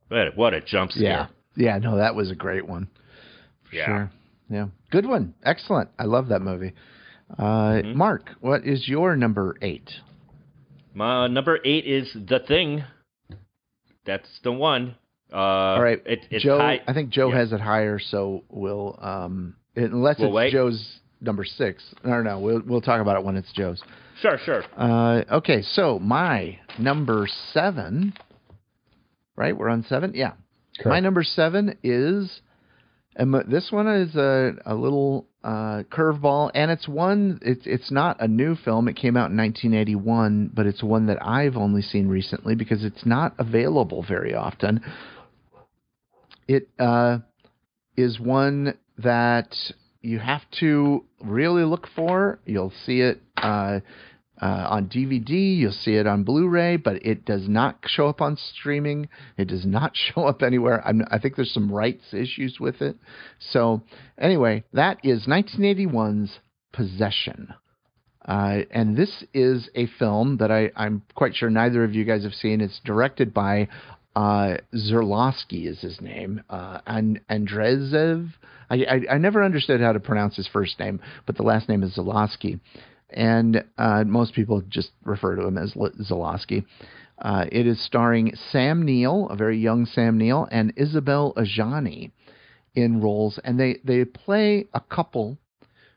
But 0.08 0.34
what 0.36 0.54
a 0.54 0.60
jump 0.62 0.92
scare! 0.92 1.02
yeah, 1.04 1.26
yeah. 1.56 1.78
No, 1.78 1.96
that 1.98 2.14
was 2.14 2.30
a 2.30 2.34
great 2.34 2.66
one. 2.66 2.88
For 3.68 3.76
Yeah. 3.76 3.86
Sure. 3.86 4.10
Yeah. 4.48 4.66
Good 4.90 5.06
one. 5.06 5.34
Excellent. 5.44 5.90
I 5.98 6.04
love 6.04 6.28
that 6.28 6.40
movie. 6.42 6.72
Uh, 7.38 7.82
Mhm. 7.82 7.94
Mark, 7.94 8.30
what 8.40 8.64
is 8.64 8.88
your 8.88 9.14
number 9.16 9.56
eight? 9.60 9.90
My 10.96 11.26
number 11.26 11.58
eight 11.62 11.84
is 11.86 12.10
the 12.14 12.38
thing. 12.38 12.82
That's 14.06 14.26
the 14.42 14.50
one. 14.50 14.96
Uh, 15.30 15.36
All 15.36 15.82
right, 15.82 16.00
it, 16.06 16.20
it's 16.30 16.42
Joe. 16.42 16.56
high. 16.56 16.80
I 16.88 16.94
think 16.94 17.10
Joe 17.10 17.28
yeah. 17.28 17.36
has 17.36 17.52
it 17.52 17.60
higher, 17.60 17.98
so 17.98 18.44
we'll 18.48 18.98
um, 19.02 19.56
unless 19.74 20.18
We'll 20.18 20.28
it's 20.28 20.34
wait. 20.34 20.52
Joe's 20.52 21.00
number 21.20 21.44
six. 21.44 21.84
No, 22.02 22.22
no, 22.22 22.38
we'll 22.38 22.62
we'll 22.64 22.80
talk 22.80 23.02
about 23.02 23.18
it 23.18 23.24
when 23.24 23.36
it's 23.36 23.52
Joe's. 23.52 23.82
Sure, 24.22 24.38
sure. 24.42 24.62
Uh, 24.74 25.24
okay, 25.32 25.60
so 25.60 25.98
my 25.98 26.60
number 26.78 27.28
seven. 27.52 28.14
Right, 29.36 29.54
we're 29.54 29.68
on 29.68 29.84
seven. 29.90 30.12
Yeah, 30.14 30.32
my 30.86 31.00
number 31.00 31.24
seven 31.24 31.76
is, 31.82 32.40
and 33.16 33.34
this 33.50 33.70
one 33.70 33.86
is 33.86 34.16
a 34.16 34.52
a 34.64 34.74
little 34.74 35.26
uh, 35.46 35.84
curveball, 35.92 36.50
and 36.54 36.72
it's 36.72 36.88
one. 36.88 37.38
It's 37.40 37.62
it's 37.66 37.92
not 37.92 38.20
a 38.20 38.26
new 38.26 38.56
film. 38.56 38.88
It 38.88 38.96
came 38.96 39.16
out 39.16 39.30
in 39.30 39.36
1981, 39.36 40.50
but 40.52 40.66
it's 40.66 40.82
one 40.82 41.06
that 41.06 41.24
I've 41.24 41.56
only 41.56 41.82
seen 41.82 42.08
recently 42.08 42.56
because 42.56 42.82
it's 42.82 43.06
not 43.06 43.32
available 43.38 44.04
very 44.06 44.34
often. 44.34 44.80
It 46.48 46.68
uh, 46.80 47.18
is 47.96 48.18
one 48.18 48.76
that 48.98 49.54
you 50.02 50.18
have 50.18 50.42
to 50.58 51.04
really 51.22 51.62
look 51.62 51.86
for. 51.94 52.40
You'll 52.44 52.72
see 52.84 53.00
it. 53.00 53.22
Uh, 53.36 53.80
uh, 54.40 54.66
on 54.70 54.88
DVD. 54.88 55.56
You'll 55.56 55.72
see 55.72 55.94
it 55.94 56.06
on 56.06 56.24
Blu-ray, 56.24 56.76
but 56.76 57.04
it 57.04 57.24
does 57.24 57.48
not 57.48 57.78
show 57.86 58.08
up 58.08 58.20
on 58.20 58.36
streaming. 58.36 59.08
It 59.36 59.48
does 59.48 59.64
not 59.64 59.92
show 60.14 60.24
up 60.24 60.42
anywhere. 60.42 60.86
I'm, 60.86 61.02
I 61.10 61.18
think 61.18 61.36
there's 61.36 61.52
some 61.52 61.72
rights 61.72 62.12
issues 62.12 62.58
with 62.60 62.82
it. 62.82 62.96
So 63.38 63.82
anyway, 64.18 64.64
that 64.72 64.98
is 65.04 65.26
1981's 65.26 66.38
Possession. 66.72 67.54
Uh, 68.26 68.58
and 68.70 68.96
this 68.96 69.24
is 69.32 69.70
a 69.74 69.86
film 69.98 70.36
that 70.38 70.50
I, 70.50 70.70
I'm 70.76 71.02
quite 71.14 71.34
sure 71.34 71.48
neither 71.48 71.84
of 71.84 71.94
you 71.94 72.04
guys 72.04 72.24
have 72.24 72.34
seen. 72.34 72.60
It's 72.60 72.80
directed 72.84 73.32
by 73.32 73.68
uh, 74.14 74.56
Zerlowski 74.74 75.66
is 75.66 75.80
his 75.80 76.00
name, 76.00 76.42
uh, 76.50 76.80
and 76.86 77.20
Andrezev. 77.30 78.30
I, 78.68 78.74
I, 78.84 79.14
I 79.14 79.18
never 79.18 79.42
understood 79.42 79.80
how 79.80 79.92
to 79.92 80.00
pronounce 80.00 80.36
his 80.36 80.48
first 80.52 80.78
name, 80.78 81.00
but 81.24 81.36
the 81.36 81.44
last 81.44 81.68
name 81.68 81.82
is 81.82 81.96
Zerlowski 81.96 82.60
and 83.10 83.64
uh, 83.78 84.04
most 84.04 84.34
people 84.34 84.62
just 84.68 84.90
refer 85.04 85.36
to 85.36 85.46
him 85.46 85.58
as 85.58 85.74
L- 85.76 85.90
Zalowski. 86.02 86.64
Uh, 87.18 87.46
it 87.50 87.66
is 87.66 87.82
starring 87.84 88.34
Sam 88.50 88.84
Neill, 88.84 89.28
a 89.30 89.36
very 89.36 89.58
young 89.58 89.86
Sam 89.86 90.18
Neill, 90.18 90.46
and 90.50 90.72
Isabelle 90.76 91.32
Adjani 91.34 92.10
in 92.74 93.00
roles, 93.00 93.40
and 93.42 93.58
they 93.58 93.78
they 93.84 94.04
play 94.04 94.66
a 94.74 94.80
couple 94.80 95.38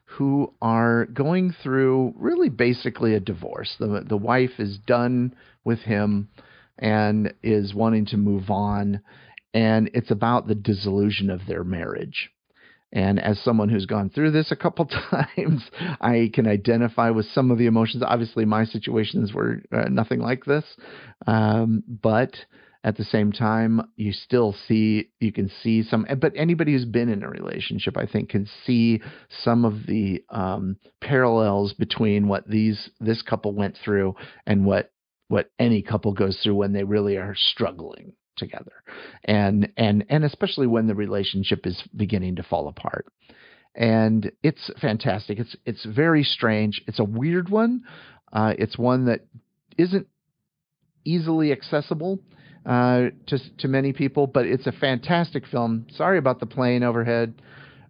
who 0.06 0.54
are 0.62 1.06
going 1.06 1.54
through 1.62 2.14
really 2.18 2.50
basically 2.50 3.14
a 3.14 3.20
divorce. 3.20 3.76
The 3.80 4.06
the 4.08 4.18
wife 4.18 4.60
is 4.60 4.80
done 4.88 5.36
with 5.64 5.80
him 5.80 6.30
and 6.78 7.34
is 7.44 7.74
wanting 7.74 8.06
to 8.08 8.18
move 8.18 8.50
on, 8.50 9.02
and 9.54 9.92
it's 9.94 10.12
about 10.12 10.48
the 10.48 10.56
disillusion 10.56 11.30
of 11.30 11.42
their 11.48 11.66
marriage. 11.66 12.32
And 12.92 13.20
as 13.20 13.40
someone 13.40 13.70
who's 13.70 13.86
gone 13.86 14.10
through 14.10 14.32
this 14.32 14.52
a 14.52 14.56
couple 14.56 14.86
times, 15.12 15.70
I 16.02 16.32
can 16.34 16.48
identify 16.48 17.12
with 17.12 17.28
some 17.28 17.52
of 17.52 17.58
the 17.58 17.68
emotions. 17.68 18.04
Obviously, 18.06 18.46
my 18.46 18.66
situations 18.66 19.34
were 19.34 19.62
uh, 19.72 19.90
nothing 19.90 20.20
like 20.20 20.46
this, 20.46 20.66
um, 21.28 21.84
but 21.88 22.36
at 22.84 22.96
the 22.96 23.04
same 23.04 23.32
time, 23.32 23.82
you 23.98 24.14
still 24.14 24.56
see 24.68 25.10
you 25.20 25.32
can 25.32 25.50
see 25.62 25.84
some. 25.84 26.08
But 26.20 26.34
anybody 26.36 26.72
who's 26.72 26.86
been 26.86 27.10
in 27.10 27.24
a 27.24 27.30
relationship, 27.30 27.98
I 27.98 28.06
think, 28.06 28.30
can 28.30 28.48
see 28.66 29.02
some 29.44 29.66
of 29.66 29.86
the 29.86 30.24
um, 30.30 30.78
parallels 31.02 31.74
between 31.74 32.28
what 32.28 32.48
these 32.48 32.90
this 33.00 33.22
couple 33.22 33.54
went 33.54 33.78
through 33.84 34.16
and 34.48 34.66
what 34.66 34.92
what 35.28 35.52
any 35.60 35.82
couple 35.82 36.14
goes 36.14 36.40
through 36.42 36.56
when 36.56 36.74
they 36.74 36.84
really 36.84 37.18
are 37.18 37.36
struggling 37.36 38.14
together. 38.40 38.72
And 39.26 39.72
and 39.78 40.06
and 40.10 40.24
especially 40.24 40.68
when 40.68 40.88
the 40.88 40.96
relationship 40.96 41.68
is 41.68 41.82
beginning 41.96 42.38
to 42.38 42.44
fall 42.44 42.68
apart. 42.68 43.06
And 43.76 44.32
it's 44.42 44.72
fantastic. 44.82 45.40
It's 45.40 45.56
it's 45.66 45.86
very 45.86 46.24
strange. 46.24 46.82
It's 46.88 47.00
a 47.00 47.04
weird 47.04 47.50
one. 47.50 47.84
Uh, 48.34 48.54
it's 48.58 48.78
one 48.78 49.06
that 49.06 49.22
isn't 49.78 50.08
easily 51.06 51.52
accessible 51.52 52.20
uh, 52.66 53.06
to 53.28 53.58
to 53.58 53.68
many 53.68 53.94
people 53.94 54.28
but 54.28 54.46
it's 54.46 54.68
a 54.68 54.72
fantastic 54.72 55.46
film. 55.48 55.88
Sorry 55.96 56.18
about 56.18 56.40
the 56.40 56.46
plane 56.46 56.84
overhead 56.84 57.42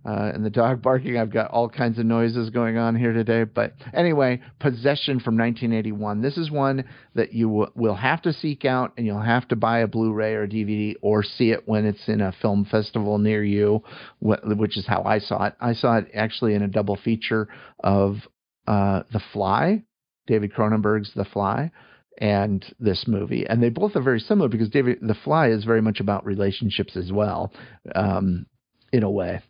uh, 0.05 0.31
and 0.33 0.45
the 0.45 0.49
dog 0.49 0.81
barking. 0.81 1.17
I've 1.17 1.31
got 1.31 1.51
all 1.51 1.69
kinds 1.69 1.99
of 1.99 2.05
noises 2.05 2.49
going 2.49 2.77
on 2.77 2.95
here 2.95 3.13
today. 3.13 3.43
But 3.43 3.73
anyway, 3.93 4.41
Possession 4.59 5.19
from 5.19 5.37
1981. 5.37 6.21
This 6.21 6.37
is 6.37 6.51
one 6.51 6.85
that 7.15 7.33
you 7.33 7.47
w- 7.47 7.71
will 7.75 7.95
have 7.95 8.21
to 8.23 8.33
seek 8.33 8.65
out 8.65 8.93
and 8.97 9.05
you'll 9.05 9.21
have 9.21 9.47
to 9.49 9.55
buy 9.55 9.79
a 9.79 9.87
Blu 9.87 10.13
ray 10.13 10.33
or 10.33 10.47
DVD 10.47 10.95
or 11.01 11.23
see 11.23 11.51
it 11.51 11.67
when 11.67 11.85
it's 11.85 12.07
in 12.07 12.21
a 12.21 12.31
film 12.41 12.65
festival 12.65 13.17
near 13.17 13.43
you, 13.43 13.83
wh- 14.19 14.43
which 14.45 14.77
is 14.77 14.87
how 14.87 15.03
I 15.03 15.19
saw 15.19 15.45
it. 15.45 15.55
I 15.59 15.73
saw 15.73 15.97
it 15.97 16.07
actually 16.13 16.53
in 16.53 16.61
a 16.61 16.67
double 16.67 16.95
feature 16.95 17.47
of 17.79 18.17
uh, 18.67 19.03
The 19.11 19.21
Fly, 19.33 19.83
David 20.27 20.53
Cronenberg's 20.53 21.13
The 21.13 21.25
Fly. 21.25 21.71
And 22.21 22.65
this 22.81 23.05
movie, 23.07 23.47
and 23.47 23.63
they 23.63 23.69
both 23.69 23.95
are 23.95 24.01
very 24.01 24.19
similar 24.19 24.49
because 24.49 24.67
David, 24.67 24.97
The 25.01 25.13
Fly 25.13 25.51
is 25.51 25.63
very 25.63 25.81
much 25.81 26.01
about 26.01 26.25
relationships 26.25 26.97
as 26.97 27.13
well, 27.13 27.53
um, 27.95 28.45
in 28.91 29.03
a 29.03 29.09
way 29.09 29.41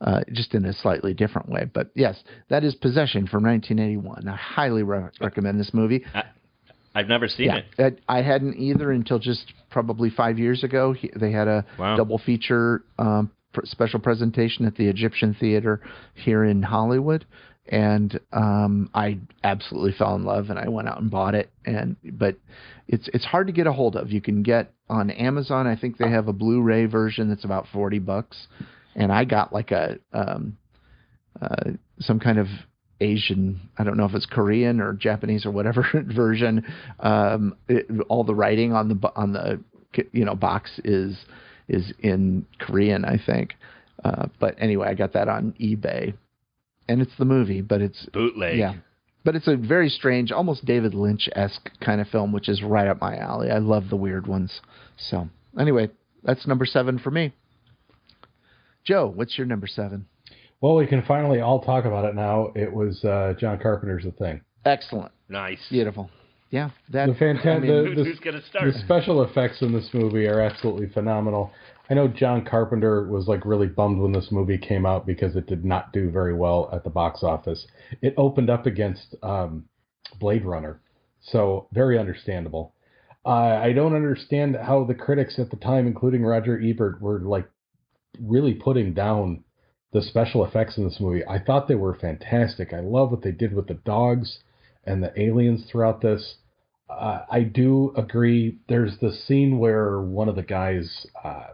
uh, 0.00 0.20
just 0.32 0.54
in 0.54 0.64
a 0.64 0.72
slightly 0.72 1.14
different 1.14 1.48
way. 1.48 1.64
But 1.72 1.90
yes, 1.94 2.22
that 2.48 2.64
is 2.64 2.74
Possession 2.74 3.26
from 3.26 3.44
1981. 3.44 4.28
I 4.28 4.36
highly 4.36 4.82
re- 4.82 5.08
recommend 5.20 5.58
this 5.60 5.72
movie. 5.72 6.04
I've 6.94 7.08
never 7.08 7.28
seen 7.28 7.46
Yeah, 7.46 7.60
it. 7.78 8.00
I 8.08 8.18
I 8.18 8.22
hadn't 8.22 8.56
either 8.56 8.90
until 8.90 9.18
just 9.18 9.52
probably 9.70 10.08
five 10.10 10.38
years 10.38 10.64
ago. 10.64 10.92
He, 10.92 11.10
they 11.14 11.30
had 11.30 11.46
a 11.48 11.64
Wow. 11.78 11.96
double 11.96 12.18
feature 12.18 12.82
um, 12.98 13.30
pr- 13.52 13.66
special 13.66 14.00
presentation 14.00 14.64
at 14.66 14.76
the 14.76 14.86
Egyptian 14.88 15.34
Theater 15.38 15.80
here 16.14 16.42
in 16.44 16.62
Hollywood, 16.62 17.26
and 17.68 18.18
um, 18.32 18.88
I 18.94 19.18
absolutely 19.44 19.92
fell 19.92 20.14
in 20.14 20.24
love, 20.24 20.48
and 20.48 20.58
I 20.58 20.68
went 20.68 20.88
out 20.88 21.00
and 21.00 21.10
bought 21.10 21.34
it. 21.34 21.50
And 21.66 21.96
but 22.14 22.36
it's 22.88 23.08
it's 23.12 23.24
hard 23.26 23.48
to 23.48 23.52
get 23.52 23.66
a 23.66 23.72
hold 23.72 23.94
of. 23.96 24.10
You 24.10 24.22
can 24.22 24.42
get 24.42 24.72
on 24.88 25.10
Amazon. 25.10 25.66
I 25.66 25.76
think 25.76 25.98
they 25.98 26.08
have 26.10 26.28
a 26.28 26.32
Blu-ray 26.32 26.86
version 26.86 27.28
that's 27.28 27.44
about 27.44 27.66
forty 27.74 27.98
bucks, 27.98 28.46
and 28.96 29.12
I 29.12 29.24
got 29.24 29.52
like 29.52 29.70
a 29.70 29.98
um, 30.12 30.56
uh, 31.40 31.72
some 32.00 32.18
kind 32.18 32.38
of 32.38 32.48
Asian, 33.00 33.60
I 33.78 33.84
don't 33.84 33.98
know 33.98 34.06
if 34.06 34.14
it's 34.14 34.26
Korean 34.26 34.80
or 34.80 34.94
Japanese 34.94 35.44
or 35.44 35.50
whatever 35.50 35.86
version. 36.14 36.64
Um, 36.98 37.56
it, 37.68 37.86
all 38.08 38.24
the 38.24 38.34
writing 38.34 38.72
on 38.72 38.88
the 38.88 39.12
on 39.14 39.32
the 39.32 39.60
you 40.12 40.24
know 40.24 40.34
box 40.34 40.80
is 40.82 41.16
is 41.68 41.92
in 42.00 42.46
Korean, 42.58 43.04
I 43.04 43.18
think. 43.24 43.54
Uh, 44.02 44.26
but 44.40 44.56
anyway, 44.58 44.88
I 44.88 44.94
got 44.94 45.12
that 45.12 45.28
on 45.28 45.54
eBay, 45.60 46.14
and 46.88 47.00
it's 47.02 47.16
the 47.18 47.24
movie, 47.24 47.60
but 47.60 47.80
it's 47.82 48.06
bootleg. 48.12 48.58
Yeah, 48.58 48.74
but 49.24 49.36
it's 49.36 49.48
a 49.48 49.56
very 49.56 49.90
strange, 49.90 50.32
almost 50.32 50.64
David 50.64 50.94
Lynch 50.94 51.28
esque 51.34 51.70
kind 51.84 52.00
of 52.00 52.08
film, 52.08 52.32
which 52.32 52.48
is 52.48 52.62
right 52.62 52.88
up 52.88 53.00
my 53.00 53.16
alley. 53.16 53.50
I 53.50 53.58
love 53.58 53.90
the 53.90 53.96
weird 53.96 54.26
ones. 54.26 54.60
So 54.96 55.28
anyway, 55.58 55.90
that's 56.22 56.46
number 56.46 56.64
seven 56.64 56.98
for 56.98 57.10
me. 57.10 57.34
Joe, 58.86 59.12
what's 59.14 59.36
your 59.36 59.46
number 59.46 59.66
seven? 59.66 60.06
Well, 60.60 60.76
we 60.76 60.86
can 60.86 61.02
finally 61.02 61.40
all 61.40 61.60
talk 61.60 61.84
about 61.84 62.04
it 62.06 62.14
now. 62.14 62.52
It 62.54 62.72
was 62.72 63.04
uh, 63.04 63.34
John 63.38 63.58
Carpenter's 63.58 64.04
The 64.04 64.12
Thing. 64.12 64.40
Excellent. 64.64 65.12
Nice. 65.28 65.58
Beautiful. 65.68 66.08
Yeah, 66.50 66.70
that 66.90 67.06
the 67.08 67.14
fantastic. 67.14 67.50
I 67.50 67.58
mean, 67.58 67.94
the, 67.96 68.04
Who's 68.04 68.20
gonna 68.20 68.42
start? 68.48 68.72
The 68.72 68.78
special 68.78 69.24
effects 69.24 69.62
in 69.62 69.72
this 69.72 69.90
movie 69.92 70.26
are 70.28 70.40
absolutely 70.40 70.88
phenomenal. 70.88 71.50
I 71.90 71.94
know 71.94 72.06
John 72.06 72.44
Carpenter 72.44 73.08
was 73.08 73.26
like 73.26 73.44
really 73.44 73.66
bummed 73.66 74.00
when 74.00 74.12
this 74.12 74.28
movie 74.30 74.56
came 74.56 74.86
out 74.86 75.06
because 75.06 75.34
it 75.34 75.46
did 75.46 75.64
not 75.64 75.92
do 75.92 76.08
very 76.10 76.34
well 76.34 76.70
at 76.72 76.84
the 76.84 76.90
box 76.90 77.24
office. 77.24 77.66
It 78.00 78.14
opened 78.16 78.48
up 78.48 78.64
against 78.66 79.16
um, 79.24 79.64
Blade 80.20 80.44
Runner, 80.44 80.80
so 81.20 81.66
very 81.72 81.98
understandable. 81.98 82.74
Uh, 83.24 83.58
I 83.60 83.72
don't 83.72 83.96
understand 83.96 84.56
how 84.56 84.84
the 84.84 84.94
critics 84.94 85.40
at 85.40 85.50
the 85.50 85.56
time, 85.56 85.88
including 85.88 86.24
Roger 86.24 86.60
Ebert, 86.62 87.02
were 87.02 87.18
like 87.20 87.48
really 88.20 88.54
putting 88.54 88.94
down 88.94 89.44
the 89.92 90.02
special 90.02 90.44
effects 90.44 90.76
in 90.76 90.84
this 90.84 91.00
movie. 91.00 91.24
I 91.26 91.38
thought 91.38 91.68
they 91.68 91.74
were 91.74 91.94
fantastic. 91.94 92.72
I 92.72 92.80
love 92.80 93.10
what 93.10 93.22
they 93.22 93.32
did 93.32 93.54
with 93.54 93.68
the 93.68 93.74
dogs 93.74 94.40
and 94.84 95.02
the 95.02 95.18
aliens 95.20 95.64
throughout 95.70 96.00
this. 96.00 96.36
Uh, 96.88 97.20
I 97.30 97.40
do 97.42 97.92
agree. 97.96 98.58
There's 98.68 98.98
the 98.98 99.12
scene 99.12 99.58
where 99.58 100.00
one 100.00 100.28
of 100.28 100.36
the 100.36 100.42
guys 100.42 101.06
uh, 101.24 101.48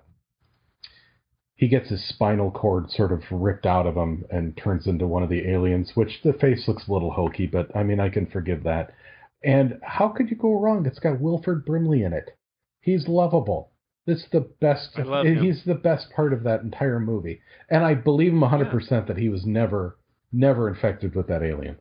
he 1.62 1.68
gets 1.68 1.90
his 1.90 2.04
spinal 2.08 2.50
cord 2.50 2.90
sort 2.90 3.12
of 3.12 3.22
ripped 3.30 3.66
out 3.66 3.86
of 3.86 3.94
him 3.94 4.24
and 4.30 4.56
turns 4.56 4.88
into 4.88 5.06
one 5.06 5.22
of 5.22 5.28
the 5.28 5.48
aliens, 5.48 5.92
which 5.94 6.20
the 6.24 6.32
face 6.32 6.66
looks 6.66 6.88
a 6.88 6.92
little 6.92 7.12
hokey, 7.12 7.46
but 7.46 7.70
I 7.76 7.84
mean 7.84 8.00
I 8.00 8.08
can 8.08 8.26
forgive 8.26 8.64
that. 8.64 8.92
And 9.44 9.78
how 9.82 10.08
could 10.08 10.28
you 10.28 10.36
go 10.36 10.58
wrong? 10.58 10.86
It's 10.86 10.98
got 10.98 11.20
Wilford 11.20 11.64
Brimley 11.64 12.02
in 12.02 12.12
it. 12.12 12.36
He's 12.80 13.06
lovable. 13.06 13.71
It's 14.06 14.26
the 14.32 14.40
best. 14.60 14.90
I 14.96 15.02
love 15.02 15.26
him. 15.26 15.42
He's 15.42 15.62
the 15.64 15.74
best 15.74 16.08
part 16.14 16.32
of 16.32 16.42
that 16.42 16.62
entire 16.62 16.98
movie, 16.98 17.40
and 17.70 17.84
I 17.84 17.94
believe 17.94 18.32
him 18.32 18.40
100 18.40 18.70
percent 18.70 19.06
that 19.06 19.16
he 19.16 19.28
was 19.28 19.46
never, 19.46 19.96
never 20.32 20.68
infected 20.68 21.14
with 21.14 21.28
that 21.28 21.42
alien. 21.42 21.76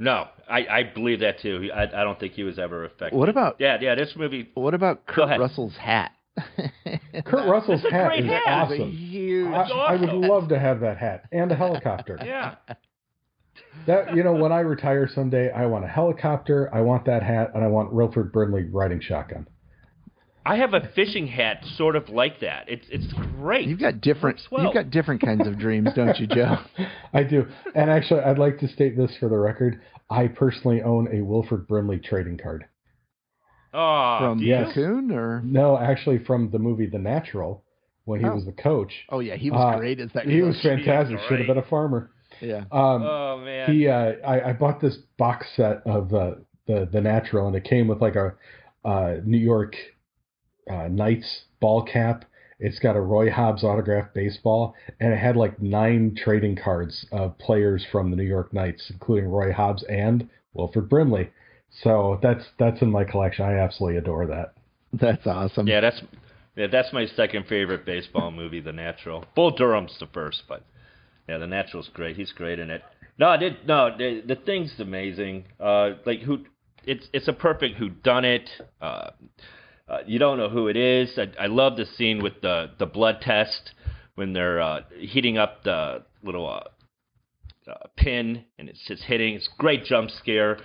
No, 0.00 0.28
I, 0.48 0.66
I 0.66 0.82
believe 0.82 1.20
that 1.20 1.40
too. 1.40 1.70
I, 1.74 1.82
I 1.82 2.04
don't 2.04 2.18
think 2.20 2.34
he 2.34 2.44
was 2.44 2.58
ever 2.58 2.84
affected. 2.84 3.16
What 3.16 3.28
about 3.28 3.56
Yeah, 3.58 3.78
yeah. 3.80 3.94
This 3.94 4.14
movie. 4.16 4.48
what 4.54 4.74
about 4.74 5.06
Kurt. 5.06 5.38
Russell's 5.40 5.76
hat? 5.76 6.12
Kurt 7.24 7.48
Russell's 7.48 7.82
hat 7.82 8.18
is 8.18 8.26
hat. 8.26 8.42
That's 8.46 8.70
a 8.70 8.74
awesome. 8.74 8.92
huge. 8.92 9.52
I, 9.52 9.62
I 9.62 9.96
would 9.96 10.12
love 10.12 10.48
to 10.50 10.58
have 10.58 10.80
that 10.80 10.98
hat 10.98 11.24
and 11.32 11.50
a 11.50 11.56
helicopter. 11.56 12.18
Yeah. 12.24 12.54
That 13.86 14.14
you 14.14 14.22
know, 14.22 14.34
when 14.34 14.52
I 14.52 14.60
retire 14.60 15.08
someday, 15.12 15.50
I 15.50 15.66
want 15.66 15.84
a 15.84 15.88
helicopter, 15.88 16.68
I 16.74 16.80
want 16.80 17.06
that 17.06 17.22
hat, 17.22 17.52
and 17.54 17.64
I 17.64 17.68
want 17.68 17.92
Wilford 17.92 18.32
Brimley 18.32 18.64
riding 18.64 19.00
shotgun. 19.00 19.46
I 20.46 20.56
have 20.56 20.72
a 20.72 20.88
fishing 20.94 21.26
hat 21.26 21.62
sort 21.76 21.94
of 21.94 22.08
like 22.08 22.40
that. 22.40 22.68
It's 22.68 22.86
it's 22.90 23.12
great. 23.38 23.68
You've 23.68 23.80
got 23.80 24.00
different. 24.00 24.40
Well. 24.50 24.64
You've 24.64 24.74
got 24.74 24.90
different 24.90 25.20
kinds 25.20 25.46
of 25.46 25.58
dreams, 25.58 25.90
don't 25.94 26.18
you, 26.18 26.26
Joe? 26.26 26.56
I 27.12 27.22
do, 27.22 27.46
and 27.74 27.90
actually, 27.90 28.20
I'd 28.20 28.38
like 28.38 28.58
to 28.60 28.68
state 28.68 28.96
this 28.96 29.10
for 29.20 29.28
the 29.28 29.36
record: 29.36 29.80
I 30.08 30.28
personally 30.28 30.80
own 30.82 31.08
a 31.14 31.22
Wilford 31.22 31.66
Brimley 31.68 31.98
trading 31.98 32.38
card. 32.38 32.64
oh, 33.74 34.18
From 34.20 34.38
do 34.38 34.44
you? 34.44 34.50
yes. 34.50 34.68
Cocoon 34.74 35.10
or? 35.12 35.42
No, 35.44 35.76
actually, 35.78 36.18
from 36.24 36.50
the 36.50 36.58
movie 36.58 36.86
The 36.86 36.98
Natural, 36.98 37.62
when 38.06 38.20
he 38.20 38.26
Oh. 38.26 38.34
was 38.34 38.46
the 38.46 38.52
coach. 38.52 38.92
Oh 39.10 39.20
yeah, 39.20 39.36
he 39.36 39.50
was 39.50 39.74
Uh, 39.74 39.78
great 39.78 40.00
as 40.00 40.10
that. 40.14 40.26
He 40.26 40.40
was 40.40 40.58
fantastic. 40.62 41.18
Should 41.28 41.38
have 41.40 41.46
been 41.48 41.58
a 41.58 41.62
farmer. 41.68 42.10
Yeah. 42.40 42.64
Um, 42.72 43.02
Oh 43.02 43.40
man. 43.44 43.70
he 43.72 43.88
uh, 43.88 44.12
I, 44.26 44.50
I 44.50 44.52
bought 44.54 44.80
this 44.80 44.96
box 45.18 45.46
set 45.56 45.82
of 45.84 46.14
uh, 46.14 46.32
the 46.66 46.88
the 46.90 47.00
natural 47.00 47.48
and 47.48 47.56
it 47.56 47.64
came 47.64 47.88
with 47.88 48.00
like 48.00 48.16
a 48.16 48.34
uh, 48.84 49.16
New 49.24 49.38
York 49.38 49.74
uh, 50.70 50.88
Knights 50.88 51.42
ball 51.60 51.82
cap. 51.82 52.24
It's 52.60 52.78
got 52.80 52.96
a 52.96 53.00
Roy 53.00 53.30
Hobbs 53.30 53.62
autographed 53.62 54.14
baseball 54.14 54.74
and 55.00 55.12
it 55.12 55.18
had 55.18 55.36
like 55.36 55.62
nine 55.62 56.16
trading 56.16 56.56
cards 56.56 57.06
of 57.12 57.38
players 57.38 57.86
from 57.90 58.10
the 58.10 58.16
New 58.16 58.24
York 58.24 58.52
Knights, 58.52 58.90
including 58.90 59.28
Roy 59.30 59.52
Hobbs 59.52 59.84
and 59.84 60.28
Wilford 60.54 60.88
Brimley. 60.88 61.30
So 61.82 62.18
that's 62.22 62.44
that's 62.58 62.82
in 62.82 62.90
my 62.90 63.04
collection. 63.04 63.44
I 63.44 63.58
absolutely 63.58 63.98
adore 63.98 64.26
that. 64.26 64.54
That's 64.92 65.26
awesome. 65.26 65.66
yeah, 65.68 65.80
that's 65.80 66.00
yeah, 66.56 66.66
that's 66.66 66.92
my 66.92 67.06
second 67.06 67.46
favorite 67.46 67.84
baseball 67.84 68.30
movie, 68.30 68.60
The 68.60 68.72
Natural. 68.72 69.24
Bull 69.36 69.50
Durham's 69.50 69.96
the 70.00 70.06
first, 70.06 70.44
but 70.48 70.64
yeah, 71.28 71.38
The 71.38 71.46
Natural's 71.46 71.90
great. 71.92 72.16
He's 72.16 72.32
great 72.32 72.58
in 72.58 72.70
it. 72.70 72.82
No, 73.18 73.28
I 73.28 73.36
did 73.36 73.66
no. 73.66 73.94
The, 73.96 74.22
the 74.26 74.36
thing's 74.36 74.72
amazing. 74.78 75.44
Uh, 75.60 75.90
like 76.06 76.20
who? 76.20 76.46
It's 76.84 77.06
it's 77.12 77.28
a 77.28 77.32
perfect 77.32 77.76
who 77.76 77.90
done 77.90 78.24
it. 78.24 78.48
Uh, 78.80 79.10
uh, 79.88 79.98
you 80.06 80.18
don't 80.18 80.38
know 80.38 80.48
who 80.48 80.68
it 80.68 80.76
is. 80.76 81.18
I, 81.18 81.44
I 81.44 81.46
love 81.46 81.76
the 81.76 81.86
scene 81.86 82.22
with 82.22 82.40
the 82.42 82.70
the 82.78 82.86
blood 82.86 83.20
test 83.20 83.72
when 84.14 84.32
they're 84.32 84.60
uh, 84.60 84.80
heating 84.98 85.38
up 85.38 85.62
the 85.64 86.04
little 86.22 86.48
uh, 86.48 87.70
uh, 87.70 87.86
pin 87.96 88.44
and 88.58 88.68
it's 88.68 88.84
just 88.86 89.02
hitting. 89.04 89.34
It's 89.34 89.48
great 89.58 89.84
jump 89.84 90.10
scare. 90.10 90.58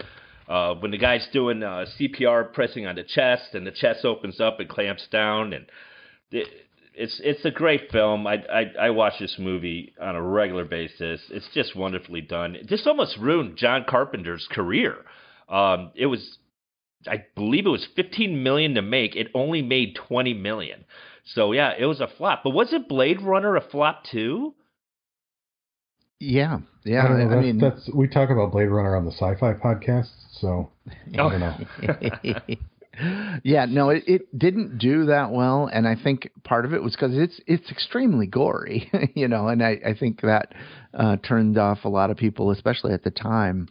Uh, 0.48 0.76
when 0.76 0.92
the 0.92 0.98
guy's 0.98 1.26
doing 1.32 1.64
uh, 1.64 1.86
CPR, 1.98 2.52
pressing 2.52 2.86
on 2.86 2.96
the 2.96 3.04
chest, 3.04 3.56
and 3.56 3.66
the 3.66 3.72
chest 3.72 4.04
opens 4.04 4.42
up 4.42 4.60
and 4.60 4.68
clamps 4.68 5.08
down, 5.08 5.54
and 5.54 5.66
it, 6.32 6.48
it's 6.94 7.22
it's 7.24 7.46
a 7.46 7.52
great 7.52 7.92
film. 7.92 8.28
I, 8.28 8.44
I 8.52 8.72
I 8.80 8.90
watch 8.90 9.14
this 9.20 9.38
movie 9.40 9.94
on 10.02 10.16
a 10.16 10.22
regular 10.22 10.66
basis. 10.66 11.22
It's 11.30 11.48
just 11.54 11.76
wonderfully 11.76 12.22
done. 12.22 12.56
It 12.56 12.68
just 12.68 12.86
almost 12.88 13.18
ruined 13.18 13.56
John 13.56 13.86
Carpenter's 13.88 14.48
career. 14.52 14.98
Um, 15.50 15.92
it 15.96 16.08
was, 16.08 16.38
I 17.08 17.26
believe, 17.36 17.66
it 17.66 17.70
was 17.70 17.88
15 17.96 18.44
million 18.44 18.76
to 18.76 18.82
make. 18.82 19.16
It 19.16 19.28
only 19.34 19.62
made 19.62 19.96
20 19.96 20.34
million. 20.34 20.86
So 21.26 21.52
yeah, 21.52 21.74
it 21.78 21.86
was 21.86 22.02
a 22.02 22.08
flop. 22.18 22.42
But 22.44 22.52
wasn't 22.52 22.90
Blade 22.90 23.22
Runner 23.22 23.56
a 23.56 23.62
flop 23.62 24.04
too? 24.12 24.54
Yeah. 26.20 26.60
Yeah. 26.84 27.04
I, 27.04 27.10
know, 27.10 27.26
I 27.26 27.28
that's, 27.30 27.42
mean, 27.42 27.58
that's 27.58 27.90
we 27.94 28.08
talk 28.08 28.30
about 28.30 28.52
Blade 28.52 28.68
Runner 28.68 28.96
on 28.96 29.06
the 29.06 29.12
Sci-Fi 29.12 29.54
podcast, 29.54 30.12
so 30.32 30.70
I 31.14 31.16
don't 31.16 31.40
know. 31.40 32.56
yeah, 33.44 33.66
no, 33.66 33.90
it, 33.90 34.04
it 34.06 34.38
didn't 34.38 34.78
do 34.78 35.06
that 35.06 35.32
well, 35.32 35.70
and 35.72 35.88
I 35.88 35.96
think 36.02 36.30
part 36.44 36.66
of 36.66 36.74
it 36.74 36.84
was 36.84 36.94
because 36.94 37.18
it's 37.18 37.40
it's 37.48 37.70
extremely 37.72 38.28
gory, 38.28 38.92
you 39.16 39.28
know, 39.28 39.48
and 39.48 39.64
I 39.64 39.80
I 39.86 39.94
think 40.00 40.22
that 40.22 40.54
uh, 40.94 41.18
turned 41.18 41.58
off 41.58 41.86
a 41.86 41.90
lot 41.90 42.12
of 42.12 42.18
people, 42.18 42.52
especially 42.52 42.94
at 42.94 43.04
the 43.04 43.12
time. 43.12 43.68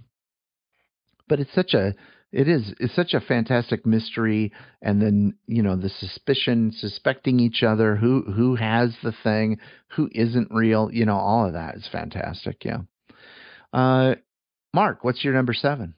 But 1.29 1.41
it's 1.41 1.55
such 1.55 1.73
a 1.75 1.95
it 2.33 2.49
is 2.49 2.75
it's 2.81 2.95
such 2.95 3.13
a 3.15 3.21
fantastic 3.21 3.85
mystery, 3.85 4.53
and 4.81 5.01
then 5.01 5.35
you 5.47 5.63
know 5.63 5.77
the 5.77 5.91
suspicion, 5.91 6.73
suspecting 6.75 7.39
each 7.39 7.63
other, 7.63 7.97
who 7.97 8.23
who 8.23 8.57
has 8.57 8.97
the 9.03 9.13
thing, 9.23 9.59
who 9.89 10.09
isn't 10.13 10.49
real, 10.51 10.91
you 10.93 11.05
know, 11.05 11.17
all 11.17 11.47
of 11.47 11.53
that 11.53 11.77
is 11.77 11.89
fantastic. 11.93 12.65
Yeah. 12.65 12.79
Uh, 13.73 14.15
Mark, 14.75 15.05
what's 15.05 15.23
your 15.23 15.35
number 15.35 15.53
seven? 15.53 15.95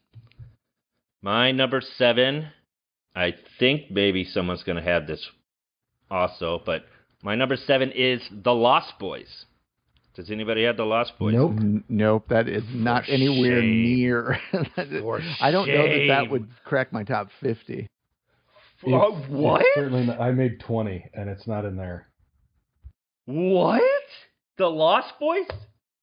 My 1.22 1.52
number 1.52 1.80
seven, 1.80 2.48
I 3.14 3.34
think 3.58 3.90
maybe 3.90 4.24
someone's 4.24 4.64
going 4.64 4.76
to 4.76 4.82
have 4.82 5.06
this 5.06 5.26
also, 6.10 6.60
but 6.66 6.84
my 7.22 7.34
number 7.34 7.56
seven 7.56 7.92
is 7.92 8.20
The 8.30 8.52
Lost 8.52 8.98
Boys. 8.98 9.46
Does 10.14 10.30
anybody 10.30 10.64
have 10.64 10.76
The 10.76 10.84
Lost 10.84 11.18
Boys? 11.18 11.34
Nope. 11.34 11.52
N- 11.58 11.84
nope, 11.88 12.26
that 12.28 12.48
is 12.48 12.62
not 12.72 13.04
For 13.06 13.10
anywhere 13.12 13.60
shame. 13.60 13.82
near. 13.82 14.38
For 14.76 15.20
I 15.40 15.50
don't 15.50 15.66
know 15.66 15.82
that 15.88 16.06
that 16.08 16.20
shame. 16.22 16.30
would 16.30 16.48
crack 16.64 16.92
my 16.92 17.02
top 17.02 17.28
50. 17.40 17.88
Oh, 18.86 19.16
It's- 19.18 19.30
what? 19.30 19.60
it's 19.62 19.70
certainly, 19.74 20.06
not, 20.06 20.20
I 20.20 20.30
made 20.32 20.60
twenty, 20.60 21.04
and 21.14 21.28
it's 21.28 21.46
not 21.46 21.64
in 21.64 21.76
there. 21.76 22.06
What? 23.26 23.80
The 24.58 24.66
Lost 24.68 25.14
Boys? 25.18 25.46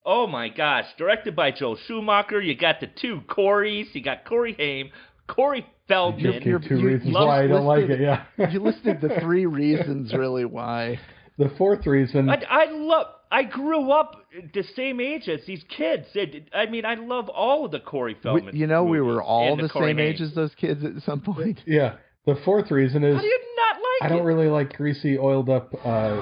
Oh 0.05 0.25
my 0.27 0.49
gosh. 0.49 0.85
Directed 0.97 1.35
by 1.35 1.51
Joel 1.51 1.77
Schumacher. 1.87 2.41
You 2.41 2.55
got 2.55 2.79
the 2.79 2.87
two 2.87 3.21
Corys. 3.29 3.93
You 3.93 4.01
got 4.01 4.25
Corey 4.25 4.55
Haim, 4.57 4.89
Corey 5.27 5.65
Feldman. 5.87 6.23
You're- 6.25 6.39
give 6.61 6.67
two 6.67 6.79
you- 6.79 6.87
reasons 6.87 7.13
love- 7.13 7.27
why 7.27 7.43
I 7.43 7.47
don't 7.47 7.65
like 7.65 7.81
listed- 7.87 8.01
it. 8.01 8.19
Yeah. 8.37 8.49
You 8.49 8.59
listed 8.61 8.99
the 8.99 9.19
three 9.21 9.45
reasons 9.61 10.11
really 10.13 10.45
why. 10.45 10.99
the 11.37 11.49
fourth 11.57 11.85
reason. 11.85 12.29
I, 12.29 12.41
I 12.49 12.65
love. 12.71 13.07
I 13.31 13.43
grew 13.43 13.91
up 13.91 14.25
the 14.53 14.63
same 14.75 14.99
age 14.99 15.29
as 15.29 15.39
these 15.47 15.63
kids. 15.69 16.05
It, 16.13 16.49
I 16.53 16.65
mean, 16.65 16.85
I 16.85 16.95
love 16.95 17.29
all 17.29 17.65
of 17.65 17.71
the 17.71 17.79
Corey 17.79 18.13
We, 18.13 18.19
Feldman. 18.21 18.55
you 18.55 18.67
know, 18.67 18.83
we 18.83 18.99
were 18.99 19.23
all 19.23 19.53
and 19.53 19.63
the 19.63 19.69
same 19.69 19.83
Haim. 19.83 19.99
age 19.99 20.19
as 20.19 20.35
those 20.35 20.53
kids 20.55 20.83
at 20.83 21.01
some 21.03 21.21
point. 21.21 21.61
Yeah. 21.67 21.95
The 22.27 22.35
fourth 22.45 22.69
reason 22.69 23.03
is 23.03 23.15
How 23.15 23.21
do 23.21 23.27
you 23.27 23.39
not 23.57 23.75
like 23.77 24.11
I 24.11 24.15
don't 24.15 24.25
really 24.25 24.47
like 24.47 24.73
greasy, 24.73 25.17
oiled 25.17 25.49
up 25.49 25.73
uh, 25.83 26.21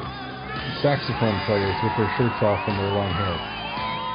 saxophone 0.81 1.41
players 1.45 1.75
with 1.83 1.91
their 1.97 2.09
shirts 2.17 2.41
off 2.41 2.65
and 2.69 2.79
their 2.79 2.93
long 2.93 3.11
hair. 3.11 3.58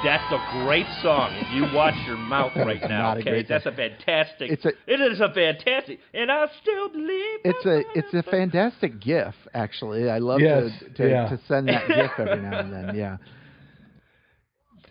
That's 0.04 0.30
a 0.32 0.64
great 0.64 0.86
song, 1.02 1.32
and 1.32 1.56
you 1.56 1.74
watch 1.74 1.94
your 2.06 2.16
mouth 2.18 2.52
right 2.56 2.80
now. 2.88 3.02
not 3.02 3.16
a 3.16 3.20
Okay, 3.20 3.30
great 3.30 3.48
that's 3.48 3.64
a 3.66 3.72
fantastic. 3.72 4.50
It's 4.50 4.64
a- 4.64 4.72
It 4.86 5.00
is 5.00 5.20
a 5.20 5.32
fantastic, 5.32 5.98
and 6.12 6.30
I 6.30 6.46
still 6.60 6.88
believe. 6.90 7.38
It's 7.44 7.64
a 7.66 7.82
it's 7.98 8.12
a 8.14 8.22
fantastic 8.30 9.00
GIF. 9.00 9.34
Actually, 9.54 10.10
I 10.10 10.18
love 10.18 10.40
Yes, 10.40 10.70
to 10.80 10.88
to, 10.90 11.08
yeah. 11.10 11.28
to 11.30 11.40
send 11.48 11.68
that 11.68 11.88
GIF 11.88 12.10
every 12.18 12.42
now 12.42 12.58
and 12.60 12.72
then. 12.72 12.94
Yeah. 13.04 13.16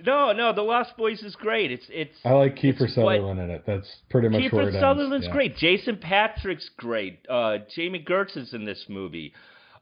No, 0.06 0.34
no, 0.34 0.52
The 0.54 0.62
Lost 0.64 0.98
Boys 0.98 1.22
is 1.24 1.36
great. 1.36 1.72
It's 1.72 1.86
it's. 1.90 2.18
I 2.26 2.32
like 2.32 2.56
Kiefer 2.58 2.82
It's 2.82 2.98
what- 2.98 3.16
Sutherland 3.16 3.40
in 3.40 3.50
it. 3.52 3.64
That's 3.66 3.88
pretty 4.10 4.28
much 4.30 4.52
where 4.52 4.64
it 4.64 4.66
Kiefer 4.66 4.68
ends. 4.74 4.80
Sutherland's 4.82 5.28
Yeah. 5.28 5.32
great. 5.34 5.56
Jason 5.58 5.98
Patric's 5.98 6.70
great. 6.78 7.26
Uh, 7.30 7.60
Jami 7.76 8.04
Gertz 8.04 8.36
is 8.36 8.54
in 8.54 8.66
this 8.66 8.86
movie. 8.90 9.34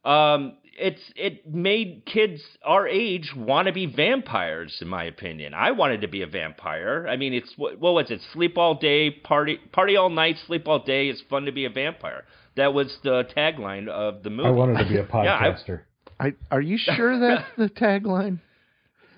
Um, 0.04 0.58
it's 0.82 1.02
it 1.16 1.48
made 1.54 2.04
kids 2.06 2.42
our 2.66 2.88
age 2.88 3.32
want 3.36 3.68
to 3.68 3.72
be 3.74 3.86
vampires. 3.86 4.78
In 4.82 4.88
my 4.88 5.04
opinion, 5.06 5.54
I 5.54 5.72
wanted 5.72 6.02
to 6.02 6.08
be 6.08 6.22
a 6.24 6.28
vampire. 6.28 7.08
I 7.08 7.16
mean, 7.18 7.34
it's 7.34 7.54
what, 7.58 7.80
what 7.80 7.94
was 7.94 8.10
it? 8.12 8.20
Sleep 8.34 8.58
all 8.58 8.76
day, 8.76 9.12
party 9.12 9.58
party 9.72 9.96
all 9.96 10.10
night, 10.10 10.38
sleep 10.48 10.68
all 10.68 10.80
day. 10.80 11.08
It's 11.10 11.22
fun 11.30 11.46
to 11.46 11.52
be 11.52 11.66
a 11.66 11.70
vampire. 11.70 12.24
That 12.58 12.74
was 12.74 12.98
the 13.04 13.24
tagline 13.38 13.88
of 13.88 14.24
the 14.24 14.30
movie. 14.30 14.50
I 14.50 14.52
wanted 14.52 14.78
to 14.84 14.90
be 14.90 14.98
a 14.98 15.04
Yeah, 15.24 15.36
I- 15.40 15.50
podcaster. 15.52 15.82
I, 16.20 16.34
are 16.52 16.62
you 16.62 16.78
sure 16.78 17.20
that's 17.20 17.48
the 17.58 17.70
tagline? 17.82 18.40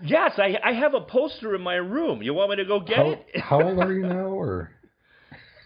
Yes, 0.05 0.34
I 0.38 0.57
I 0.64 0.74
have 0.74 0.93
a 0.93 1.01
poster 1.01 1.55
in 1.55 1.61
my 1.61 1.76
room. 1.76 2.22
You 2.22 2.34
want 2.34 2.49
me 2.51 2.57
to 2.57 2.66
go 2.66 2.80
get 2.80 2.97
how, 2.97 3.09
it? 3.11 3.39
how 3.41 3.61
old 3.61 3.80
are 3.80 3.91
you 3.93 4.05
now? 4.07 4.28
Or 4.28 4.70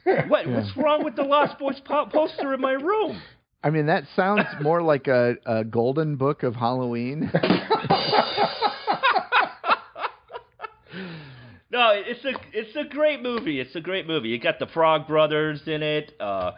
What 0.06 0.48
what's 0.48 0.76
wrong 0.78 1.04
with 1.04 1.16
the 1.16 1.24
Lost 1.24 1.60
Boys 1.60 1.80
po- 1.84 2.06
poster 2.08 2.54
in 2.54 2.62
my 2.62 2.72
room? 2.74 3.22
I 3.64 3.70
mean, 3.70 3.88
that 3.88 4.04
sounds 4.16 4.46
more 4.62 4.82
like 4.82 5.08
a, 5.08 5.36
a 5.46 5.64
golden 5.64 6.16
book 6.16 6.44
of 6.44 6.56
Halloween. 6.56 7.32
No, 11.70 11.92
it's 11.94 12.24
a 12.24 12.32
it's 12.54 12.76
a 12.76 12.86
great 12.86 13.22
movie. 13.22 13.60
It's 13.60 13.76
a 13.76 13.82
great 13.82 14.08
movie. 14.08 14.30
You 14.30 14.40
got 14.40 14.58
the 14.58 14.68
Frog 14.68 15.06
Brothers 15.06 15.62
in 15.68 15.84
it. 15.84 16.14
Uh, 16.20 16.54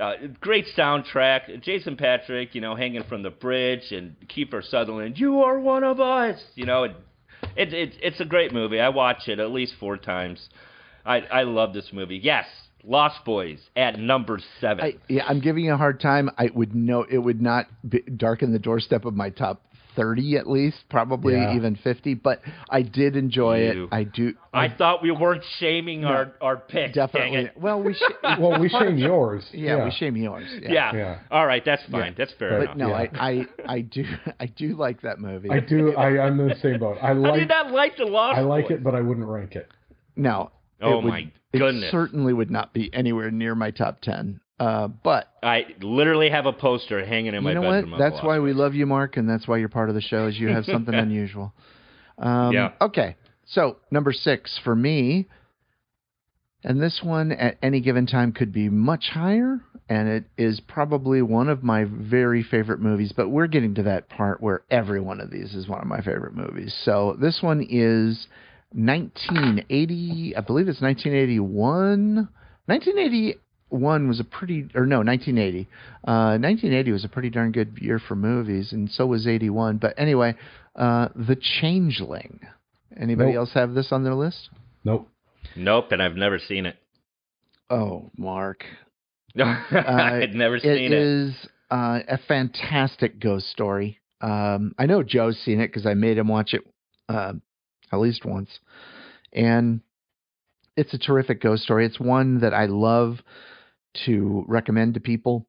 uh, 0.00 0.12
great 0.40 0.64
soundtrack. 0.76 1.62
Jason 1.62 1.96
Patric, 1.96 2.54
you 2.54 2.60
know, 2.60 2.74
hanging 2.74 3.04
from 3.04 3.22
the 3.22 3.30
bridge, 3.30 3.92
and 3.92 4.16
Kiefer 4.28 4.64
Sutherland. 4.64 5.18
You 5.18 5.42
are 5.42 5.60
one 5.60 5.84
of 5.84 6.00
us. 6.00 6.42
You 6.54 6.64
know, 6.64 6.84
it, 6.84 6.96
it, 7.54 7.74
it 7.74 7.94
it's 8.02 8.20
a 8.20 8.24
great 8.24 8.52
movie. 8.52 8.80
I 8.80 8.88
watch 8.88 9.28
it 9.28 9.38
at 9.38 9.50
least 9.50 9.74
four 9.78 9.98
times. 9.98 10.48
I 11.04 11.18
I 11.20 11.42
love 11.42 11.74
this 11.74 11.90
movie. 11.92 12.18
Yes, 12.22 12.46
Lost 12.86 13.24
Boys 13.24 13.58
at 13.74 13.98
number 13.98 14.38
seven. 14.60 14.84
I, 14.84 14.94
yeah, 15.08 15.24
I'm 15.26 15.40
giving 15.40 15.64
you 15.64 15.74
a 15.74 15.76
hard 15.76 16.00
time. 16.00 16.30
I 16.38 16.50
would 16.54 16.74
know 16.74 17.04
it 17.10 17.18
would 17.18 17.42
not 17.42 17.66
be, 17.88 18.00
darken 18.02 18.52
the 18.52 18.58
doorstep 18.60 19.04
of 19.04 19.14
my 19.14 19.30
top 19.30 19.62
30 19.96 20.36
at 20.36 20.46
least, 20.46 20.76
probably 20.90 21.34
Yeah. 21.34 21.56
even 21.56 21.74
50. 21.74 22.14
But 22.14 22.42
I 22.68 22.82
did 22.82 23.16
enjoy 23.16 23.72
You. 23.72 23.84
it. 23.84 23.88
I 23.92 24.04
do. 24.04 24.34
I 24.52 24.68
thought 24.68 25.02
we 25.02 25.10
weren't 25.10 25.42
shaming 25.58 26.04
our 26.04 26.32
our 26.40 26.58
pick. 26.58 26.92
Definitely. 26.92 27.50
Well, 27.56 27.82
we 27.82 27.94
should. 27.94 28.12
well, 28.38 28.60
we 28.60 28.68
shame 28.68 28.98
yours. 28.98 29.44
yeah, 29.52 29.84
we 29.84 29.90
shame 29.92 30.14
yours. 30.16 30.46
Yeah. 30.60 30.70
Yeah. 30.70 30.94
Yeah. 30.94 31.18
All 31.30 31.46
right, 31.46 31.64
that's 31.64 31.82
fine. 31.90 32.14
That's 32.16 32.32
fair 32.34 32.62
enough. 32.62 32.76
No, 32.76 32.88
Yeah. 32.90 32.94
I, 32.94 33.08
I, 33.14 33.46
I 33.66 33.80
do, 33.80 34.04
I 34.40 34.46
do 34.46 34.76
like 34.76 35.00
that 35.00 35.18
movie. 35.18 35.50
I 35.50 35.60
do. 35.60 35.94
I, 35.96 36.24
I'm 36.26 36.38
in 36.40 36.48
the 36.48 36.56
same 36.56 36.78
boat. 36.78 36.98
I 37.02 37.08
How 37.08 37.14
do 37.14 37.20
you 37.20 37.26
like. 37.28 37.48
not 37.48 37.72
like 37.72 37.96
the 37.96 38.04
Lost 38.04 38.36
I 38.38 38.42
like 38.42 38.64
Boys? 38.68 38.72
it, 38.78 38.84
but 38.84 38.94
I 38.94 39.00
wouldn't 39.00 39.26
rank 39.26 39.56
it. 39.56 39.68
No. 40.14 40.50
Oh 40.80 41.00
would, 41.00 41.08
my 41.08 41.32
goodness. 41.52 41.84
It 41.84 41.90
certainly 41.90 42.32
would 42.32 42.50
not 42.50 42.72
be 42.72 42.92
anywhere 42.92 43.30
near 43.30 43.54
my 43.54 43.70
top 43.70 44.00
10. 44.00 44.40
Uh, 44.58 44.88
but 44.88 45.28
I 45.42 45.66
literally 45.80 46.30
have 46.30 46.46
a 46.46 46.52
poster 46.52 47.04
hanging 47.04 47.34
in 47.34 47.44
my 47.44 47.50
you 47.50 47.54
know 47.56 47.62
what? 47.62 47.82
bedroom. 47.82 47.92
of 47.94 47.98
That's 47.98 48.24
why 48.24 48.38
we 48.38 48.54
love 48.54 48.74
you, 48.74 48.86
Mark, 48.86 49.16
and 49.16 49.28
that's 49.28 49.46
why 49.46 49.58
you're 49.58 49.68
part 49.68 49.90
of 49.90 49.94
the 49.94 50.00
show. 50.00 50.28
Is 50.28 50.38
you 50.38 50.48
have 50.48 50.64
something 50.64 50.94
unusual. 50.94 51.52
Um, 52.18 52.52
Yeah. 52.52 52.72
Okay. 52.80 53.16
So 53.48 53.76
number 53.90 54.12
six 54.12 54.58
for 54.64 54.74
me, 54.74 55.28
and 56.64 56.82
this 56.82 57.00
one 57.02 57.32
at 57.32 57.58
any 57.62 57.80
given 57.80 58.06
time 58.06 58.32
could 58.32 58.52
be 58.52 58.70
much 58.70 59.10
higher, 59.12 59.60
and 59.88 60.08
it 60.08 60.24
is 60.38 60.58
probably 60.60 61.20
one 61.20 61.48
of 61.48 61.62
my 61.62 61.84
very 61.84 62.42
favorite 62.42 62.80
movies. 62.80 63.12
But 63.14 63.28
we're 63.28 63.46
getting 63.46 63.74
to 63.74 63.82
that 63.84 64.08
part 64.08 64.40
where 64.40 64.62
every 64.70 65.00
one 65.00 65.20
of 65.20 65.30
these 65.30 65.54
is 65.54 65.68
one 65.68 65.80
of 65.80 65.86
my 65.86 66.00
favorite 66.00 66.34
movies. 66.34 66.74
So 66.82 67.16
this 67.20 67.40
one 67.42 67.64
is 67.68 68.26
1980. 68.72 70.36
I 70.36 70.40
believe 70.40 70.68
it's 70.68 70.80
1981. 70.80 72.28
1981 72.66 74.08
was 74.08 74.20
a 74.20 74.24
pretty, 74.24 74.68
or 74.74 74.86
no, 74.86 74.98
1980. 74.98 75.68
Uh, 76.06 76.38
1980 76.38 76.92
was 76.92 77.04
a 77.04 77.08
pretty 77.08 77.30
darn 77.30 77.52
good 77.52 77.78
year 77.80 77.98
for 77.98 78.16
movies, 78.16 78.72
and 78.72 78.90
so 78.90 79.06
was 79.06 79.26
81. 79.26 79.78
But 79.78 79.94
anyway, 79.98 80.34
uh, 80.74 81.08
The 81.14 81.36
Changeling. 81.60 82.40
Anybody 82.98 83.30
Nope. 83.32 83.38
else 83.40 83.52
have 83.54 83.74
this 83.74 83.92
on 83.92 84.04
their 84.04 84.14
list? 84.14 84.48
Nope. 84.84 85.08
Nope, 85.54 85.92
and 85.92 86.02
I've 86.02 86.16
never 86.16 86.38
seen 86.38 86.66
it. 86.66 86.76
Oh, 87.70 88.10
Mark. 88.16 88.64
I'd 89.38 90.34
never 90.34 90.58
seen 90.58 90.70
It 90.70 90.80
it. 90.80 90.92
is 90.92 91.34
uh, 91.70 92.00
a 92.08 92.18
fantastic 92.26 93.20
ghost 93.20 93.48
story. 93.50 93.98
Um, 94.20 94.74
I 94.78 94.86
know 94.86 95.02
Joe's 95.02 95.38
seen 95.44 95.60
it 95.60 95.66
because 95.68 95.84
I 95.84 95.94
made 95.94 96.16
him 96.16 96.28
watch 96.28 96.54
it 96.54 96.62
uh, 97.08 97.34
at 97.92 98.00
least 98.00 98.24
once, 98.24 98.58
and 99.32 99.80
it's 100.76 100.94
a 100.94 100.98
terrific 100.98 101.40
ghost 101.40 101.62
story. 101.62 101.86
It's 101.86 102.00
one 102.00 102.40
that 102.40 102.54
I 102.54 102.66
love 102.66 103.18
to 104.04 104.44
recommend 104.46 104.94
to 104.94 105.00
people 105.00 105.46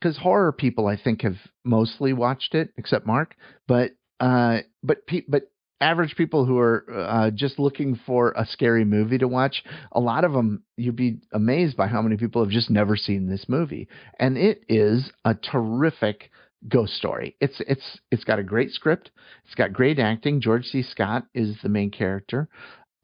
because 0.00 0.16
horror 0.16 0.52
people, 0.52 0.86
I 0.86 0.96
think, 0.96 1.22
have 1.22 1.36
mostly 1.64 2.12
watched 2.12 2.54
it, 2.54 2.70
except 2.76 3.06
Mark. 3.06 3.34
But 3.66 3.92
uh, 4.20 4.58
but 4.82 5.06
pe- 5.06 5.24
but 5.28 5.50
average 5.80 6.16
people 6.16 6.44
who 6.44 6.58
are 6.58 6.84
uh, 6.92 7.30
just 7.30 7.58
looking 7.58 7.98
for 8.06 8.32
a 8.32 8.46
scary 8.46 8.84
movie 8.84 9.18
to 9.18 9.28
watch, 9.28 9.62
a 9.92 10.00
lot 10.00 10.24
of 10.24 10.32
them 10.32 10.64
you'd 10.76 10.96
be 10.96 11.20
amazed 11.32 11.76
by 11.76 11.86
how 11.86 12.02
many 12.02 12.16
people 12.16 12.42
have 12.42 12.50
just 12.50 12.70
never 12.70 12.96
seen 12.96 13.28
this 13.28 13.46
movie, 13.48 13.88
and 14.18 14.36
it 14.36 14.62
is 14.68 15.10
a 15.24 15.34
terrific 15.34 16.30
ghost 16.66 16.94
story. 16.94 17.36
It's 17.40 17.60
it's 17.66 17.98
it's 18.10 18.24
got 18.24 18.38
a 18.38 18.42
great 18.42 18.72
script. 18.72 19.10
It's 19.44 19.54
got 19.54 19.72
great 19.72 19.98
acting. 19.98 20.40
George 20.40 20.64
C. 20.64 20.82
Scott 20.82 21.26
is 21.34 21.56
the 21.62 21.68
main 21.68 21.90
character, 21.90 22.48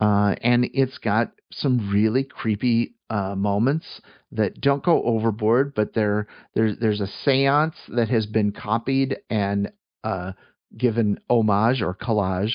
uh, 0.00 0.34
and 0.42 0.68
it's 0.72 0.98
got 0.98 1.32
some 1.52 1.90
really 1.92 2.24
creepy 2.24 2.94
uh, 3.11 3.34
moments 3.36 3.86
that 4.32 4.61
don't 4.61 4.82
go 4.82 5.02
overboard, 5.05 5.74
but 5.74 5.94
there 5.94 6.26
there's 6.55 6.76
there's 6.80 7.00
a 7.00 7.09
séance 7.28 7.74
that 7.88 8.09
has 8.09 8.26
been 8.26 8.50
copied 8.50 9.18
and 9.30 9.70
uh, 10.02 10.32
given 10.76 11.18
homage 11.30 11.80
or 11.80 11.94
collage 11.94 12.55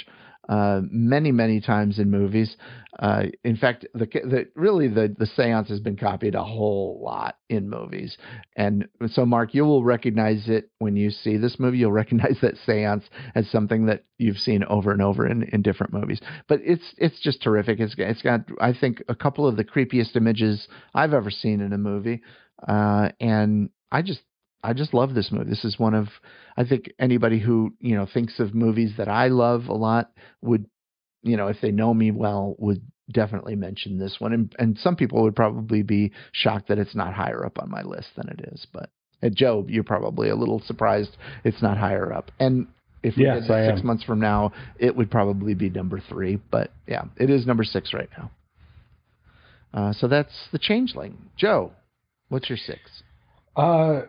uh, 0.49 0.81
many 0.89 1.31
many 1.31 1.61
times 1.61 1.99
in 1.99 2.09
movies. 2.09 2.57
Uh, 2.97 3.25
in 3.43 3.55
fact, 3.55 3.85
the, 3.93 4.07
the 4.07 4.47
really 4.55 4.87
the 4.87 5.15
the 5.17 5.27
séance 5.37 5.67
has 5.67 5.79
been 5.79 5.95
copied 5.95 6.33
a 6.33 6.43
whole 6.43 6.99
lot 7.03 7.35
in 7.49 7.69
movies, 7.69 8.17
and 8.55 8.87
so 9.07 9.25
Mark, 9.27 9.53
you 9.53 9.63
will 9.63 9.83
recognize 9.83 10.49
it 10.49 10.71
when 10.79 10.95
you 10.95 11.11
see 11.11 11.37
this 11.37 11.59
movie. 11.59 11.77
You'll 11.77 11.91
recognize 11.91 12.37
that 12.41 12.55
séance 12.67 13.03
as 13.35 13.49
something 13.51 13.85
that 13.85 14.05
you've 14.17 14.39
seen 14.39 14.63
over 14.63 14.91
and 14.91 15.03
over 15.03 15.27
in, 15.27 15.43
in 15.53 15.61
different 15.61 15.93
movies. 15.93 16.19
But 16.47 16.61
it's 16.63 16.95
it's 16.97 17.21
just 17.21 17.43
terrific. 17.43 17.79
It's 17.79 17.93
it's 17.97 18.23
got 18.23 18.41
I 18.59 18.73
think 18.73 19.03
a 19.07 19.15
couple 19.15 19.47
of 19.47 19.55
the 19.55 19.63
creepiest 19.63 20.15
images 20.15 20.67
I've 20.95 21.13
ever 21.13 21.29
seen 21.29 21.61
in 21.61 21.73
a 21.73 21.77
movie, 21.77 22.23
uh, 22.67 23.09
and 23.19 23.69
I 23.91 24.01
just 24.01 24.21
I 24.63 24.73
just 24.73 24.93
love 24.93 25.13
this 25.13 25.31
movie. 25.31 25.49
This 25.49 25.63
is 25.63 25.79
one 25.79 25.93
of 25.93 26.07
I 26.57 26.65
think 26.65 26.91
anybody 26.99 27.39
who 27.39 27.73
you 27.79 27.95
know 27.95 28.07
thinks 28.11 28.39
of 28.39 28.53
movies 28.53 28.93
that 28.97 29.07
I 29.07 29.27
love 29.27 29.67
a 29.67 29.73
lot 29.73 30.11
would 30.41 30.65
you 31.23 31.37
know 31.37 31.47
if 31.47 31.57
they 31.61 31.71
know 31.71 31.93
me 31.93 32.11
well 32.11 32.55
would 32.59 32.81
definitely 33.11 33.55
mention 33.55 33.97
this 33.97 34.17
one. 34.19 34.33
And 34.33 34.55
and 34.59 34.77
some 34.77 34.95
people 34.95 35.23
would 35.23 35.35
probably 35.35 35.83
be 35.83 36.11
shocked 36.31 36.67
that 36.67 36.77
it's 36.77 36.95
not 36.95 37.13
higher 37.13 37.45
up 37.45 37.57
on 37.59 37.69
my 37.69 37.81
list 37.81 38.09
than 38.15 38.29
it 38.29 38.49
is. 38.51 38.67
But 38.71 38.89
uh, 39.23 39.29
Joe 39.33 39.65
you're 39.67 39.83
probably 39.83 40.29
a 40.29 40.35
little 40.35 40.61
surprised 40.65 41.15
it's 41.43 41.61
not 41.61 41.77
higher 41.77 42.13
up. 42.13 42.31
And 42.39 42.67
if 43.01 43.15
we 43.15 43.23
Yes, 43.23 43.47
did 43.47 43.65
six 43.65 43.83
months 43.83 44.03
from 44.03 44.19
now 44.19 44.51
it 44.77 44.95
would 44.95 45.09
probably 45.09 45.53
be 45.53 45.69
number 45.69 46.01
three. 46.09 46.39
But 46.51 46.71
yeah 46.87 47.05
it 47.17 47.29
is 47.29 47.47
number 47.47 47.63
six 47.63 47.93
right 47.93 48.09
now. 48.17 48.31
Uh, 49.73 49.93
so 49.93 50.07
that's 50.07 50.49
the 50.51 50.59
changeling. 50.59 51.29
Joe 51.37 51.71
what's 52.29 52.49
your 52.49 52.57
six? 52.57 53.03
Uh, 53.55 54.01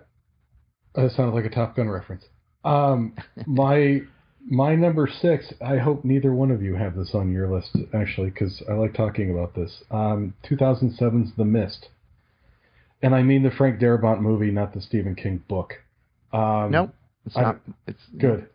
that 0.94 1.10
sounded 1.12 1.34
like 1.34 1.44
a 1.44 1.54
Top 1.54 1.76
Gun 1.76 1.88
reference. 1.88 2.24
Um, 2.64 3.14
my 3.46 4.00
my 4.48 4.74
number 4.74 5.06
six. 5.08 5.52
I 5.60 5.78
hope 5.78 6.04
neither 6.04 6.32
one 6.32 6.50
of 6.50 6.62
you 6.62 6.74
have 6.74 6.96
this 6.96 7.10
on 7.14 7.32
your 7.32 7.48
list 7.48 7.76
actually, 7.94 8.30
because 8.30 8.62
I 8.68 8.72
like 8.72 8.94
talking 8.94 9.30
about 9.30 9.54
this. 9.54 9.82
Um, 9.90 10.34
2007's 10.48 11.32
The 11.36 11.44
Mist, 11.44 11.88
and 13.02 13.14
I 13.14 13.22
mean 13.22 13.42
the 13.42 13.50
Frank 13.50 13.80
Darabont 13.80 14.20
movie, 14.20 14.50
not 14.50 14.74
the 14.74 14.80
Stephen 14.80 15.14
King 15.14 15.42
book. 15.48 15.74
Um, 16.32 16.70
nope 16.70 16.94
it's 17.26 17.36
I- 17.36 17.42
not 17.42 17.60
it's 17.86 18.02
Good. 18.18 18.48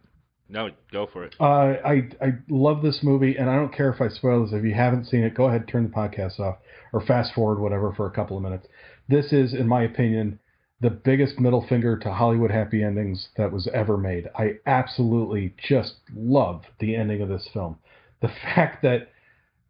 No, 0.47 0.69
go 0.91 1.07
for 1.11 1.23
it. 1.23 1.35
Uh, 1.39 1.43
I 1.43 2.07
I 2.21 2.33
love 2.49 2.83
this 2.83 2.99
movie, 3.01 3.35
and 3.35 3.49
I 3.49 3.55
don't 3.55 3.73
care 3.73 3.91
if 3.91 3.99
I 3.99 4.09
spoil 4.09 4.43
this. 4.45 4.53
If 4.53 4.63
you 4.63 4.75
haven't 4.75 5.05
seen 5.05 5.23
it, 5.23 5.33
go 5.33 5.45
ahead, 5.45 5.67
turn 5.67 5.83
the 5.83 5.89
podcast 5.89 6.39
off, 6.39 6.57
or 6.93 7.01
fast 7.01 7.33
forward 7.33 7.59
whatever 7.59 7.91
for 7.93 8.05
a 8.05 8.11
couple 8.11 8.37
of 8.37 8.43
minutes. 8.43 8.67
This 9.09 9.33
is, 9.33 9.55
in 9.55 9.67
my 9.67 9.81
opinion, 9.81 10.39
the 10.81 10.89
biggest 10.89 11.39
middle 11.39 11.65
finger 11.65 11.97
to 11.97 12.13
Hollywood 12.13 12.51
happy 12.51 12.83
endings 12.83 13.29
that 13.37 13.51
was 13.51 13.67
ever 13.73 13.97
made. 13.97 14.29
I 14.35 14.59
absolutely 14.65 15.55
just 15.57 15.95
love 16.13 16.63
the 16.79 16.95
ending 16.95 17.21
of 17.21 17.29
this 17.29 17.47
film. 17.51 17.79
the 18.21 18.27
fact 18.55 18.81
that 18.83 19.09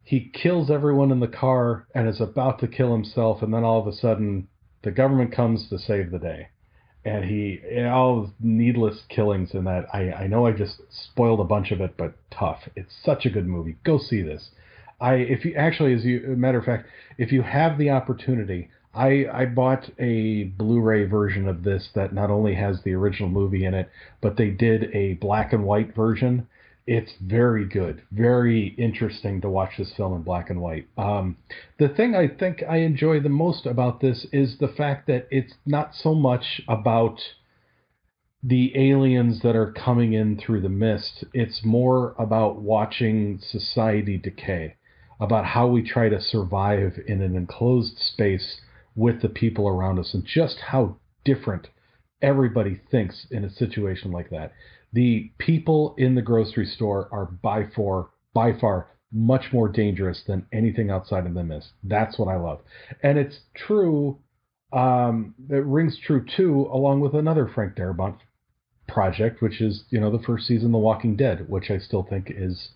he 0.03 0.31
kills 0.33 0.69
everyone 0.69 1.11
in 1.11 1.19
the 1.19 1.27
car 1.27 1.87
and 1.95 2.07
is 2.07 2.21
about 2.21 2.59
to 2.59 2.67
kill 2.67 2.91
himself, 2.91 3.41
and 3.41 3.53
then 3.53 3.63
all 3.63 3.81
of 3.81 3.87
a 3.87 3.93
sudden 3.93 4.47
the 4.83 4.91
government 4.91 5.31
comes 5.31 5.67
to 5.69 5.79
save 5.79 6.11
the 6.11 6.19
day. 6.19 6.49
And 7.03 7.25
he, 7.25 7.59
all 7.85 8.31
needless 8.39 9.03
killings 9.09 9.53
in 9.53 9.65
that. 9.65 9.85
I, 9.93 10.11
I 10.11 10.27
know 10.27 10.47
I 10.47 10.53
just 10.53 10.81
spoiled 10.89 11.39
a 11.39 11.43
bunch 11.43 11.71
of 11.71 11.81
it, 11.81 11.95
but 11.97 12.15
tough. 12.31 12.67
It's 12.75 12.95
such 13.03 13.25
a 13.25 13.29
good 13.29 13.47
movie. 13.47 13.77
Go 13.83 13.99
see 13.99 14.23
this. 14.23 14.49
I, 14.99 15.15
if 15.15 15.45
you 15.45 15.53
actually, 15.55 15.93
as 15.93 16.03
you, 16.03 16.33
a 16.33 16.35
matter 16.35 16.57
of 16.57 16.65
fact, 16.65 16.87
if 17.17 17.31
you 17.31 17.43
have 17.43 17.77
the 17.77 17.91
opportunity, 17.91 18.69
I, 18.95 19.25
I 19.31 19.45
bought 19.45 19.89
a 19.99 20.45
Blu-ray 20.45 21.05
version 21.05 21.47
of 21.47 21.63
this 21.63 21.89
that 21.95 22.13
not 22.13 22.31
only 22.31 22.55
has 22.55 22.81
the 22.81 22.93
original 22.93 23.29
movie 23.29 23.65
in 23.65 23.73
it, 23.73 23.89
but 24.21 24.37
they 24.37 24.49
did 24.49 24.95
a 24.95 25.15
black 25.15 25.51
and 25.51 25.65
white 25.65 25.93
version. 25.93 26.47
It's 26.87 27.13
very 27.19 27.65
good, 27.65 28.03
very 28.11 28.67
interesting 28.77 29.41
to 29.41 29.49
watch 29.49 29.77
this 29.77 29.93
film 29.93 30.13
in 30.13 30.21
black 30.21 30.49
and 30.49 30.61
white. 30.61 30.87
Um, 30.97 31.37
the 31.77 31.89
thing 31.89 32.15
I 32.15 32.27
think 32.27 32.63
I 32.67 32.77
enjoy 32.77 33.19
the 33.19 33.29
most 33.29 33.65
about 33.65 33.99
this 33.99 34.25
is 34.31 34.59
the 34.59 34.67
fact 34.67 35.07
that 35.07 35.27
it's 35.29 35.55
not 35.65 35.95
so 35.95 36.15
much 36.15 36.61
about 36.67 37.19
the 38.41 38.71
aliens 38.77 39.41
that 39.41 39.55
are 39.55 39.71
coming 39.71 40.13
in 40.13 40.37
through 40.37 40.61
the 40.61 40.69
mist. 40.69 41.23
It's 41.33 41.65
more 41.65 42.15
about 42.19 42.61
watching 42.61 43.39
society 43.41 44.17
decay, 44.17 44.75
about 45.19 45.45
how 45.45 45.67
we 45.67 45.81
try 45.81 46.09
to 46.09 46.21
survive 46.21 46.99
in 47.07 47.21
an 47.21 47.35
enclosed 47.35 47.97
space 47.97 48.61
with 48.95 49.21
the 49.21 49.29
people 49.29 49.67
around 49.67 49.99
us 49.99 50.13
and 50.13 50.25
just 50.25 50.57
how 50.67 50.97
different 51.23 51.67
everybody 52.21 52.79
thinks 52.89 53.27
in 53.29 53.43
a 53.43 53.49
situation 53.49 54.11
like 54.11 54.29
that. 54.29 54.53
The 54.93 55.31
people 55.37 55.95
in 55.97 56.15
the 56.15 56.21
grocery 56.21 56.65
store 56.65 57.09
are 57.11 57.25
by 57.25 57.65
far, 57.75 58.09
by 58.33 58.57
far 58.57 58.87
much 59.11 59.51
more 59.51 59.69
dangerous 59.69 60.23
than 60.25 60.45
anything 60.51 60.89
outside 60.89 61.25
of 61.25 61.33
the 61.33 61.43
mist. 61.43 61.69
That's 61.83 62.17
what 62.17 62.27
I 62.27 62.37
love. 62.37 62.59
And 63.03 63.17
it's 63.17 63.39
true, 63.55 64.19
um, 64.71 65.35
it 65.49 65.65
rings 65.65 65.99
true 66.05 66.25
too, 66.25 66.69
along 66.71 67.01
with 67.01 67.13
another 67.13 67.47
Frank 67.47 67.75
Darabont 67.75 68.17
project, 68.87 69.41
which 69.41 69.61
is, 69.61 69.83
you 69.89 69.99
know, 69.99 70.11
the 70.11 70.23
first 70.23 70.47
season, 70.47 70.71
The 70.71 70.77
Walking 70.77 71.15
Dead, 71.15 71.49
which 71.49 71.69
I 71.69 71.79
still 71.79 72.03
think 72.03 72.31
is 72.35 72.69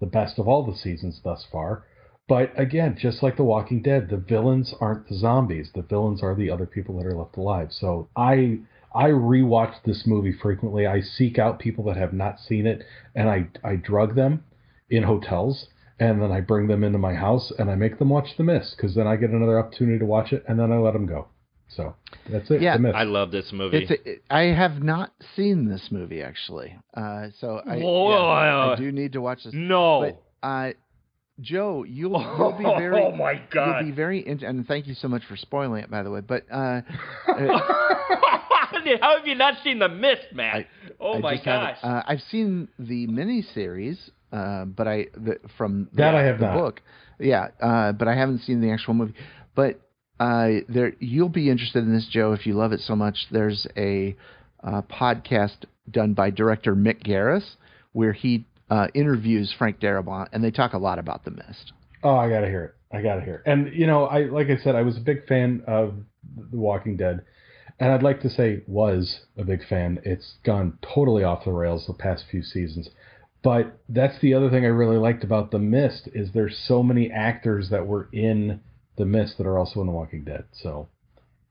the 0.00 0.06
best 0.06 0.38
of 0.38 0.48
all 0.48 0.64
the 0.64 0.76
seasons 0.76 1.20
thus 1.22 1.46
far. 1.50 1.84
But 2.26 2.58
again, 2.58 2.96
just 2.98 3.22
like 3.22 3.36
The 3.36 3.44
Walking 3.44 3.82
Dead, 3.82 4.08
the 4.08 4.16
villains 4.16 4.74
aren't 4.80 5.08
the 5.08 5.16
zombies. 5.16 5.70
The 5.74 5.82
villains 5.82 6.22
are 6.22 6.34
the 6.34 6.50
other 6.50 6.66
people 6.66 6.96
that 6.98 7.06
are 7.06 7.16
left 7.16 7.36
alive. 7.36 7.68
So 7.70 8.08
I 8.16 8.60
I 8.94 9.08
rewatch 9.08 9.74
this 9.84 10.06
movie 10.06 10.32
frequently. 10.32 10.86
I 10.86 11.00
seek 11.00 11.38
out 11.38 11.58
people 11.58 11.84
that 11.84 11.96
have 11.96 12.12
not 12.12 12.38
seen 12.40 12.66
it 12.66 12.82
and 13.14 13.28
I 13.28 13.48
I 13.62 13.76
drug 13.76 14.14
them 14.14 14.44
in 14.88 15.02
hotels 15.02 15.68
and 16.00 16.22
then 16.22 16.32
I 16.32 16.40
bring 16.40 16.66
them 16.66 16.82
into 16.82 16.98
my 16.98 17.14
house 17.14 17.52
and 17.58 17.70
I 17.70 17.74
make 17.74 17.98
them 17.98 18.08
watch 18.08 18.36
The 18.36 18.44
Mist 18.44 18.76
because 18.76 18.94
then 18.94 19.06
I 19.06 19.16
get 19.16 19.30
another 19.30 19.58
opportunity 19.58 19.98
to 19.98 20.06
watch 20.06 20.32
it 20.32 20.44
and 20.48 20.58
then 20.58 20.72
I 20.72 20.78
let 20.78 20.92
them 20.94 21.06
go. 21.06 21.28
So 21.68 21.94
that's 22.30 22.50
it. 22.50 22.62
Yeah, 22.62 22.76
The 22.76 22.82
Mist. 22.84 22.94
I 22.96 23.02
love 23.04 23.32
this 23.32 23.52
movie. 23.52 23.78
It's 23.78 23.90
a, 23.90 24.08
it, 24.08 24.24
I 24.30 24.42
have 24.44 24.82
not 24.82 25.12
seen 25.36 25.68
this 25.68 25.88
movie 25.90 26.22
actually, 26.22 26.76
uh, 26.94 27.28
so 27.38 27.60
I, 27.66 27.78
Whoa, 27.78 28.10
yeah, 28.10 28.72
I 28.72 28.76
do 28.76 28.92
need 28.92 29.12
to 29.12 29.20
watch 29.20 29.44
this. 29.44 29.52
no. 29.54 30.00
But 30.42 30.46
uh, 30.46 30.72
Joe, 31.40 31.84
you'll 31.88 32.20
you'll 32.38 32.52
be 32.56 32.64
very 32.64 33.02
oh 33.02 33.12
my 33.12 33.40
god. 33.52 33.80
you'll 33.80 33.90
be 33.90 33.96
very 33.96 34.26
in, 34.26 34.42
and 34.44 34.66
thank 34.66 34.86
you 34.86 34.94
so 34.94 35.08
much 35.08 35.22
for 35.28 35.36
spoiling 35.36 35.82
it 35.82 35.90
by 35.90 36.02
the 36.02 36.10
way. 36.10 36.20
But 36.20 36.44
uh, 36.50 36.80
How 39.00 39.16
have 39.18 39.26
you 39.26 39.34
not 39.34 39.54
seen 39.62 39.78
The 39.78 39.88
Mist, 39.88 40.32
man? 40.32 40.54
I- 40.56 40.66
oh 41.00 41.14
I 41.14 41.18
my 41.20 41.32
just 41.34 41.44
gosh. 41.44 41.78
Uh, 41.82 42.02
I've 42.06 42.20
seen 42.30 42.68
the 42.78 43.06
miniseries, 43.06 43.98
uh, 44.32 44.64
but 44.66 44.86
I 44.88 45.06
the, 45.16 45.38
from 45.56 45.88
That 45.94 46.12
the, 46.12 46.18
I 46.18 46.22
have 46.22 46.38
the 46.38 46.46
not. 46.46 46.54
book. 46.58 46.82
Yeah, 47.18 47.48
uh, 47.60 47.92
but 47.92 48.08
I 48.08 48.14
haven't 48.14 48.40
seen 48.40 48.60
the 48.60 48.70
actual 48.70 48.94
movie. 48.94 49.14
But 49.54 49.80
uh, 50.20 50.48
there, 50.68 50.92
you'll 50.98 51.28
be 51.28 51.50
interested 51.50 51.84
in 51.84 51.92
this, 51.94 52.06
Joe, 52.10 52.32
if 52.32 52.46
you 52.46 52.54
love 52.54 52.72
it 52.72 52.80
so 52.80 52.94
much. 52.96 53.16
There's 53.30 53.66
a 53.76 54.16
uh, 54.62 54.82
podcast 54.82 55.58
done 55.90 56.14
by 56.14 56.30
director 56.30 56.74
Mick 56.74 57.06
Garris 57.06 57.44
where 57.92 58.12
he 58.12 58.44
uh, 58.70 58.88
interviews 58.94 59.54
Frank 59.56 59.80
Darabont, 59.80 60.28
and 60.32 60.42
they 60.42 60.50
talk 60.50 60.72
a 60.72 60.78
lot 60.78 60.98
about 60.98 61.24
The 61.24 61.30
Mist. 61.30 61.72
Oh, 62.02 62.16
I 62.16 62.28
gotta 62.28 62.48
hear 62.48 62.64
it. 62.64 62.96
I 62.96 63.02
gotta 63.02 63.22
hear 63.22 63.36
it. 63.36 63.42
And 63.46 63.72
you 63.74 63.86
know, 63.86 64.04
I 64.04 64.24
like 64.24 64.48
I 64.48 64.56
said, 64.56 64.74
I 64.74 64.82
was 64.82 64.96
a 64.96 65.00
big 65.00 65.26
fan 65.26 65.62
of 65.66 65.94
The 66.50 66.58
Walking 66.58 66.96
Dead, 66.96 67.24
and 67.80 67.92
I'd 67.92 68.02
like 68.02 68.20
to 68.22 68.30
say 68.30 68.62
was 68.66 69.20
a 69.36 69.44
big 69.44 69.66
fan. 69.66 70.00
It's 70.04 70.34
gone 70.44 70.78
totally 70.94 71.24
off 71.24 71.44
the 71.44 71.52
rails 71.52 71.86
the 71.86 71.94
past 71.94 72.24
few 72.30 72.42
seasons. 72.42 72.90
But 73.42 73.78
that's 73.90 74.18
the 74.20 74.32
other 74.32 74.48
thing 74.48 74.64
I 74.64 74.68
really 74.68 74.96
liked 74.96 75.22
about 75.22 75.50
The 75.50 75.58
Mist 75.58 76.08
is 76.14 76.30
there's 76.32 76.58
so 76.66 76.82
many 76.82 77.10
actors 77.10 77.68
that 77.70 77.86
were 77.86 78.08
in 78.10 78.60
The 78.96 79.04
Mist 79.04 79.36
that 79.36 79.46
are 79.46 79.58
also 79.58 79.80
in 79.80 79.86
The 79.86 79.92
Walking 79.92 80.24
Dead. 80.24 80.44
So 80.52 80.88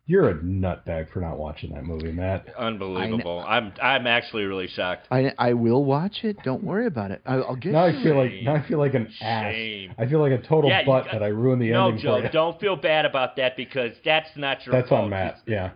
you're 0.05 0.29
a 0.29 0.33
nutbag 0.35 1.11
for 1.13 1.21
not 1.21 1.37
watching 1.37 1.73
that 1.73 1.85
movie, 1.85 2.11
Matt. 2.11 2.47
Unbelievable. 2.57 3.43
I'm 3.47 3.71
I'm 3.81 4.05
actually 4.07 4.43
really 4.43 4.67
shocked. 4.67 5.07
I 5.11 5.33
I 5.37 5.53
will 5.53 5.85
watch 5.85 6.23
it. 6.23 6.37
Don't 6.43 6.63
worry 6.63 6.87
about 6.87 7.11
it. 7.11 7.21
I, 7.25 7.35
I'll 7.35 7.55
get. 7.55 7.71
Now 7.71 7.87
to 7.89 7.97
I 7.97 8.03
feel 8.03 8.17
like 8.17 8.31
now 8.43 8.55
I 8.55 8.67
feel 8.67 8.79
like 8.79 8.93
an 8.95 9.07
Shame. 9.19 9.91
ass. 9.91 9.95
I 9.99 10.05
feel 10.09 10.19
like 10.19 10.31
a 10.33 10.41
total 10.45 10.69
Yeah, 10.69 10.83
butt 10.85 11.05
got- 11.05 11.13
that 11.13 11.23
I 11.23 11.27
ruined 11.27 11.61
the 11.61 11.71
No, 11.71 11.87
ending 11.87 12.03
Joe, 12.03 12.11
for 12.13 12.17
you. 12.17 12.23
No, 12.23 12.29
Joe, 12.29 12.33
don't 12.33 12.59
feel 12.59 12.75
bad 12.75 13.05
about 13.05 13.35
that 13.37 13.55
because 13.55 13.93
that's 14.03 14.29
not 14.35 14.65
your 14.65 14.73
That's 14.75 14.89
fault. 14.89 15.05
on 15.05 15.09
Matt. 15.09 15.37
Yeah. 15.47 15.71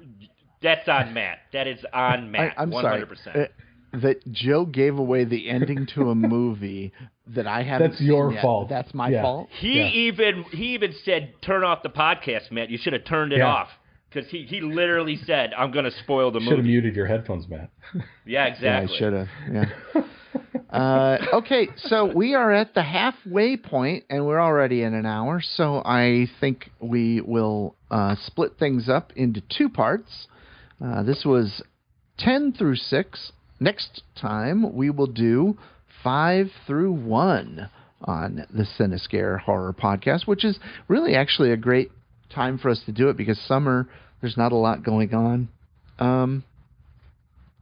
That's 0.61 0.87
on 0.89 1.13
Matt. 1.13 1.37
That 1.53 1.67
is 1.67 1.79
on 1.93 2.31
Matt. 2.31 2.55
I, 2.57 2.63
am 2.63 2.71
sorry 2.71 2.83
hundred 2.85 3.09
percent. 3.09 3.37
uh, 3.37 3.45
that 4.01 4.17
Joe 4.31 4.65
gave 4.65 4.97
away 4.97 5.23
the 5.23 5.49
ending 5.49 5.87
to 5.95 6.09
a 6.09 6.15
movie 6.15 6.91
that 7.27 7.45
I 7.47 7.61
haven't. 7.63 7.91
That's 7.91 8.01
your 8.01 8.33
yet. 8.33 8.41
fault. 8.41 8.67
That's 8.67 8.93
my 8.93 9.09
Yeah. 9.09 9.21
fault. 9.21 9.49
He 9.59 9.77
Yeah. 9.79 9.87
even 9.89 10.43
he 10.51 10.73
even 10.73 10.93
said 11.05 11.33
turn 11.41 11.63
off 11.63 11.83
the 11.83 11.89
podcast, 11.89 12.51
Matt. 12.51 12.69
You 12.69 12.77
should 12.77 12.93
have 12.93 13.05
turned 13.05 13.31
it 13.33 13.37
Yeah. 13.39 13.47
off 13.53 13.69
because 14.09 14.29
he 14.29 14.43
he 14.43 14.61
literally 14.61 15.15
said 15.25 15.53
I'm 15.57 15.71
going 15.71 15.85
to 15.85 15.91
spoil 15.91 16.31
the 16.31 16.39
Should 16.39 16.49
have 16.49 16.57
movie. 16.59 16.69
muted 16.69 16.95
your 16.95 17.05
headphones, 17.07 17.47
Matt. 17.47 17.69
Yeah, 17.93 18.01
Yeah, 18.25 18.45
exactly. 18.47 18.95
I 18.95 18.99
should 18.99 19.13
have. 19.13 19.27
Yeah. 19.51 20.01
uh, 20.69 21.17
okay, 21.33 21.67
so 21.77 22.05
we 22.13 22.33
are 22.35 22.51
at 22.51 22.73
the 22.73 22.83
halfway 22.83 23.57
point, 23.57 24.03
and 24.09 24.25
we're 24.25 24.41
already 24.41 24.83
in 24.83 24.93
an 24.93 25.05
hour. 25.05 25.41
So 25.41 25.81
I 25.85 26.27
think 26.39 26.69
we 26.79 27.21
will 27.21 27.75
uh, 27.89 28.15
split 28.25 28.57
things 28.59 28.89
up 28.89 29.11
into 29.15 29.41
two 29.41 29.69
parts. 29.69 30.27
Uh, 30.83 31.03
this 31.03 31.23
was 31.25 31.61
ten 32.17 32.51
through 32.53 32.75
six. 32.75 33.31
Next 33.59 34.03
time 34.15 34.75
we 34.75 34.89
will 34.89 35.07
do 35.07 35.57
five 36.03 36.51
through 36.67 36.91
one 36.91 37.69
on 38.03 38.45
the 38.53 38.63
Cinescare 38.77 39.39
Horror 39.39 39.73
Podcast, 39.73 40.27
which 40.27 40.45
is 40.45 40.59
really 40.87 41.15
actually 41.15 41.51
a 41.51 41.57
great 41.57 41.89
time 42.29 42.57
for 42.57 42.69
us 42.69 42.81
to 42.85 42.91
do 42.91 43.09
it 43.09 43.17
because 43.17 43.39
summer 43.47 43.87
there's 44.21 44.37
not 44.37 44.51
a 44.51 44.55
lot 44.55 44.83
going 44.83 45.13
on. 45.13 45.47
Um, 45.99 46.43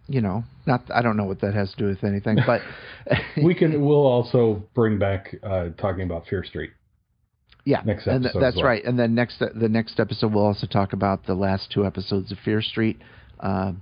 you 0.07 0.21
know, 0.21 0.43
not 0.65 0.83
I 0.93 1.01
don't 1.01 1.17
know 1.17 1.23
what 1.25 1.41
that 1.41 1.53
has 1.53 1.71
to 1.71 1.77
do 1.77 1.85
with 1.85 2.03
anything, 2.03 2.37
but 2.45 2.61
we 3.43 3.55
can. 3.55 3.83
We'll 3.85 4.05
also 4.05 4.63
bring 4.75 4.99
back 4.99 5.35
uh, 5.43 5.69
talking 5.77 6.03
about 6.03 6.27
Fear 6.27 6.43
Street. 6.43 6.71
yeah, 7.65 7.81
next 7.85 8.05
and 8.05 8.21
th- 8.23 8.29
episode 8.31 8.39
that's 8.41 8.55
well. 8.57 8.65
right. 8.65 8.83
And 8.85 8.99
then 8.99 9.15
next 9.15 9.39
the 9.39 9.69
next 9.69 9.99
episode 9.99 10.33
we'll 10.33 10.45
also 10.45 10.67
talk 10.67 10.93
about 10.93 11.25
the 11.25 11.33
last 11.33 11.71
two 11.71 11.85
episodes 11.85 12.31
of 12.31 12.37
Fear 12.45 12.61
Street. 12.61 12.99
Uh, 13.39 13.73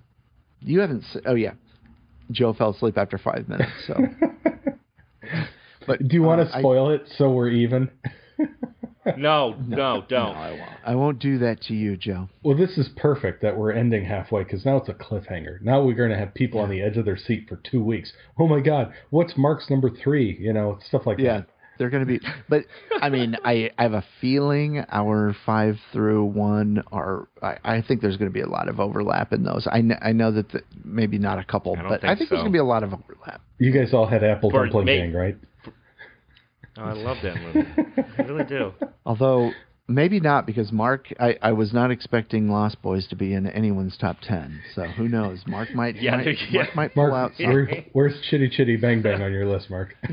you 0.62 0.80
haven't? 0.80 1.04
Oh 1.26 1.36
yeah, 1.36 1.54
Joe 2.32 2.54
fell 2.54 2.70
asleep 2.72 2.98
after 2.98 3.18
five 3.18 3.50
minutes. 3.50 3.72
So, 3.86 3.96
but 5.88 6.00
Do 6.08 6.16
you 6.16 6.22
want 6.22 6.42
uh, 6.42 6.46
to 6.46 6.56
I- 6.56 6.60
spoil 6.60 6.90
it 6.92 7.04
so 7.18 7.32
we're 7.32 7.50
even? 7.50 7.90
No, 9.18 9.56
no, 9.56 9.56
No, 9.68 10.04
don't. 10.08 10.36
I 10.36 10.52
won't. 10.52 10.70
I 10.86 10.96
won't 10.96 11.20
do 11.20 11.38
that 11.40 11.62
to 11.64 11.74
you, 11.74 11.98
Joe. 11.98 12.30
Well, 12.44 12.58
this 12.58 12.78
is 12.78 12.90
perfect 12.96 13.42
that 13.42 13.58
we're 13.58 13.72
ending 13.72 14.06
halfway 14.06 14.44
because 14.44 14.66
now 14.66 14.78
it's 14.78 14.90
a 14.90 14.94
cliffhanger. 14.94 15.62
Now 15.62 15.84
we're 15.84 15.96
going 15.96 16.12
to 16.12 16.18
have 16.18 16.34
people 16.34 16.60
on 16.60 16.70
the 16.70 16.82
edge 16.82 16.98
of 16.98 17.06
their 17.06 17.18
seat 17.18 17.46
for 17.50 17.58
two 17.70 17.84
weeks. 17.84 18.12
Oh 18.40 18.48
my 18.48 18.60
God, 18.60 18.94
what's 19.10 19.34
Mark's 19.38 19.70
number 19.70 19.90
three? 19.90 20.38
You 20.40 20.54
know, 20.54 20.80
stuff 20.88 21.04
like 21.06 21.20
Yeah, 21.20 21.38
that. 21.40 21.48
they're 21.78 21.90
going 21.90 22.06
to 22.06 22.20
be. 22.20 22.26
But 22.50 22.64
I 23.02 23.10
mean, 23.10 23.36
I, 23.46 23.72
I 23.78 23.84
have 23.84 23.94
a 23.94 24.04
feeling 24.22 24.84
our 24.90 25.36
five 25.46 25.78
through 25.92 26.26
one 26.26 26.84
are. 26.92 27.28
I, 27.42 27.58
I 27.64 27.82
think 27.82 28.02
there's 28.02 28.18
going 28.18 28.30
to 28.30 28.34
be 28.34 28.42
a 28.42 28.50
lot 28.50 28.68
of 28.70 28.80
overlap 28.80 29.34
in 29.34 29.44
those. 29.44 29.68
I, 29.68 29.82
kn- 29.82 30.00
I 30.02 30.12
know 30.14 30.32
that 30.32 30.50
the, 30.52 30.62
maybe 30.84 31.18
not 31.18 31.40
a 31.40 31.44
couple, 31.44 31.76
I 31.78 31.84
but 31.84 32.02
think 32.02 32.12
I 32.12 32.16
think 32.16 32.30
there's 32.30 32.40
going 32.42 32.52
to 32.52 32.56
be 32.56 32.60
a 32.60 32.64
lot 32.64 32.84
of 32.84 32.94
overlap. 32.94 33.42
You 33.60 33.72
guys 33.72 33.94
all 33.94 34.08
had 34.08 34.24
Apple 34.24 34.50
Dumpling 34.52 34.86
me. 34.86 34.98
Gang, 34.98 35.14
right? 35.14 35.38
Oh, 36.78 36.82
I 36.84 36.94
love 36.94 37.18
that 37.24 37.36
movie. 37.42 37.68
I 38.18 38.22
really 38.24 38.46
do. 38.46 38.74
Although 39.06 39.52
maybe 39.88 40.20
not 40.20 40.46
because 40.48 40.72
Mark, 40.72 41.08
I, 41.20 41.38
I 41.42 41.52
was 41.52 41.72
not 41.74 41.92
expecting 41.92 42.50
Lost 42.50 42.82
Boys 42.82 43.08
to 43.10 43.16
be 43.16 43.34
in 43.34 43.46
anyone's 43.48 43.96
top 43.98 44.18
ten. 44.22 44.62
So 44.76 44.84
who 44.86 45.08
knows? 45.08 45.42
Mark 45.46 45.72
might. 45.76 45.96
Yeah, 46.02 46.16
might, 46.18 46.28
yeah. 46.50 46.64
Mark 46.64 46.76
might 46.76 46.94
pull 46.96 47.14
out 47.14 47.14
Mark, 47.14 47.34
some. 47.38 47.48
where, 47.54 47.86
where's 47.94 48.14
Chitty 48.30 48.50
Chitty 48.50 48.78
Bang 48.78 49.02
Bang 49.02 49.22
on 49.22 49.32
your 49.32 49.46
list, 49.48 49.70
Mark? 49.70 49.96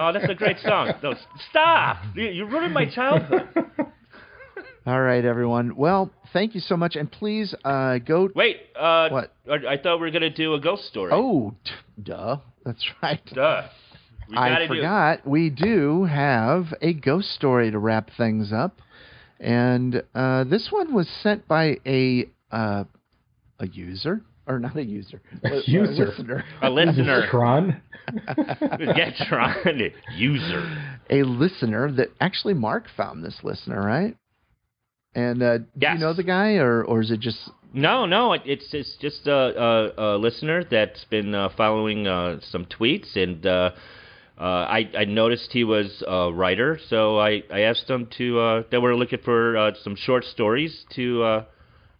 Oh, 0.00 0.12
that's 0.12 0.30
a 0.30 0.34
great 0.34 0.58
song. 0.60 0.92
No, 1.02 1.14
stop! 1.50 1.98
You, 2.14 2.24
you 2.28 2.46
ruined 2.46 2.72
my 2.72 2.86
childhood. 2.88 3.48
All 4.86 5.00
right, 5.00 5.24
everyone. 5.24 5.76
Well, 5.76 6.10
thank 6.32 6.54
you 6.54 6.60
so 6.60 6.76
much, 6.76 6.96
and 6.96 7.10
please 7.10 7.54
uh, 7.64 7.98
go. 7.98 8.28
Wait, 8.34 8.56
uh, 8.78 9.08
What? 9.10 9.34
I, 9.50 9.72
I 9.74 9.76
thought 9.76 9.96
we 9.96 10.02
were 10.06 10.10
gonna 10.10 10.30
do 10.30 10.54
a 10.54 10.60
ghost 10.60 10.84
story. 10.86 11.10
Oh, 11.12 11.54
t- 11.64 11.72
duh. 12.02 12.38
That's 12.64 12.84
right. 13.02 13.20
duh. 13.34 13.68
We 14.30 14.36
I 14.36 14.48
gotta 14.50 14.68
do- 14.68 14.74
forgot 14.74 15.26
we 15.26 15.50
do 15.50 16.04
have 16.04 16.72
a 16.80 16.92
ghost 16.94 17.30
story 17.32 17.70
to 17.70 17.78
wrap 17.78 18.10
things 18.16 18.52
up, 18.52 18.80
and 19.38 20.02
uh, 20.14 20.44
this 20.44 20.68
one 20.70 20.94
was 20.94 21.08
sent 21.22 21.46
by 21.48 21.78
a 21.86 22.26
uh, 22.52 22.84
a 23.58 23.66
user 23.68 24.22
or 24.46 24.58
not 24.58 24.76
a 24.76 24.84
user, 24.84 25.20
A 25.44 25.60
user. 25.66 26.06
listener, 26.06 26.44
A 26.62 26.70
listener. 26.70 27.26
Tron. 27.30 27.80
Get 28.96 29.14
trying 29.28 29.78
to 29.78 29.90
user. 30.16 30.64
a 31.10 31.22
listener 31.22 31.90
that 31.92 32.08
actually 32.20 32.54
Mark 32.54 32.84
found 32.96 33.22
this 33.24 33.38
listener, 33.44 33.80
right? 33.80 34.16
And 35.14 35.42
uh, 35.42 35.58
do 35.58 35.86
you 35.92 35.98
know 35.98 36.12
the 36.14 36.22
guy, 36.24 36.54
or 36.54 36.84
or 36.84 37.00
is 37.00 37.10
it 37.10 37.20
just 37.20 37.50
No, 37.72 38.06
no, 38.06 38.32
it, 38.32 38.42
it's 38.44 38.72
it's 38.72 38.96
just 39.00 39.26
a, 39.26 39.32
a, 39.32 40.16
a 40.16 40.18
listener 40.18 40.64
that's 40.64 41.04
been 41.04 41.34
uh, 41.34 41.48
following 41.56 42.06
uh, 42.06 42.38
some 42.50 42.64
tweets, 42.66 43.16
and 43.16 43.44
uh, 43.44 43.70
uh, 44.40 44.66
I, 44.70 44.90
I 44.96 45.04
noticed 45.04 45.52
he 45.52 45.64
was 45.64 46.02
a 46.08 46.32
writer, 46.32 46.80
so 46.88 47.18
I, 47.18 47.42
I 47.52 47.60
asked 47.60 47.90
him 47.90 48.08
to 48.16 48.40
uh, 48.40 48.62
that 48.70 48.80
we're 48.80 48.94
looking 48.94 49.18
for 49.22 49.54
uh, 49.54 49.72
some 49.84 49.94
short 49.96 50.24
stories 50.24 50.86
to 50.94 51.22
uh, 51.22 51.44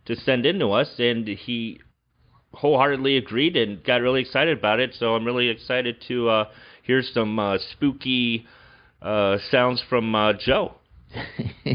to 0.07 0.17
send 0.17 0.47
in 0.47 0.59
to 0.61 0.69
us, 0.69 0.89
and 0.99 1.29
he 1.29 1.81
wholeheartedly 2.55 3.19
agreed 3.19 3.57
and 3.57 3.85
got 3.85 4.01
really 4.01 4.23
excited 4.23 4.57
about 4.57 4.81
it. 4.81 4.95
So 4.99 5.15
I'm 5.15 5.25
really 5.25 5.49
excited 5.49 6.03
to 6.09 6.31
uh, 6.31 6.45
hear 6.83 7.03
some 7.03 7.39
uh, 7.39 7.59
spooky 7.73 8.47
uh, 9.03 9.37
sounds 9.51 9.83
from 9.89 10.15
uh, 10.15 10.33
Joe. 10.33 10.77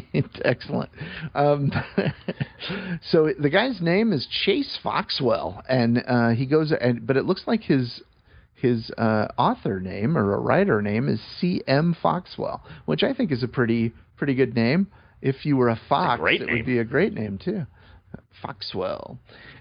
Excellent. 0.43 0.89
Um, 1.36 1.72
so 3.11 3.32
the 3.39 3.49
guy's 3.49 3.82
name 3.82 4.13
is 4.13 4.28
Chase 4.45 4.80
Foxwell, 4.82 5.61
and 5.70 6.03
uh, 6.07 6.30
he 6.30 6.47
goes, 6.47 6.72
and 6.72 7.05
but 7.05 7.18
it 7.18 7.26
looks 7.26 7.43
like 7.45 7.61
his 7.61 8.01
his 8.66 8.91
uh, 8.97 9.28
author 9.38 9.80
name 9.80 10.18
or 10.18 10.34
a 10.34 10.39
writer 10.39 10.82
name 10.82 11.07
is 11.07 11.20
C. 11.39 11.61
M. 11.68 11.95
Foxwell, 12.01 12.61
which 12.86 13.03
I 13.03 13.13
think 13.13 13.32
is 13.32 13.43
a 13.43 13.47
pretty 13.47 13.93
pretty 14.18 14.36
good 14.36 14.55
name. 14.55 14.88
If 15.22 15.45
you 15.45 15.55
were 15.57 15.70
a 15.70 15.80
fox, 15.89 16.20
great 16.20 16.41
it 16.41 16.45
name. 16.47 16.55
would 16.55 16.66
be 16.66 16.80
a 16.80 16.84
great 16.84 17.13
name 17.13 17.38
too. 17.43 17.66
Foxwell. 18.41 19.18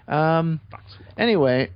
Um, 0.07 0.59
anyway, 1.17 1.71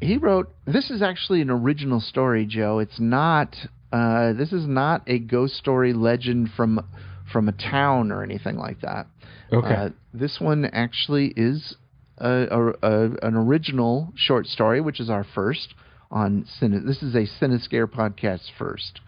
he 0.00 0.16
wrote. 0.16 0.48
This 0.66 0.90
is 0.90 1.02
actually 1.02 1.40
an 1.40 1.50
original 1.50 2.00
story, 2.00 2.46
Joe. 2.46 2.78
It's 2.78 3.00
not. 3.00 3.56
Uh, 3.92 4.32
this 4.34 4.52
is 4.52 4.66
not 4.66 5.02
a 5.06 5.18
ghost 5.18 5.54
story 5.54 5.92
legend 5.92 6.50
from 6.56 6.86
from 7.32 7.48
a 7.48 7.52
town 7.52 8.12
or 8.12 8.22
anything 8.22 8.56
like 8.56 8.80
that. 8.80 9.06
Okay. 9.52 9.74
Uh, 9.74 9.88
this 10.12 10.38
one 10.40 10.64
actually 10.66 11.32
is 11.36 11.76
a, 12.18 12.46
a, 12.50 12.68
a, 12.82 13.10
an 13.22 13.34
original 13.34 14.12
short 14.16 14.46
story, 14.46 14.80
which 14.80 15.00
is 15.00 15.10
our 15.10 15.24
first 15.34 15.74
on 16.10 16.44
Cine. 16.60 16.86
This 16.86 17.02
is 17.02 17.14
a 17.14 17.20
Cinescare 17.20 17.86
podcast 17.86 18.50
first. 18.58 19.00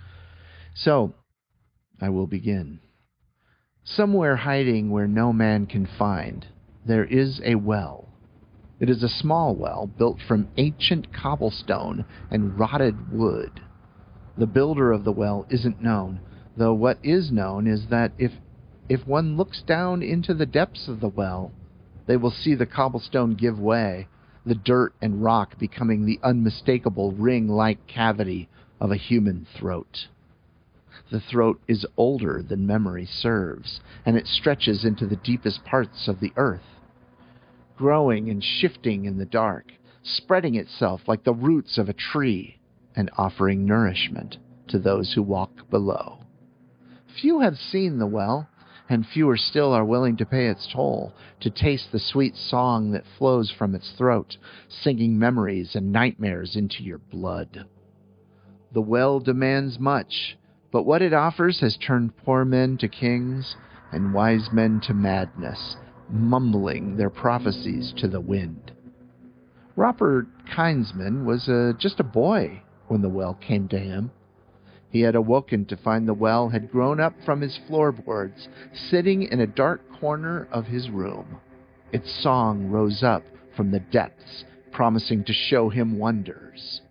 So, 0.75 1.15
I 2.01 2.09
will 2.09 2.27
begin. 2.27 2.81
Somewhere 3.85 4.37
hiding 4.37 4.91
where 4.91 5.09
no 5.09 5.33
man 5.33 5.67
can 5.67 5.87
find, 5.87 6.47
there 6.87 7.05
is 7.05 7.41
a 7.45 7.57
well. 7.57 8.09
It 8.81 8.89
is 8.89 9.03
a 9.03 9.09
small 9.09 9.55
well 9.55 9.87
built 9.87 10.21
from 10.27 10.49
ancient 10.57 11.13
cobblestone 11.13 12.05
and 12.31 12.59
rotted 12.59 13.13
wood. 13.13 13.61
The 14.37 14.47
builder 14.47 14.93
of 14.93 15.05
the 15.05 15.13
well 15.13 15.47
isn't 15.51 15.83
known, 15.83 16.21
though 16.57 16.75
what 16.75 16.99
is 17.03 17.31
known 17.31 17.67
is 17.67 17.89
that 17.89 18.13
if 18.19 18.33
if 18.89 19.07
one 19.07 19.37
looks 19.37 19.63
down 19.63 20.03
into 20.03 20.35
the 20.35 20.47
depths 20.47 20.89
of 20.89 21.01
the 21.01 21.09
well, 21.09 21.53
they 22.07 22.17
will 22.17 22.31
see 22.31 22.55
the 22.55 22.67
cobblestone 22.67 23.35
give 23.35 23.59
way, 23.59 24.09
the 24.45 24.55
dirt 24.55 24.95
and 25.01 25.23
rock 25.23 25.59
becoming 25.59 26.05
the 26.05 26.19
unmistakable 26.23 27.13
ring 27.13 27.49
like 27.49 27.87
cavity 27.87 28.49
of 28.81 28.91
a 28.91 28.97
human 28.97 29.47
throat. 29.57 30.09
The 31.11 31.21
throat 31.21 31.61
is 31.69 31.87
older 31.97 32.43
than 32.43 32.67
memory 32.67 33.07
serves, 33.07 33.81
and 34.05 34.17
it 34.17 34.27
stretches 34.27 34.85
into 34.85 35.07
the 35.07 35.17
deepest 35.17 35.65
parts 35.65 36.09
of 36.09 36.21
the 36.21 36.33
earth, 36.37 36.81
growing 37.77 38.29
and 38.29 38.43
shifting 38.43 39.05
in 39.05 39.19
the 39.19 39.27
dark, 39.27 39.73
spreading 40.03 40.55
itself 40.55 41.03
like 41.07 41.25
the 41.25 41.35
roots 41.35 41.79
of 41.79 41.89
a 41.89 41.95
tree, 41.95 42.59
and 42.97 43.11
offering 43.17 43.65
nourishment 43.65 44.39
to 44.69 44.79
those 44.79 45.13
who 45.13 45.23
walk 45.23 45.69
below. 45.71 46.19
Few 47.21 47.41
have 47.41 47.57
seen 47.59 47.99
the 47.99 48.07
well, 48.07 48.49
and 48.93 49.07
fewer 49.07 49.39
still 49.39 49.73
are 49.73 49.87
willing 49.87 50.19
to 50.19 50.27
pay 50.27 50.49
its 50.49 50.69
toll, 50.71 51.15
to 51.41 51.49
taste 51.49 51.91
the 51.91 51.99
sweet 51.99 52.37
song 52.37 52.91
that 52.91 53.07
flows 53.17 53.51
from 53.51 53.75
its 53.75 53.91
throat, 53.93 54.37
singing 54.69 55.19
memories 55.19 55.75
and 55.75 55.91
nightmares 55.91 56.57
into 56.57 56.83
your 56.83 56.99
blood. 56.99 57.65
The 58.73 58.83
well 58.83 59.19
demands 59.19 59.79
much, 59.79 60.37
but 60.71 60.83
what 60.83 61.01
it 61.01 61.15
offers 61.15 61.61
has 61.61 61.79
turned 61.79 62.17
poor 62.19 62.45
men 62.45 62.77
to 62.79 62.89
kings 62.89 63.57
and 63.93 64.13
wise 64.13 64.53
men 64.53 64.81
to 64.81 64.93
madness, 64.95 65.77
mumbling 66.11 66.97
their 66.97 67.11
prophecies 67.11 67.95
to 67.97 68.09
the 68.09 68.21
wind. 68.21 68.73
Robert 69.75 70.27
Kinsman 70.55 71.25
was 71.25 71.49
uh, 71.49 71.73
just 71.79 71.99
a 71.99 72.05
boy 72.05 72.63
when 72.89 73.01
the 73.01 73.09
well 73.09 73.35
came 73.35 73.69
to 73.69 73.79
him. 73.79 74.11
He 74.93 75.01
had 75.01 75.15
awoken 75.15 75.65
to 75.67 75.77
find 75.79 76.07
the 76.07 76.13
well 76.13 76.51
had 76.51 76.71
grown 76.71 77.01
up 77.01 77.15
from 77.25 77.41
his 77.41 77.59
floorboards, 77.67 78.47
sitting 78.75 79.23
in 79.23 79.41
a 79.41 79.47
dark 79.47 79.81
corner 79.99 80.47
of 80.53 80.67
his 80.67 80.91
room. 80.91 81.39
Its 81.93 82.13
song 82.23 82.67
rose 82.69 83.03
up 83.03 83.23
from 83.57 83.71
the 83.71 83.81
depths, 83.81 84.45
promising 84.71 85.25
to 85.25 85.33
show 85.33 85.71
him 85.71 85.99
wonders. 85.99 86.83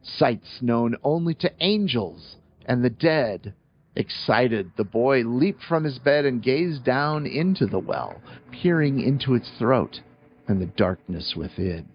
Sights 0.00 0.62
known 0.62 0.96
only 1.04 1.34
to 1.34 1.52
angels 1.60 2.36
and 2.64 2.82
the 2.82 2.90
dead. 2.90 3.52
Excited, 3.94 4.70
the 4.76 4.84
boy 4.84 5.22
leaped 5.22 5.62
from 5.62 5.84
his 5.84 5.98
bed 5.98 6.24
and 6.24 6.42
gazed 6.42 6.82
down 6.84 7.26
into 7.26 7.66
the 7.66 7.78
well, 7.78 8.22
peering 8.50 9.00
into 9.00 9.34
its 9.34 9.50
throat 9.58 10.00
and 10.48 10.62
the 10.62 10.66
darkness 10.66 11.34
within. 11.36 11.88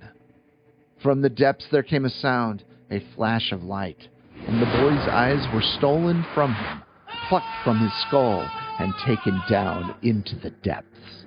From 1.01 1.21
the 1.21 1.29
depths 1.29 1.67
there 1.71 1.81
came 1.81 2.05
a 2.05 2.09
sound, 2.09 2.63
a 2.91 2.99
flash 3.15 3.51
of 3.51 3.63
light, 3.63 4.07
and 4.47 4.61
the 4.61 4.65
boy's 4.65 5.07
eyes 5.09 5.45
were 5.53 5.61
stolen 5.77 6.25
from 6.33 6.53
him, 6.53 6.81
plucked 7.29 7.63
from 7.63 7.79
his 7.79 7.93
skull, 8.07 8.49
and 8.79 8.93
taken 9.05 9.41
down 9.49 9.95
into 10.01 10.35
the 10.37 10.49
depths. 10.49 11.25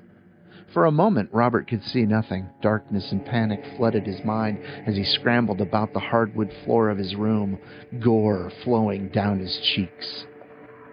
For 0.73 0.87
a 0.87 0.91
moment, 0.91 1.31
Robert 1.33 1.69
could 1.69 1.85
see 1.85 2.05
nothing. 2.05 2.49
Darkness 2.61 3.12
and 3.12 3.25
panic 3.25 3.65
flooded 3.77 4.07
his 4.07 4.25
mind 4.25 4.59
as 4.87 4.97
he 4.97 5.05
scrambled 5.05 5.61
about 5.61 5.93
the 5.93 6.01
hardwood 6.01 6.53
floor 6.65 6.91
of 6.91 6.99
his 6.99 7.15
room, 7.15 7.59
gore 8.01 8.51
flowing 8.65 9.09
down 9.11 9.39
his 9.39 9.57
cheeks. 9.75 10.25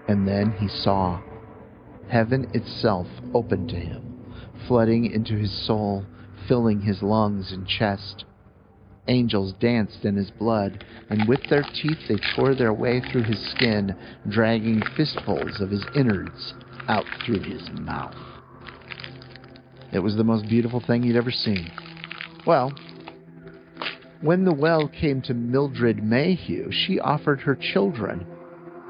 And 0.07 0.28
then 0.28 0.51
he 0.51 0.67
saw. 0.67 1.19
Heaven 2.09 2.47
itself 2.53 3.07
opened 3.34 3.69
to 3.69 3.76
him, 3.76 4.34
flooding 4.67 5.05
into 5.11 5.36
his 5.36 5.65
soul, 5.65 6.05
filling 6.47 6.82
his 6.82 7.01
lungs 7.01 7.51
and 7.51 7.67
chest. 7.67 8.26
Angels 9.07 9.53
danced 9.53 10.05
in 10.05 10.15
his 10.15 10.29
blood, 10.31 10.79
and 11.09 11.27
with 11.27 11.49
their 11.49 11.63
teeth 11.63 11.99
they 12.07 12.17
tore 12.35 12.53
their 12.53 12.73
way 12.73 12.99
through 12.99 13.23
his 13.23 13.39
skin, 13.51 13.95
dragging 14.29 14.81
fistfuls 14.95 15.59
of 15.59 15.71
his 15.71 15.85
innards 15.95 16.53
out 16.87 17.05
through 17.25 17.39
his 17.39 17.69
mouth. 17.71 18.15
It 19.91 19.99
was 19.99 20.15
the 20.15 20.23
most 20.23 20.47
beautiful 20.47 20.79
thing 20.79 21.03
he'd 21.03 21.15
ever 21.15 21.31
seen. 21.31 21.71
Well, 22.45 22.73
when 24.21 24.45
the 24.45 24.53
well 24.53 24.87
came 24.87 25.21
to 25.23 25.33
Mildred 25.33 26.03
Mayhew, 26.03 26.71
she 26.71 26.99
offered 26.99 27.41
her 27.41 27.55
children. 27.55 28.19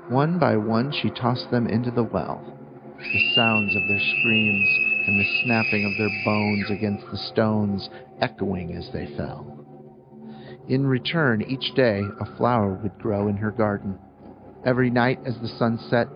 One 0.09 0.39
by 0.39 0.57
one, 0.57 0.91
she 0.91 1.09
tossed 1.09 1.49
them 1.51 1.68
into 1.68 1.89
the 1.89 2.03
well. 2.03 2.43
The 2.97 3.34
sounds 3.34 3.76
of 3.76 3.88
their 3.88 3.99
screams 3.99 4.68
and 5.07 5.20
the 5.20 5.41
snapping 5.43 5.86
of 5.86 5.97
their 5.97 6.24
bones 6.26 6.70
against 6.70 7.09
the 7.09 7.18
stones 7.18 7.89
echoing 8.20 8.76
as 8.76 8.89
they 8.91 9.07
fell. 9.16 9.61
In 10.72 10.88
return, 10.88 11.42
each 11.42 11.76
day 11.76 12.02
a 12.22 12.38
flower 12.38 12.80
would 12.82 12.98
grow 12.98 13.28
in 13.28 13.36
her 13.36 13.52
garden. 13.52 14.00
Every 14.66 14.90
night 14.90 15.20
as 15.26 15.38
the 15.42 15.50
sun 15.50 15.78
set, 15.90 16.08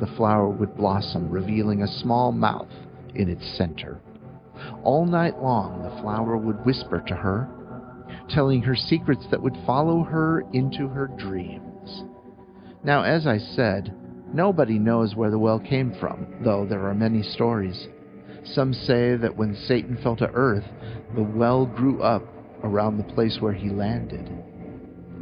the 0.00 0.06
flower 0.16 0.48
would 0.48 0.74
blossom, 0.78 1.28
revealing 1.28 1.82
a 1.82 2.00
small 2.00 2.32
mouth 2.32 2.70
in 3.14 3.28
its 3.28 3.46
center. 3.58 4.00
All 4.82 5.04
night 5.04 5.42
long, 5.42 5.82
the 5.82 6.00
flower 6.00 6.38
would 6.38 6.64
whisper 6.64 7.04
to 7.06 7.14
her, 7.14 7.50
telling 8.30 8.62
her 8.62 8.74
secrets 8.74 9.26
that 9.30 9.42
would 9.42 9.58
follow 9.66 10.02
her 10.04 10.42
into 10.54 10.88
her 10.88 11.08
dreams. 11.08 12.04
Now, 12.82 13.02
as 13.02 13.26
I 13.26 13.36
said, 13.36 13.94
nobody 14.32 14.78
knows 14.78 15.16
where 15.16 15.30
the 15.30 15.38
well 15.38 15.60
came 15.60 15.92
from, 16.00 16.26
though 16.42 16.64
there 16.64 16.88
are 16.88 16.94
many 16.94 17.22
stories. 17.22 17.88
Some 18.42 18.72
say 18.72 19.16
that 19.16 19.36
when 19.36 19.54
Satan 19.54 19.98
fell 20.02 20.16
to 20.16 20.30
earth, 20.32 20.64
the 21.14 21.22
well 21.22 21.66
grew 21.66 22.00
up 22.00 22.24
around 22.62 22.96
the 22.96 23.14
place 23.14 23.38
where 23.40 23.52
he 23.52 23.70
landed. 23.70 24.30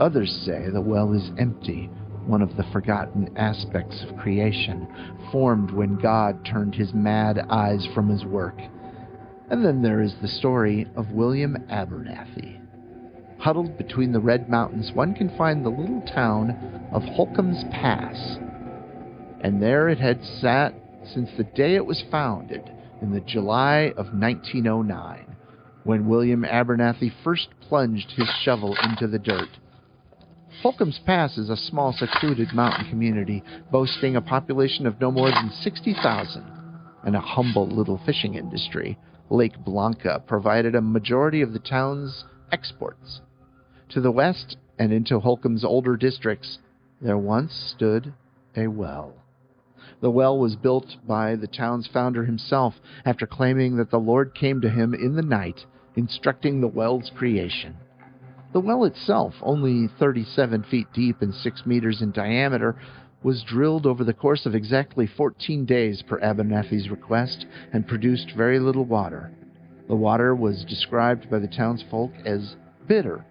Others 0.00 0.32
say 0.44 0.68
the 0.70 0.80
well 0.80 1.12
is 1.12 1.30
empty, 1.38 1.90
one 2.26 2.42
of 2.42 2.56
the 2.56 2.66
forgotten 2.72 3.30
aspects 3.36 4.02
of 4.02 4.16
creation, 4.18 4.86
formed 5.30 5.70
when 5.70 5.96
God 5.96 6.44
turned 6.44 6.74
his 6.74 6.92
mad 6.92 7.38
eyes 7.50 7.86
from 7.94 8.08
his 8.08 8.24
work. 8.24 8.58
And 9.48 9.64
then 9.64 9.82
there 9.82 10.02
is 10.02 10.14
the 10.20 10.28
story 10.28 10.86
of 10.96 11.12
William 11.12 11.56
Abernathy. 11.70 12.60
Huddled 13.38 13.78
between 13.78 14.12
the 14.12 14.20
red 14.20 14.48
mountains, 14.48 14.90
one 14.92 15.14
can 15.14 15.36
find 15.36 15.64
the 15.64 15.70
little 15.70 16.02
town 16.12 16.50
of 16.92 17.02
Holcomb's 17.02 17.62
Pass. 17.70 18.38
And 19.40 19.62
there 19.62 19.88
it 19.88 19.98
had 19.98 20.24
sat 20.24 20.74
since 21.04 21.30
the 21.36 21.44
day 21.44 21.74
it 21.74 21.86
was 21.86 22.02
founded 22.10 22.70
in 23.00 23.12
the 23.12 23.20
July 23.20 23.92
of 23.96 24.12
1909, 24.12 25.25
when 25.86 26.08
William 26.08 26.42
Abernathy 26.42 27.12
first 27.22 27.48
plunged 27.60 28.10
his 28.10 28.28
shovel 28.42 28.76
into 28.82 29.06
the 29.06 29.20
dirt. 29.20 29.48
Holcomb's 30.62 30.98
Pass 31.06 31.38
is 31.38 31.48
a 31.48 31.56
small, 31.56 31.92
secluded 31.92 32.52
mountain 32.52 32.88
community 32.90 33.42
boasting 33.70 34.16
a 34.16 34.20
population 34.20 34.86
of 34.86 35.00
no 35.00 35.12
more 35.12 35.30
than 35.30 35.50
60,000 35.50 36.44
and 37.04 37.14
a 37.14 37.20
humble 37.20 37.68
little 37.68 38.00
fishing 38.04 38.34
industry. 38.34 38.98
Lake 39.30 39.64
Blanca 39.64 40.22
provided 40.26 40.74
a 40.74 40.80
majority 40.80 41.40
of 41.40 41.52
the 41.52 41.60
town's 41.60 42.24
exports. 42.50 43.20
To 43.90 44.00
the 44.00 44.10
west 44.10 44.56
and 44.78 44.92
into 44.92 45.20
Holcomb's 45.20 45.64
older 45.64 45.96
districts, 45.96 46.58
there 47.00 47.18
once 47.18 47.52
stood 47.54 48.12
a 48.56 48.66
well. 48.66 49.14
The 50.00 50.10
well 50.10 50.38
was 50.38 50.56
built 50.56 50.96
by 51.06 51.36
the 51.36 51.46
town's 51.46 51.86
founder 51.86 52.24
himself 52.24 52.74
after 53.04 53.26
claiming 53.26 53.76
that 53.76 53.90
the 53.90 54.00
Lord 54.00 54.34
came 54.34 54.60
to 54.60 54.70
him 54.70 54.92
in 54.94 55.14
the 55.14 55.22
night, 55.22 55.64
instructing 55.96 56.60
the 56.60 56.68
well's 56.68 57.10
creation. 57.16 57.76
The 58.52 58.60
well 58.60 58.84
itself, 58.84 59.34
only 59.42 59.88
37 59.98 60.64
feet 60.70 60.86
deep 60.94 61.20
and 61.20 61.34
6 61.34 61.66
meters 61.66 62.00
in 62.00 62.12
diameter, 62.12 62.76
was 63.22 63.42
drilled 63.42 63.86
over 63.86 64.04
the 64.04 64.14
course 64.14 64.46
of 64.46 64.54
exactly 64.54 65.06
14 65.06 65.64
days 65.64 66.02
per 66.06 66.20
Abernathy's 66.20 66.88
request 66.88 67.46
and 67.72 67.88
produced 67.88 68.32
very 68.36 68.60
little 68.60 68.84
water. 68.84 69.32
The 69.88 69.96
water 69.96 70.34
was 70.34 70.64
described 70.64 71.30
by 71.30 71.38
the 71.38 71.48
townsfolk 71.48 72.12
as 72.24 72.56
bitter 72.86 73.24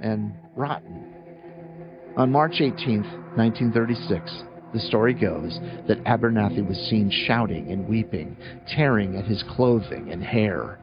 and 0.00 0.32
rotten. 0.56 1.06
On 2.16 2.30
March 2.30 2.60
18, 2.60 3.02
1936, 3.36 4.44
the 4.72 4.80
story 4.80 5.14
goes 5.14 5.58
that 5.86 6.02
Abernathy 6.04 6.66
was 6.66 6.78
seen 6.88 7.10
shouting 7.10 7.70
and 7.70 7.88
weeping, 7.88 8.36
tearing 8.66 9.16
at 9.16 9.24
his 9.24 9.42
clothing 9.54 10.10
and 10.10 10.22
hair. 10.22 10.78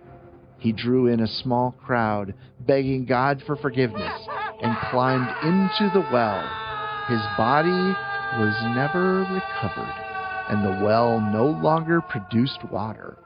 He 0.60 0.74
drew 0.74 1.08
in 1.08 1.22
a 1.22 1.28
small 1.28 1.72
crowd, 1.72 2.34
begging 2.60 3.06
God 3.06 3.42
for 3.48 3.56
forgiveness, 3.56 4.28
and 4.62 4.78
climbed 4.92 5.30
into 5.44 5.90
the 5.94 6.06
well. 6.12 6.42
His 7.08 7.22
body 7.38 7.96
was 8.38 8.56
never 8.76 9.20
recovered, 9.22 9.96
and 10.50 10.64
the 10.64 10.86
well 10.86 11.20
no 11.20 11.48
longer 11.48 12.02
produced 12.02 12.60
water. 12.72 13.18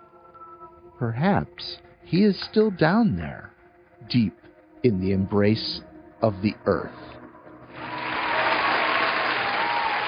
Perhaps 1.00 1.78
he 2.06 2.24
is 2.24 2.40
still 2.50 2.70
down 2.70 3.18
there, 3.18 3.52
deep 4.10 4.38
in 4.84 5.02
the 5.02 5.12
embrace 5.12 5.82
of 6.22 6.36
the 6.42 6.54
earth. 6.66 6.92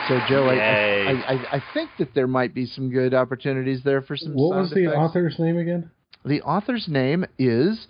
So, 0.07 0.19
Joe, 0.29 0.47
I, 0.49 0.55
I, 0.55 1.33
I, 1.33 1.55
I 1.55 1.63
think 1.73 1.89
that 1.97 2.13
there 2.13 2.27
might 2.27 2.53
be 2.53 2.67
some 2.67 2.91
good 2.91 3.15
opportunities 3.15 3.81
there 3.83 4.03
for 4.03 4.15
some. 4.15 4.33
What 4.33 4.51
sound 4.51 4.61
was 4.61 4.69
the 4.69 4.83
effects. 4.83 4.97
author's 4.97 5.39
name 5.39 5.57
again? 5.57 5.89
The 6.25 6.41
author's 6.41 6.87
name 6.87 7.25
is 7.37 7.87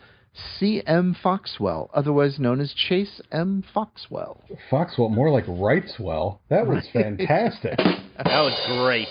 C.M. 0.59 1.15
Foxwell, 1.23 1.89
otherwise 1.93 2.37
known 2.37 2.59
as 2.59 2.73
Chase 2.73 3.21
M. 3.31 3.63
Foxwell. 3.73 4.43
Foxwell, 4.69 5.09
more 5.09 5.31
like 5.31 5.45
Wrightswell. 5.45 6.39
That 6.49 6.67
was 6.67 6.87
fantastic. 6.91 7.79
That 8.17 8.39
was 8.39 8.57
great. 8.67 9.09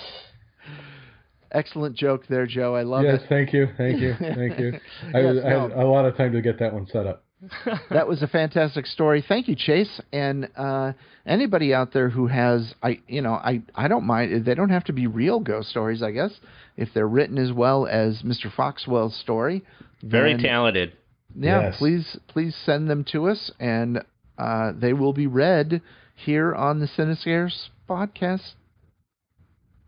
Excellent 1.53 1.95
joke 1.95 2.27
there, 2.27 2.47
Joe. 2.47 2.75
I 2.75 2.85
love 2.85 3.05
yes, 3.05 3.17
it. 3.17 3.21
Yes, 3.21 3.29
thank 3.29 3.53
you, 3.53 3.69
thank 3.77 4.01
you, 4.01 4.15
thank 4.19 4.59
you. 4.59 4.73
I, 5.15 5.21
Yes, 5.21 5.45
I 5.45 5.51
had 5.51 5.73
a 5.73 5.87
lot 5.87 6.07
of 6.07 6.17
time 6.17 6.33
to 6.33 6.41
get 6.41 6.59
that 6.59 6.73
one 6.73 6.87
set 6.87 7.07
up. 7.07 7.23
that 7.91 8.09
was 8.09 8.23
a 8.23 8.27
fantastic 8.27 8.87
story. 8.87 9.23
Thank 9.27 9.49
you, 9.49 9.57
Chase. 9.57 10.01
And 10.13 10.49
uh, 10.57 10.93
anybody 11.27 11.75
out 11.75 11.93
there 11.93 12.09
who 12.09 12.27
has, 12.27 12.75
I, 12.83 13.01
you 13.07 13.21
know, 13.21 13.35
I, 13.35 13.63
I 13.75 13.89
don't 13.89 14.05
mind. 14.05 14.45
They 14.45 14.55
don't 14.55 14.71
have 14.71 14.85
to 14.85 14.93
be 14.93 15.07
real 15.07 15.41
ghost 15.41 15.69
stories, 15.69 16.03
I 16.03 16.11
guess, 16.11 16.33
if 16.77 16.89
they're 16.95 17.09
written 17.09 17.39
as 17.39 17.53
well 17.53 17.87
as 17.87 18.23
Mr. 18.23 18.53
Foxwell's 18.53 19.17
story. 19.17 19.63
Very 20.03 20.33
then- 20.35 20.43
talented. 20.43 20.93
Yeah, 21.37 21.63
Yes. 21.63 21.77
please, 21.79 22.17
please 22.29 22.55
send 22.65 22.89
them 22.89 23.03
to 23.11 23.29
us, 23.29 23.51
and 23.59 24.03
uh, 24.39 24.73
they 24.79 24.93
will 24.93 25.13
be 25.13 25.27
read 25.27 25.83
here 26.15 26.55
on 26.55 26.79
the 26.79 26.87
Cinescares 26.87 27.69
podcast. 27.89 28.53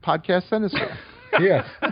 Podcast 0.05 0.49
Cinescare. 0.51 0.97
Yes. 1.39 1.67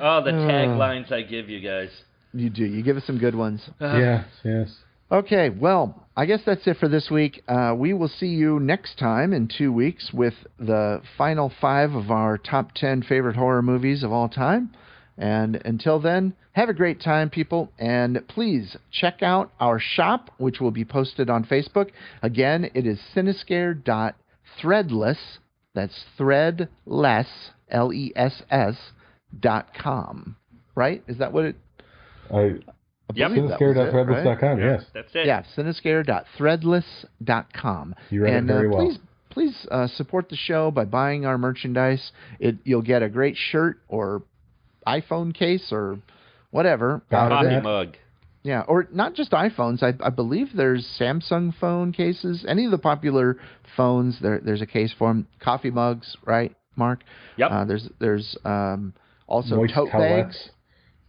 oh, 0.00 0.22
the 0.22 0.30
taglines 0.30 1.10
I 1.10 1.22
give 1.22 1.48
you 1.48 1.60
guys. 1.60 1.88
you 2.32 2.50
do. 2.50 2.64
You 2.64 2.82
give 2.82 2.96
us 2.96 3.04
some 3.04 3.18
good 3.18 3.34
ones. 3.34 3.68
yes, 3.80 4.24
yes. 4.44 4.72
Okay, 5.10 5.48
well, 5.48 6.06
I 6.14 6.26
guess 6.26 6.42
that's 6.44 6.66
it 6.66 6.76
for 6.76 6.88
this 6.88 7.08
week. 7.10 7.42
Uh, 7.48 7.74
we 7.74 7.94
will 7.94 8.08
see 8.08 8.26
you 8.26 8.60
next 8.60 8.98
time 8.98 9.32
in 9.32 9.48
two 9.48 9.72
weeks 9.72 10.12
with 10.12 10.34
the 10.58 11.00
final 11.16 11.50
five 11.62 11.94
of 11.94 12.10
our 12.10 12.36
top 12.36 12.72
10 12.74 13.04
favorite 13.04 13.36
horror 13.36 13.62
movies 13.62 14.02
of 14.02 14.12
all 14.12 14.28
time. 14.28 14.70
And 15.16 15.62
until 15.64 15.98
then, 15.98 16.34
have 16.52 16.68
a 16.68 16.74
great 16.74 17.00
time, 17.00 17.30
people. 17.30 17.72
And 17.78 18.22
please 18.28 18.76
check 18.90 19.22
out 19.22 19.50
our 19.58 19.80
shop, 19.80 20.30
which 20.36 20.60
will 20.60 20.72
be 20.72 20.84
posted 20.84 21.30
on 21.30 21.44
Facebook. 21.44 21.88
Again, 22.22 22.70
it 22.74 22.86
is 22.86 23.00
cinescare.threadless. 23.16 25.38
That's 25.74 26.04
threadless, 26.18 27.28
L 27.70 27.94
E 27.94 28.12
S 28.14 28.42
S, 28.50 28.76
dot 29.40 29.68
com. 29.74 30.36
Right? 30.74 31.02
Is 31.08 31.16
that 31.18 31.32
what 31.32 31.46
it 31.46 31.56
I 32.30 32.58
Yep. 33.14 33.30
believe 33.30 33.48
that 33.48 33.60
right? 33.60 33.76
Cinescare.threadless.com, 33.92 34.60
yes. 34.60 34.84
That's 34.92 35.08
it. 35.14 35.26
Yeah, 35.26 35.42
cinescare.threadless.com. 35.56 37.94
You 38.10 38.22
read 38.22 38.34
it 38.34 38.44
very 38.44 38.68
uh, 38.68 38.70
well. 38.70 38.86
please 38.86 38.98
please 39.30 39.66
uh, 39.70 39.86
support 39.88 40.28
the 40.28 40.36
show 40.36 40.70
by 40.70 40.84
buying 40.84 41.24
our 41.24 41.38
merchandise. 41.38 42.12
It 42.40 42.56
you'll 42.64 42.82
get 42.82 43.02
a 43.02 43.08
great 43.08 43.36
shirt 43.36 43.78
or 43.88 44.22
iPhone 44.86 45.34
case 45.34 45.72
or 45.72 45.98
whatever 46.50 47.00
out 47.12 47.32
of 47.32 47.38
Coffee 47.38 47.60
mug. 47.62 47.96
Yeah, 48.42 48.62
or 48.62 48.88
not 48.92 49.14
just 49.14 49.32
iPhones. 49.32 49.82
I, 49.82 49.94
I 50.04 50.10
believe 50.10 50.48
there's 50.54 50.86
Samsung 50.98 51.52
phone 51.60 51.92
cases. 51.92 52.44
Any 52.48 52.64
of 52.64 52.70
the 52.70 52.78
popular 52.78 53.36
phones, 53.76 54.18
there 54.20 54.40
there's 54.42 54.62
a 54.62 54.66
case 54.66 54.94
for 54.98 55.08
them. 55.08 55.26
Coffee 55.40 55.70
mugs, 55.70 56.16
right, 56.24 56.54
Mark? 56.76 57.04
Yep. 57.36 57.50
Uh, 57.50 57.64
there's 57.64 57.88
there's 58.00 58.36
um, 58.44 58.94
also 59.26 59.56
Moist 59.56 59.74
tote 59.74 59.90
towelettes. 59.90 60.22
bags. 60.22 60.50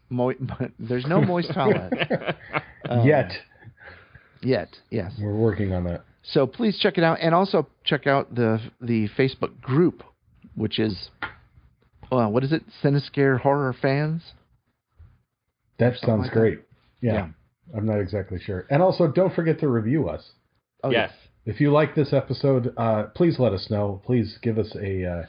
Mo- 0.09 0.33
there's 0.79 1.05
no 1.05 1.21
moist 1.21 1.49
towelette 1.51 2.35
Um, 2.89 3.05
Yet. 3.05 3.31
yet. 4.41 4.69
Yes. 4.89 5.11
We're 5.21 5.35
working 5.35 5.73
on 5.73 5.83
that. 5.83 6.03
So 6.23 6.47
please 6.47 6.77
check 6.79 6.97
it 6.97 7.03
out, 7.03 7.19
and 7.21 7.35
also 7.35 7.67
check 7.83 8.07
out 8.07 8.33
the 8.33 8.59
the 8.81 9.09
Facebook 9.17 9.59
group, 9.61 10.03
which 10.55 10.79
is, 10.79 11.09
uh, 12.11 12.27
what 12.27 12.43
is 12.43 12.51
it? 12.51 12.63
Cinescare 12.83 13.39
horror 13.39 13.75
fans. 13.81 14.21
That 15.77 15.93
Something 15.95 16.07
sounds 16.07 16.21
like 16.23 16.33
that. 16.33 16.39
great. 16.39 16.59
Yeah, 17.01 17.13
Yeah. 17.13 17.27
I'm 17.77 17.85
not 17.85 17.99
exactly 17.99 18.39
sure. 18.39 18.65
And 18.69 18.81
also, 18.81 19.07
don't 19.07 19.33
forget 19.33 19.59
to 19.59 19.67
review 19.67 20.09
us. 20.09 20.31
Oh, 20.83 20.89
yes. 20.89 21.11
If 21.45 21.59
you 21.61 21.71
like 21.71 21.95
this 21.95 22.13
episode, 22.13 22.73
uh, 22.77 23.03
please 23.15 23.39
let 23.39 23.53
us 23.53 23.67
know. 23.69 24.01
Please 24.05 24.37
give 24.41 24.57
us 24.57 24.75
a 24.81 25.05
uh, 25.05 25.23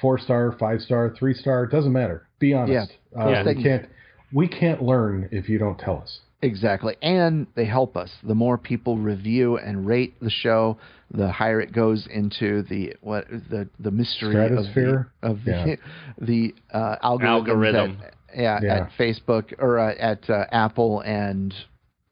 four 0.00 0.18
star, 0.18 0.52
five 0.58 0.80
star, 0.80 1.14
three 1.18 1.34
star. 1.34 1.66
Doesn't 1.66 1.92
matter. 1.92 2.26
Be 2.38 2.54
honest. 2.54 2.92
Uh, 3.18 3.28
Yeah. 3.30 3.44
We 3.44 3.62
can't. 3.62 3.86
We 4.32 4.48
can't 4.48 4.82
learn 4.82 5.28
if 5.32 5.48
you 5.48 5.58
don't 5.58 5.78
tell 5.78 5.98
us. 5.98 6.20
Exactly, 6.42 6.96
and 7.02 7.46
they 7.54 7.66
help 7.66 7.96
us. 7.98 8.10
The 8.22 8.34
more 8.34 8.56
people 8.56 8.96
review 8.96 9.58
and 9.58 9.86
rate 9.86 10.14
the 10.22 10.30
show, 10.30 10.78
the 11.10 11.30
higher 11.30 11.60
it 11.60 11.72
goes 11.72 12.06
into 12.10 12.62
the 12.62 12.94
what 13.02 13.28
the 13.28 13.68
the 13.78 13.90
mystery 13.90 14.30
Stratosphere? 14.30 15.12
of 15.22 15.44
the 15.44 15.50
of 15.52 15.68
Yeah. 15.68 15.76
the, 16.18 16.26
the 16.72 16.76
uh, 16.76 16.96
algorithms 17.04 17.24
Algorithm. 17.24 17.98
At, 18.02 18.14
yeah, 18.38 18.58
Yeah. 18.62 18.74
at 18.76 18.90
Facebook 18.98 19.52
or 19.58 19.78
uh, 19.78 19.94
at 19.98 20.30
uh, 20.30 20.46
Apple 20.50 21.00
and 21.00 21.52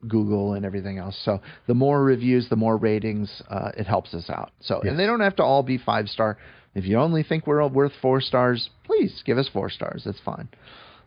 Google 0.07 0.53
and 0.53 0.63
everything 0.65 0.97
else. 0.99 1.17
So 1.25 1.41
the 1.67 1.73
more 1.73 2.03
reviews, 2.03 2.49
the 2.49 2.55
more 2.55 2.77
ratings, 2.77 3.41
uh, 3.49 3.71
it 3.77 3.87
helps 3.87 4.13
us 4.13 4.29
out. 4.29 4.51
So 4.59 4.79
Yes. 4.83 4.91
and 4.91 4.99
they 4.99 5.07
don't 5.07 5.21
have 5.21 5.37
to 5.37 5.43
all 5.43 5.63
be 5.63 5.77
five 5.79 6.07
star. 6.07 6.37
If 6.75 6.85
you 6.85 6.99
only 6.99 7.23
think 7.23 7.47
we're 7.47 7.65
worth 7.67 7.93
four 7.99 8.21
stars, 8.21 8.69
please 8.83 9.23
give 9.25 9.39
us 9.39 9.49
four 9.51 9.71
stars. 9.71 10.03
That's 10.05 10.19
fine. 10.19 10.49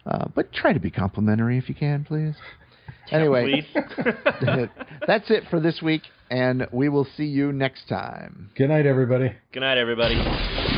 Uh, 0.06 0.26
but 0.34 0.52
try 0.52 0.72
to 0.72 0.80
be 0.80 0.90
complimentary 0.90 1.58
if 1.58 1.68
you 1.68 1.74
can, 1.74 2.04
please. 2.04 2.34
Anyway, 3.10 3.66
that's 5.06 5.30
it 5.30 5.44
for 5.50 5.60
this 5.60 5.80
week, 5.82 6.02
and 6.30 6.66
we 6.72 6.88
will 6.88 7.06
see 7.16 7.24
you 7.24 7.52
next 7.52 7.88
time. 7.88 8.50
Good 8.56 8.68
night, 8.68 8.86
everybody. 8.86 9.32
Good 9.52 9.60
night, 9.60 9.78
everybody. 9.78 10.72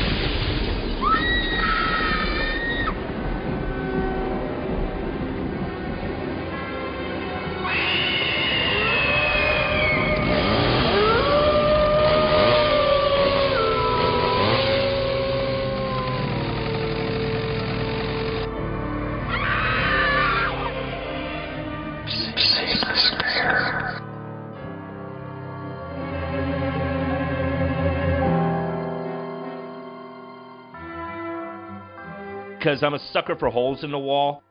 Because 32.75 32.85
I'm 32.85 32.93
a 32.93 33.11
sucker 33.13 33.37
for 33.37 33.49
holes 33.49 33.85
in 33.85 33.91
the 33.91 33.97
wall. 33.97 34.43